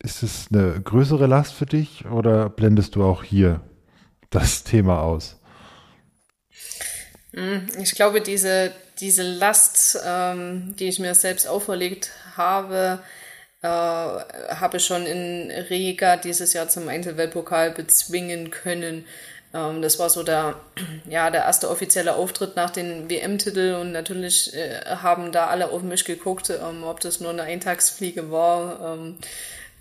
ist 0.02 0.24
es 0.24 0.48
eine 0.52 0.82
größere 0.82 1.28
Last 1.28 1.54
für 1.54 1.66
dich 1.68 2.06
oder 2.08 2.50
blendest 2.50 2.96
du 2.96 3.04
auch 3.04 3.24
hier 3.24 3.62
das 4.32 4.64
Thema 4.64 5.02
aus? 5.02 5.40
Hm, 7.34 7.68
ich 7.82 7.94
glaube, 7.94 8.22
diese, 8.22 8.72
diese 9.00 9.24
Last, 9.24 10.00
ähm, 10.06 10.76
die 10.78 10.88
ich 10.88 11.00
mir 11.00 11.16
selbst 11.16 11.48
auferlegt 11.48 12.12
habe, 12.36 13.00
äh, 13.62 13.68
habe 13.68 14.80
schon 14.80 15.06
in 15.06 15.52
Riga 15.52 16.18
dieses 16.18 16.54
Jahr 16.54 16.70
zum 16.70 16.88
Einzelweltpokal 16.88 17.72
bezwingen 17.72 18.52
können. 18.52 19.06
Ähm, 19.54 19.82
das 19.82 20.00
war 20.00 20.10
so 20.10 20.24
der, 20.24 20.56
ja, 21.10 21.30
der 21.30 21.44
erste 21.44 21.70
offizielle 21.70 22.16
Auftritt 22.16 22.56
nach 22.56 22.70
den 22.70 23.10
WM-Titel 23.10 23.78
und 23.82 23.92
natürlich 23.92 24.54
äh, 24.54 24.82
haben 24.86 25.32
da 25.32 25.48
alle 25.48 25.70
auf 25.72 25.82
mich 25.82 26.06
geguckt, 26.06 26.50
ähm, 26.50 26.84
ob 26.84 27.00
das 27.00 27.20
nur 27.20 27.32
eine 27.32 27.44
Eintagsfliege 27.44 28.32
war. 28.32 28.94
Ähm, 28.94 29.18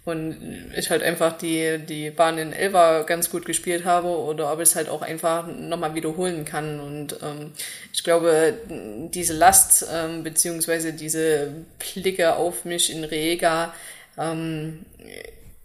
und 0.09 0.37
ich 0.77 0.91
halt 0.91 1.03
einfach 1.03 1.37
die, 1.37 1.79
die 1.79 2.11
Bahn 2.11 2.39
in 2.39 2.53
Elva 2.53 3.03
ganz 3.03 3.31
gut 3.31 3.45
gespielt 3.45 3.85
habe 3.85 4.09
oder 4.09 4.53
ob 4.53 4.59
ich 4.61 4.71
es 4.71 4.77
halt 4.77 4.89
auch 4.89 5.03
einfach 5.03 5.47
nochmal 5.47 5.95
wiederholen 5.95 6.45
kann. 6.45 6.81
Und 6.81 7.19
ähm, 7.23 7.53
ich 7.93 8.03
glaube, 8.03 8.55
diese 8.69 9.35
Last 9.35 9.87
ähm, 9.93 10.23
beziehungsweise 10.23 10.93
diese 10.93 11.53
Blicke 11.79 12.37
auf 12.37 12.65
mich 12.65 12.93
in 12.93 13.05
Rega 13.05 13.75
ähm, 14.17 14.87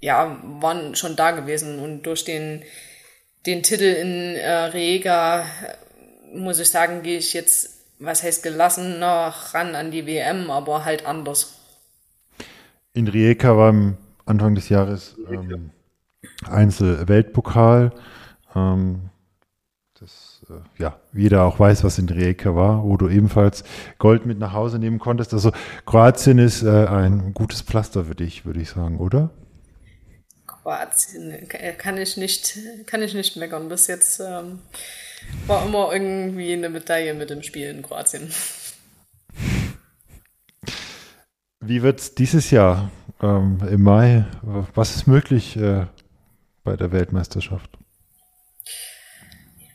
ja, 0.01 0.37
waren 0.59 0.95
schon 0.95 1.15
da 1.15 1.31
gewesen. 1.31 1.79
Und 1.79 2.03
durch 2.03 2.25
den, 2.25 2.63
den 3.45 3.63
Titel 3.63 3.83
in 3.83 4.35
äh, 4.35 4.51
Rega 4.51 5.45
muss 6.33 6.59
ich 6.59 6.69
sagen, 6.69 7.03
gehe 7.03 7.17
ich 7.17 7.33
jetzt, 7.33 7.69
was 7.99 8.23
heißt 8.23 8.43
gelassen, 8.43 8.99
noch 8.99 9.53
ran 9.53 9.75
an 9.75 9.91
die 9.91 10.05
WM, 10.05 10.51
aber 10.51 10.83
halt 10.83 11.05
anders. 11.05 11.59
In 12.93 13.07
Rijeka 13.07 13.57
war 13.57 13.69
im 13.69 13.97
Anfang 14.25 14.55
des 14.55 14.69
Jahres 14.69 15.15
ähm, 15.29 15.71
Einzel-Weltpokal. 16.45 17.91
Ähm, 18.55 19.09
das, 19.99 20.41
äh, 20.49 20.81
ja, 20.81 20.99
jeder 21.13 21.43
auch 21.43 21.59
weiß, 21.59 21.83
was 21.83 21.97
in 21.97 22.09
Rijeka 22.09 22.55
war, 22.55 22.83
wo 22.83 22.97
du 22.97 23.09
ebenfalls 23.09 23.63
Gold 23.99 24.25
mit 24.25 24.39
nach 24.39 24.53
Hause 24.53 24.79
nehmen 24.79 24.99
konntest. 24.99 25.33
Also 25.33 25.51
Kroatien 25.85 26.39
ist 26.39 26.63
äh, 26.63 26.85
ein 26.87 27.33
gutes 27.33 27.61
Pflaster 27.61 28.05
für 28.05 28.15
dich, 28.15 28.45
würde 28.45 28.61
ich 28.61 28.69
sagen, 28.69 28.99
oder? 28.99 29.29
Kroatien 30.47 31.47
kann 31.77 31.97
ich 31.97 32.17
nicht, 32.17 32.57
kann 32.85 33.01
ich 33.01 33.13
nicht 33.13 33.35
meckern. 33.35 33.69
Bis 33.69 33.87
jetzt 33.87 34.19
ähm, 34.19 34.59
war 35.47 35.65
immer 35.65 35.91
irgendwie 35.93 36.53
eine 36.53 36.69
Medaille 36.69 37.13
mit 37.13 37.31
im 37.31 37.43
Spiel 37.43 37.69
in 37.69 37.81
Kroatien. 37.81 38.31
Wie 41.65 41.81
wird 41.81 41.99
es 42.01 42.13
dieses 42.13 42.51
Jahr 42.51 42.91
ähm, 43.21 43.57
im 43.69 43.83
Mai? 43.83 44.25
Was 44.75 44.95
ist 44.95 45.07
möglich 45.07 45.55
äh, 45.55 45.85
bei 46.65 46.75
der 46.75 46.91
Weltmeisterschaft? 46.91 47.69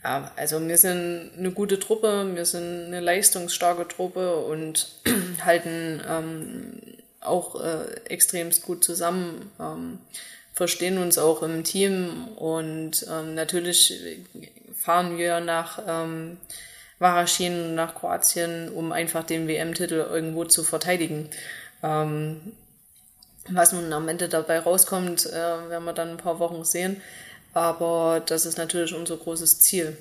Ja, 0.05 0.31
also 0.37 0.67
wir 0.67 0.77
sind 0.77 1.33
eine 1.39 1.51
gute 1.51 1.79
Truppe, 1.79 2.31
wir 2.35 2.45
sind 2.45 2.87
eine 2.87 3.01
leistungsstarke 3.01 3.89
Truppe 3.89 4.37
und 4.37 5.01
halten 5.45 6.03
ähm, 6.07 6.81
auch 7.21 7.59
äh, 7.63 7.85
extremst 8.05 8.63
gut 8.63 8.85
zusammen, 8.85 9.51
ähm, 9.59 9.99
verstehen 10.53 10.99
uns 10.99 11.17
auch 11.17 11.43
im 11.43 11.65
Team 11.65 12.29
und 12.37 13.07
ähm, 13.11 13.35
natürlich 13.35 13.95
fahren 14.77 15.17
wir 15.17 15.41
nach 15.41 15.81
ähm, 15.87 16.37
Waraschin, 16.99 17.75
nach 17.75 17.95
Kroatien, 17.95 18.69
um 18.69 18.93
einfach 18.93 19.25
den 19.25 19.49
WM-Titel 19.49 20.07
irgendwo 20.11 20.45
zu 20.45 20.65
verteidigen. 20.65 21.31
Ähm, 21.83 22.53
was 23.51 23.73
nun 23.73 23.93
am 23.93 24.09
Ende 24.09 24.29
dabei 24.29 24.59
rauskommt, 24.59 25.27
äh, 25.27 25.33
werden 25.33 25.85
wir 25.85 25.93
dann 25.93 26.11
ein 26.11 26.17
paar 26.17 26.39
Wochen 26.39 26.65
sehen. 26.65 27.01
Aber 27.55 28.21
das 28.25 28.47
ist 28.47 28.59
natürlich 28.59 28.95
unser 28.95 29.17
großes 29.17 29.61
Ziel. 29.61 29.97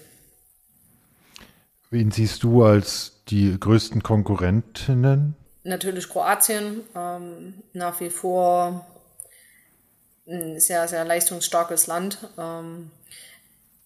Wen 1.90 2.12
siehst 2.12 2.44
du 2.44 2.64
als 2.64 3.14
die 3.30 3.58
größten 3.58 4.04
Konkurrentinnen? 4.04 5.36
Natürlich 5.64 6.10
Kroatien, 6.10 6.82
ähm, 6.96 7.64
nach 7.74 8.00
wie 8.00 8.10
vor 8.10 8.86
ein 10.28 10.60
sehr, 10.60 10.88
sehr 10.88 11.06
leistungsstarkes 11.06 11.88
Land. 11.88 12.20
Ähm, 12.38 12.92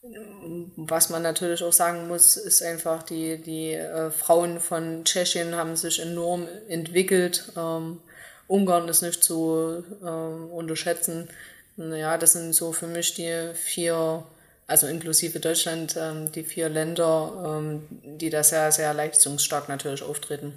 was 0.03 1.09
man 1.09 1.21
natürlich 1.21 1.63
auch 1.63 1.73
sagen 1.73 2.07
muss, 2.07 2.35
ist 2.35 2.63
einfach, 2.63 3.03
die, 3.03 3.37
die 3.37 3.73
äh, 3.73 4.09
Frauen 4.09 4.59
von 4.59 5.03
Tschechien 5.03 5.55
haben 5.55 5.75
sich 5.75 5.99
enorm 5.99 6.47
entwickelt. 6.67 7.51
Ähm, 7.55 7.99
Ungarn 8.47 8.87
ist 8.89 9.03
nicht 9.03 9.23
zu 9.23 9.83
äh, 10.01 10.05
unterschätzen. 10.05 11.29
Naja, 11.77 12.17
das 12.17 12.33
sind 12.33 12.53
so 12.53 12.73
für 12.73 12.87
mich 12.87 13.13
die 13.13 13.51
vier, 13.53 14.23
also 14.67 14.87
inklusive 14.87 15.39
Deutschland, 15.39 15.95
ähm, 15.97 16.31
die 16.31 16.43
vier 16.43 16.69
Länder, 16.69 17.59
ähm, 17.59 17.83
die 18.19 18.29
da 18.29 18.43
sehr, 18.43 18.71
sehr 18.71 18.93
leistungsstark 18.93 19.69
natürlich 19.69 20.03
auftreten. 20.03 20.53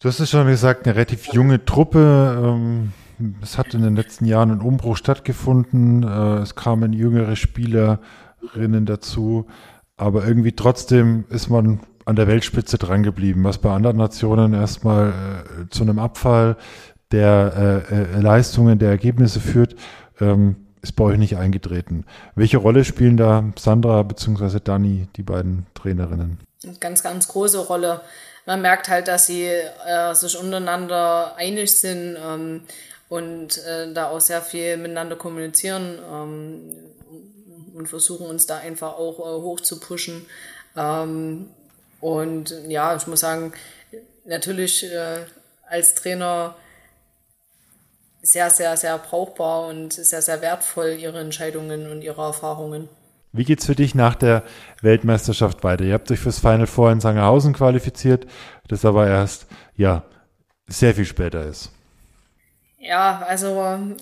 Du 0.00 0.08
hast 0.08 0.20
es 0.20 0.30
schon 0.30 0.46
gesagt, 0.46 0.84
eine 0.86 0.96
relativ 0.96 1.32
junge 1.32 1.64
Truppe. 1.64 1.98
Es 3.42 3.58
hat 3.58 3.74
in 3.74 3.82
den 3.82 3.96
letzten 3.96 4.24
Jahren 4.24 4.50
ein 4.50 4.60
Umbruch 4.60 4.96
stattgefunden. 4.96 6.02
Äh, 6.02 6.38
es 6.38 6.54
kamen 6.54 6.92
jüngere 6.92 7.36
Spielerinnen 7.36 8.86
dazu. 8.86 9.46
Aber 9.96 10.26
irgendwie 10.26 10.52
trotzdem 10.52 11.24
ist 11.28 11.48
man 11.50 11.80
an 12.04 12.16
der 12.16 12.26
Weltspitze 12.26 12.78
dran 12.78 13.02
geblieben, 13.02 13.44
was 13.44 13.58
bei 13.58 13.70
anderen 13.70 13.96
Nationen 13.96 14.54
erstmal 14.54 15.08
äh, 15.10 15.68
zu 15.70 15.82
einem 15.82 15.98
Abfall 15.98 16.56
der 17.12 17.84
äh, 17.90 17.94
äh, 17.94 18.20
Leistungen, 18.20 18.78
der 18.78 18.90
Ergebnisse 18.90 19.40
führt, 19.40 19.74
ähm, 20.20 20.56
ist 20.82 20.92
bei 20.92 21.04
euch 21.04 21.18
nicht 21.18 21.36
eingetreten. 21.36 22.04
Welche 22.34 22.58
Rolle 22.58 22.84
spielen 22.84 23.16
da 23.16 23.44
Sandra 23.58 24.02
bzw. 24.02 24.60
Dani, 24.62 25.08
die 25.16 25.22
beiden 25.22 25.66
Trainerinnen? 25.74 26.38
Ganz, 26.80 27.02
ganz 27.02 27.28
große 27.28 27.58
Rolle. 27.66 28.00
Man 28.46 28.62
merkt 28.62 28.88
halt, 28.88 29.08
dass 29.08 29.26
sie 29.26 29.44
äh, 29.44 30.14
sich 30.14 30.38
untereinander 30.38 31.34
einig 31.36 31.76
sind. 31.76 32.16
Ähm, 32.16 32.62
und 33.08 33.58
äh, 33.64 33.92
da 33.92 34.10
auch 34.10 34.20
sehr 34.20 34.42
viel 34.42 34.76
miteinander 34.76 35.16
kommunizieren 35.16 35.98
ähm, 36.12 36.76
und 37.74 37.88
versuchen 37.88 38.26
uns 38.26 38.46
da 38.46 38.58
einfach 38.58 38.94
auch 38.94 39.18
äh, 39.18 39.42
hoch 39.42 39.60
zu 39.60 39.80
pushen. 39.80 40.26
Ähm, 40.76 41.50
und 42.00 42.54
ja, 42.68 42.94
ich 42.94 43.06
muss 43.06 43.20
sagen, 43.20 43.52
natürlich 44.24 44.84
äh, 44.84 45.24
als 45.68 45.94
Trainer 45.94 46.56
sehr, 48.22 48.50
sehr, 48.50 48.76
sehr 48.76 48.98
brauchbar 48.98 49.66
und 49.68 49.92
sehr, 49.92 50.22
sehr 50.22 50.42
wertvoll 50.42 50.96
ihre 50.98 51.20
Entscheidungen 51.20 51.90
und 51.90 52.02
ihre 52.02 52.22
Erfahrungen. 52.22 52.88
Wie 53.32 53.44
geht's 53.44 53.66
für 53.66 53.74
dich 53.74 53.94
nach 53.94 54.14
der 54.14 54.42
Weltmeisterschaft 54.82 55.62
weiter? 55.62 55.84
Ihr 55.84 55.94
habt 55.94 56.10
euch 56.10 56.18
fürs 56.18 56.38
Final 56.38 56.66
Four 56.66 56.92
in 56.92 57.00
Sangerhausen 57.00 57.52
qualifiziert, 57.52 58.26
das 58.68 58.84
aber 58.84 59.06
erst, 59.06 59.46
ja, 59.76 60.02
sehr 60.66 60.94
viel 60.94 61.04
später 61.04 61.46
ist. 61.46 61.70
Ja, 62.78 63.22
also 63.26 63.96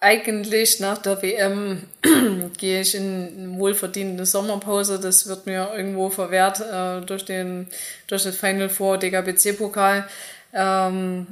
eigentlich 0.00 0.80
nach 0.80 0.98
der 0.98 1.20
WM 1.22 1.82
gehe 2.56 2.80
ich 2.80 2.94
in 2.94 3.58
wohlverdiente 3.58 4.26
Sommerpause. 4.26 5.00
Das 5.00 5.26
wird 5.26 5.46
mir 5.46 5.72
irgendwo 5.74 6.08
verwehrt 6.08 6.60
äh, 6.60 7.04
durch, 7.04 7.24
den, 7.24 7.68
durch 8.06 8.22
das 8.22 8.36
Final 8.36 8.68
Four 8.68 8.98
DKBC-Pokal. 8.98 10.08
Ähm, 10.52 11.26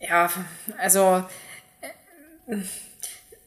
ja, 0.00 0.30
also 0.78 1.24
äh, 1.80 2.56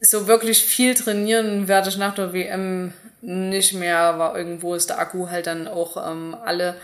so 0.00 0.26
wirklich 0.26 0.64
viel 0.64 0.94
trainieren 0.94 1.68
werde 1.68 1.88
ich 1.88 1.96
nach 1.96 2.14
der 2.14 2.32
WM 2.32 2.92
nicht 3.22 3.72
mehr, 3.74 4.18
weil 4.18 4.36
irgendwo 4.36 4.74
ist 4.74 4.90
der 4.90 4.98
Akku 4.98 5.28
halt 5.30 5.46
dann 5.46 5.68
auch 5.68 5.96
ähm, 5.96 6.36
alle 6.44 6.76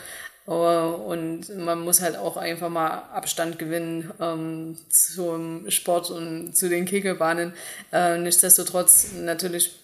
und 0.55 1.55
man 1.59 1.81
muss 1.81 2.01
halt 2.01 2.17
auch 2.17 2.39
einfach 2.39 2.71
mal 2.71 3.03
Abstand 3.13 3.59
gewinnen 3.59 4.11
ähm, 4.19 4.79
zum 4.89 5.71
Sport 5.71 6.11
und 6.11 6.57
zu 6.57 6.71
den 6.71 6.87
Kegelbahnen. 6.87 7.53
Äh, 7.93 8.17
nichtsdestotrotz, 8.17 9.09
natürlich 9.15 9.79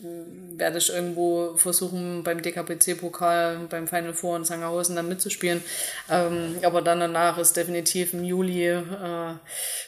werde 0.57 0.79
ich 0.79 0.91
irgendwo 0.91 1.55
versuchen, 1.57 2.23
beim 2.23 2.41
DKPC-Pokal, 2.41 3.67
beim 3.69 3.87
Final 3.87 4.15
Four 4.15 4.39
in 4.39 4.45
Sangerhausen 4.45 4.97
dann 4.97 5.09
mitzuspielen. 5.09 5.63
Ähm, 6.09 6.57
aber 6.63 6.81
dann 6.81 7.01
danach 7.01 7.37
ist 7.37 7.59
definitiv 7.59 8.15
im 8.15 8.25
Juli, 8.25 8.69
äh, 8.69 9.35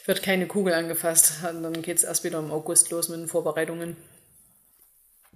wird 0.04 0.22
keine 0.22 0.46
Kugel 0.46 0.74
angefasst. 0.74 1.36
Dann 1.42 1.80
geht 1.80 1.96
es 1.96 2.04
erst 2.04 2.22
wieder 2.22 2.38
im 2.38 2.50
August 2.50 2.90
los 2.90 3.08
mit 3.08 3.18
den 3.18 3.28
Vorbereitungen. 3.28 3.96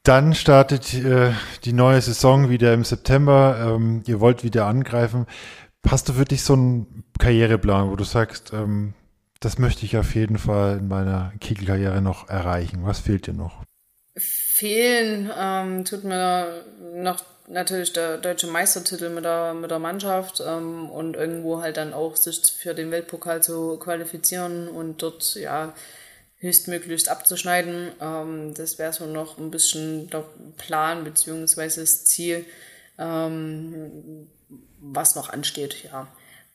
Dann 0.03 0.35
startet 0.35 0.95
äh, 0.95 1.33
die 1.65 1.73
neue 1.73 2.01
Saison 2.01 2.49
wieder 2.49 2.73
im 2.73 2.85
September. 2.85 3.75
Ähm, 3.77 4.03
ihr 4.07 4.21
wollt 4.21 4.45
wieder 4.45 4.67
angreifen. 4.67 5.27
Hast 5.87 6.09
du 6.09 6.15
für 6.15 6.25
dich 6.25 6.43
so 6.43 6.55
einen 6.55 7.05
Karriereplan, 7.19 7.91
wo 7.91 7.97
du 7.97 8.05
sagst, 8.05 8.53
ähm, 8.53 8.95
das 9.41 9.59
möchte 9.59 9.85
ich 9.85 9.97
auf 9.97 10.15
jeden 10.15 10.39
Fall 10.39 10.79
in 10.79 10.89
meiner 10.89 11.33
Kegelkarriere 11.41 12.03
noch 12.03 12.29
erreichen? 12.29 12.81
Was 12.85 13.01
fehlt 13.01 13.27
dir 13.27 13.35
noch? 13.35 13.63
Fehlen 14.17 15.31
ähm, 15.39 15.85
tut 15.85 16.05
mir 16.05 16.65
noch 16.95 17.23
natürlich 17.49 17.93
der 17.93 18.19
deutsche 18.19 18.47
Meistertitel 18.47 19.09
mit 19.11 19.25
der, 19.25 19.55
mit 19.55 19.71
der 19.71 19.79
Mannschaft 19.79 20.43
ähm, 20.47 20.89
und 20.91 21.17
irgendwo 21.17 21.63
halt 21.63 21.77
dann 21.77 21.93
auch 21.95 22.17
sich 22.17 22.41
für 22.53 22.75
den 22.75 22.91
Weltpokal 22.91 23.43
zu 23.43 23.79
qualifizieren 23.79 24.69
und 24.69 25.03
dort 25.03 25.35
ja 25.35 25.73
höchstmöglichst 26.41 27.09
abzuschneiden. 27.09 27.93
Ähm, 28.01 28.55
das 28.55 28.79
wäre 28.79 28.93
so 28.93 29.07
noch 29.07 29.39
ein 29.39 29.51
bisschen 29.51 30.11
der 30.11 30.25
Plan 30.57 31.05
beziehungsweise 31.05 31.83
das 31.83 32.05
Ziel, 32.05 32.45
ähm, 32.99 34.27
was 34.81 35.15
noch 35.15 35.31
ansteht, 35.31 35.85
ja. 35.85 36.09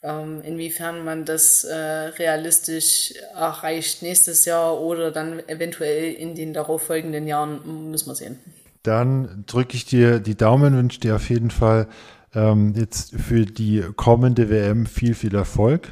Ähm, 0.04 0.42
inwiefern 0.44 1.04
man 1.04 1.26
das 1.26 1.64
äh, 1.64 1.76
realistisch 1.76 3.14
erreicht 3.34 4.04
nächstes 4.04 4.46
Jahr 4.46 4.80
oder 4.80 5.10
dann 5.10 5.40
eventuell 5.48 6.14
in 6.14 6.36
den 6.36 6.54
darauffolgenden 6.54 7.26
Jahren, 7.26 7.90
müssen 7.90 8.10
wir 8.10 8.16
sehen. 8.16 8.38
Dann 8.84 9.46
drücke 9.48 9.76
ich 9.76 9.86
dir 9.86 10.20
die 10.20 10.36
Daumen, 10.36 10.78
wünsche 10.78 11.00
dir 11.00 11.16
auf 11.16 11.28
jeden 11.30 11.50
Fall 11.50 11.88
ähm, 12.36 12.76
jetzt 12.76 13.16
für 13.16 13.46
die 13.46 13.84
kommende 13.96 14.52
WM 14.52 14.86
viel, 14.86 15.16
viel 15.16 15.34
Erfolg. 15.34 15.92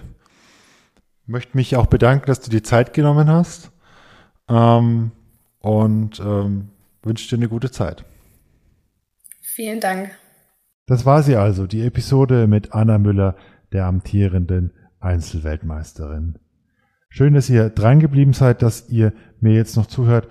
Möchte 1.25 1.57
mich 1.57 1.75
auch 1.75 1.87
bedanken, 1.87 2.27
dass 2.27 2.41
du 2.41 2.51
die 2.51 2.61
Zeit 2.61 2.93
genommen 2.93 3.31
hast. 3.31 3.71
Ähm, 4.49 5.11
und 5.59 6.19
ähm, 6.19 6.69
wünsche 7.01 7.29
dir 7.29 7.37
eine 7.37 7.49
gute 7.49 7.71
Zeit. 7.71 8.05
Vielen 9.41 9.79
Dank. 9.79 10.11
Das 10.85 11.05
war 11.05 11.23
sie 11.23 11.37
also, 11.37 11.67
die 11.67 11.85
Episode 11.85 12.47
mit 12.47 12.73
Anna 12.73 12.97
Müller, 12.97 13.35
der 13.71 13.85
amtierenden 13.85 14.73
Einzelweltmeisterin. 14.99 16.39
Schön, 17.09 17.35
dass 17.35 17.49
ihr 17.49 17.69
dran 17.69 17.99
geblieben 17.99 18.33
seid, 18.33 18.61
dass 18.61 18.89
ihr 18.89 19.13
mir 19.39 19.53
jetzt 19.53 19.77
noch 19.77 19.85
zuhört. 19.85 20.27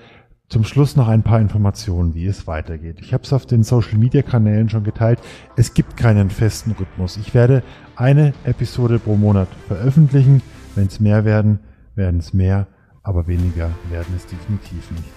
Zum 0.49 0.65
Schluss 0.65 0.97
noch 0.97 1.09
ein 1.09 1.23
paar 1.23 1.41
Informationen, 1.41 2.15
wie 2.15 2.27
es 2.27 2.47
weitergeht. 2.47 2.99
Ich 3.01 3.15
habe 3.15 3.23
es 3.23 3.33
auf 3.33 3.47
den 3.47 3.63
Social-Media-Kanälen 3.63 4.69
schon 4.69 4.85
geteilt. 4.85 5.21
Es 5.57 5.73
gibt 5.73 5.97
keinen 5.97 6.29
festen 6.29 6.73
Rhythmus. 6.73 7.17
Ich 7.17 7.33
werde 7.33 7.63
eine 7.97 8.35
Episode 8.45 8.99
pro 8.99 9.17
Monat 9.17 9.49
veröffentlichen. 9.69 10.43
Wenn 10.75 10.89
es 10.89 11.01
mehr 11.01 11.25
werden, 11.25 11.61
werden 11.95 12.21
es 12.21 12.35
mehr 12.35 12.67
aber 13.03 13.26
weniger 13.26 13.70
werden 13.90 14.14
es 14.16 14.26
definitiv 14.26 14.90
nicht. 14.90 15.12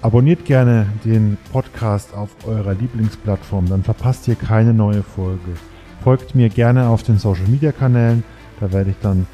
Abonniert 0.00 0.44
gerne 0.44 0.86
den 1.04 1.38
Podcast 1.52 2.14
auf 2.14 2.30
eurer 2.46 2.74
Lieblingsplattform, 2.74 3.68
dann 3.68 3.82
verpasst 3.82 4.28
ihr 4.28 4.36
keine 4.36 4.72
neue 4.72 5.02
Folge. 5.02 5.56
Folgt 6.02 6.34
mir 6.34 6.48
gerne 6.48 6.88
auf 6.88 7.02
den 7.02 7.18
Social 7.18 7.48
Media 7.48 7.72
Kanälen, 7.72 8.22
da 8.60 8.72
werde 8.72 8.90
ich 8.90 8.96
dann 9.02 9.26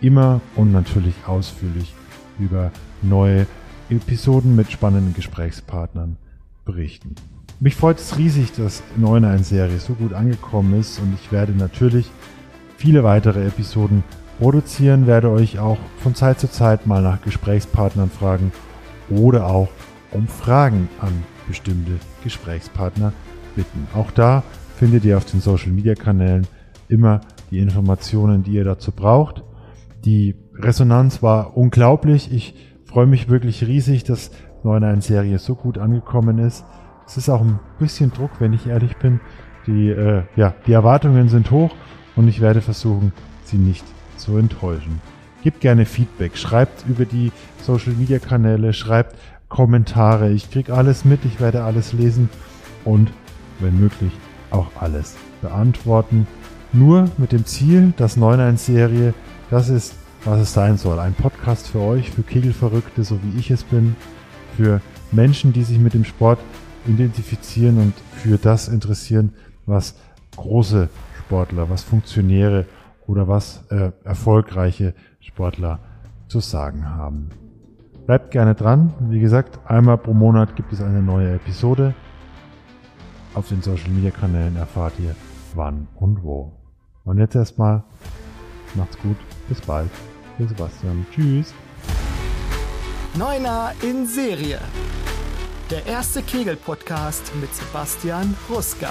immer 0.00 0.40
und 0.54 0.72
natürlich 0.72 1.14
ausführlich 1.26 1.94
über 2.38 2.70
neue 3.02 3.46
Episoden 3.90 4.54
mit 4.54 4.70
spannenden 4.70 5.14
Gesprächspartnern 5.14 6.16
berichten. 6.64 7.16
Mich 7.60 7.76
freut 7.76 7.98
es 7.98 8.18
riesig, 8.18 8.52
dass 8.52 8.82
9.1 9.00 9.44
Serie 9.44 9.78
so 9.78 9.94
gut 9.94 10.12
angekommen 10.12 10.78
ist 10.80 10.98
und 10.98 11.14
ich 11.14 11.30
werde 11.30 11.52
natürlich 11.52 12.10
viele 12.76 13.04
weitere 13.04 13.46
Episoden 13.46 14.02
produzieren, 14.42 15.06
werde 15.06 15.30
euch 15.30 15.60
auch 15.60 15.78
von 15.98 16.16
Zeit 16.16 16.40
zu 16.40 16.50
Zeit 16.50 16.84
mal 16.84 17.00
nach 17.00 17.22
Gesprächspartnern 17.22 18.10
fragen 18.10 18.50
oder 19.08 19.46
auch 19.46 19.68
um 20.10 20.26
Fragen 20.26 20.88
an 21.00 21.12
bestimmte 21.46 21.92
Gesprächspartner 22.24 23.12
bitten. 23.54 23.86
Auch 23.94 24.10
da 24.10 24.42
findet 24.74 25.04
ihr 25.04 25.16
auf 25.16 25.24
den 25.26 25.40
Social 25.40 25.70
Media 25.70 25.94
Kanälen 25.94 26.48
immer 26.88 27.20
die 27.52 27.60
Informationen, 27.60 28.42
die 28.42 28.54
ihr 28.54 28.64
dazu 28.64 28.90
braucht. 28.90 29.44
Die 30.04 30.34
Resonanz 30.56 31.22
war 31.22 31.56
unglaublich. 31.56 32.32
Ich 32.32 32.56
freue 32.84 33.06
mich 33.06 33.28
wirklich 33.28 33.64
riesig, 33.64 34.02
dass 34.02 34.32
9.1 34.64 35.02
Serie 35.02 35.38
so 35.38 35.54
gut 35.54 35.78
angekommen 35.78 36.38
ist. 36.38 36.64
Es 37.06 37.16
ist 37.16 37.28
auch 37.28 37.42
ein 37.42 37.60
bisschen 37.78 38.10
Druck, 38.10 38.32
wenn 38.40 38.52
ich 38.52 38.66
ehrlich 38.66 38.96
bin. 38.96 39.20
Die, 39.68 39.90
äh, 39.90 40.24
ja, 40.34 40.52
die 40.66 40.72
Erwartungen 40.72 41.28
sind 41.28 41.52
hoch 41.52 41.70
und 42.16 42.26
ich 42.26 42.40
werde 42.40 42.60
versuchen, 42.60 43.12
sie 43.44 43.58
nicht 43.58 43.84
zu 44.22 44.36
enttäuschen. 44.36 45.00
Gebt 45.42 45.60
gerne 45.60 45.84
Feedback, 45.84 46.36
schreibt 46.36 46.86
über 46.88 47.04
die 47.04 47.32
Social 47.62 47.92
Media 47.92 48.18
Kanäle, 48.18 48.72
schreibt 48.72 49.16
Kommentare. 49.48 50.30
Ich 50.30 50.50
kriege 50.50 50.72
alles 50.72 51.04
mit, 51.04 51.24
ich 51.24 51.40
werde 51.40 51.64
alles 51.64 51.92
lesen 51.92 52.30
und 52.84 53.10
wenn 53.60 53.78
möglich 53.78 54.12
auch 54.50 54.68
alles 54.80 55.16
beantworten. 55.40 56.26
Nur 56.72 57.10
mit 57.18 57.32
dem 57.32 57.44
Ziel, 57.44 57.92
dass 57.96 58.16
9.1-Serie, 58.16 59.14
das 59.50 59.68
ist, 59.68 59.94
was 60.24 60.40
es 60.40 60.54
sein 60.54 60.78
soll. 60.78 60.98
Ein 61.00 61.14
Podcast 61.14 61.68
für 61.68 61.80
euch, 61.80 62.10
für 62.10 62.22
Kegelverrückte, 62.22 63.04
so 63.04 63.18
wie 63.22 63.38
ich 63.38 63.50
es 63.50 63.64
bin, 63.64 63.96
für 64.56 64.80
Menschen, 65.10 65.52
die 65.52 65.64
sich 65.64 65.78
mit 65.78 65.94
dem 65.94 66.04
Sport 66.04 66.38
identifizieren 66.86 67.78
und 67.78 67.94
für 68.16 68.38
das 68.38 68.68
interessieren, 68.68 69.32
was 69.66 69.94
große 70.36 70.88
Sportler, 71.18 71.68
was 71.68 71.82
Funktionäre 71.82 72.66
oder 73.06 73.28
was 73.28 73.64
äh, 73.70 73.92
erfolgreiche 74.04 74.94
Sportler 75.20 75.78
zu 76.28 76.40
sagen 76.40 76.88
haben. 76.88 77.30
Bleibt 78.06 78.30
gerne 78.30 78.54
dran. 78.54 78.92
Wie 79.00 79.20
gesagt, 79.20 79.60
einmal 79.64 79.98
pro 79.98 80.12
Monat 80.12 80.56
gibt 80.56 80.72
es 80.72 80.80
eine 80.80 81.02
neue 81.02 81.34
Episode. 81.34 81.94
Auf 83.34 83.48
den 83.48 83.62
Social 83.62 83.90
Media 83.90 84.10
Kanälen 84.10 84.56
erfahrt 84.56 84.94
ihr 84.98 85.14
wann 85.54 85.88
und 85.96 86.22
wo. 86.22 86.52
Und 87.04 87.18
jetzt 87.18 87.34
erstmal 87.34 87.82
macht's 88.74 88.98
gut. 88.98 89.16
Bis 89.48 89.60
bald. 89.60 89.90
Ihr 90.38 90.48
Sebastian. 90.48 91.06
Tschüss. 91.12 91.54
Neuner 93.14 93.72
in 93.82 94.06
Serie. 94.06 94.58
Der 95.70 95.86
erste 95.86 96.22
Kegel-Podcast 96.22 97.32
mit 97.40 97.54
Sebastian 97.54 98.34
Ruska. 98.50 98.90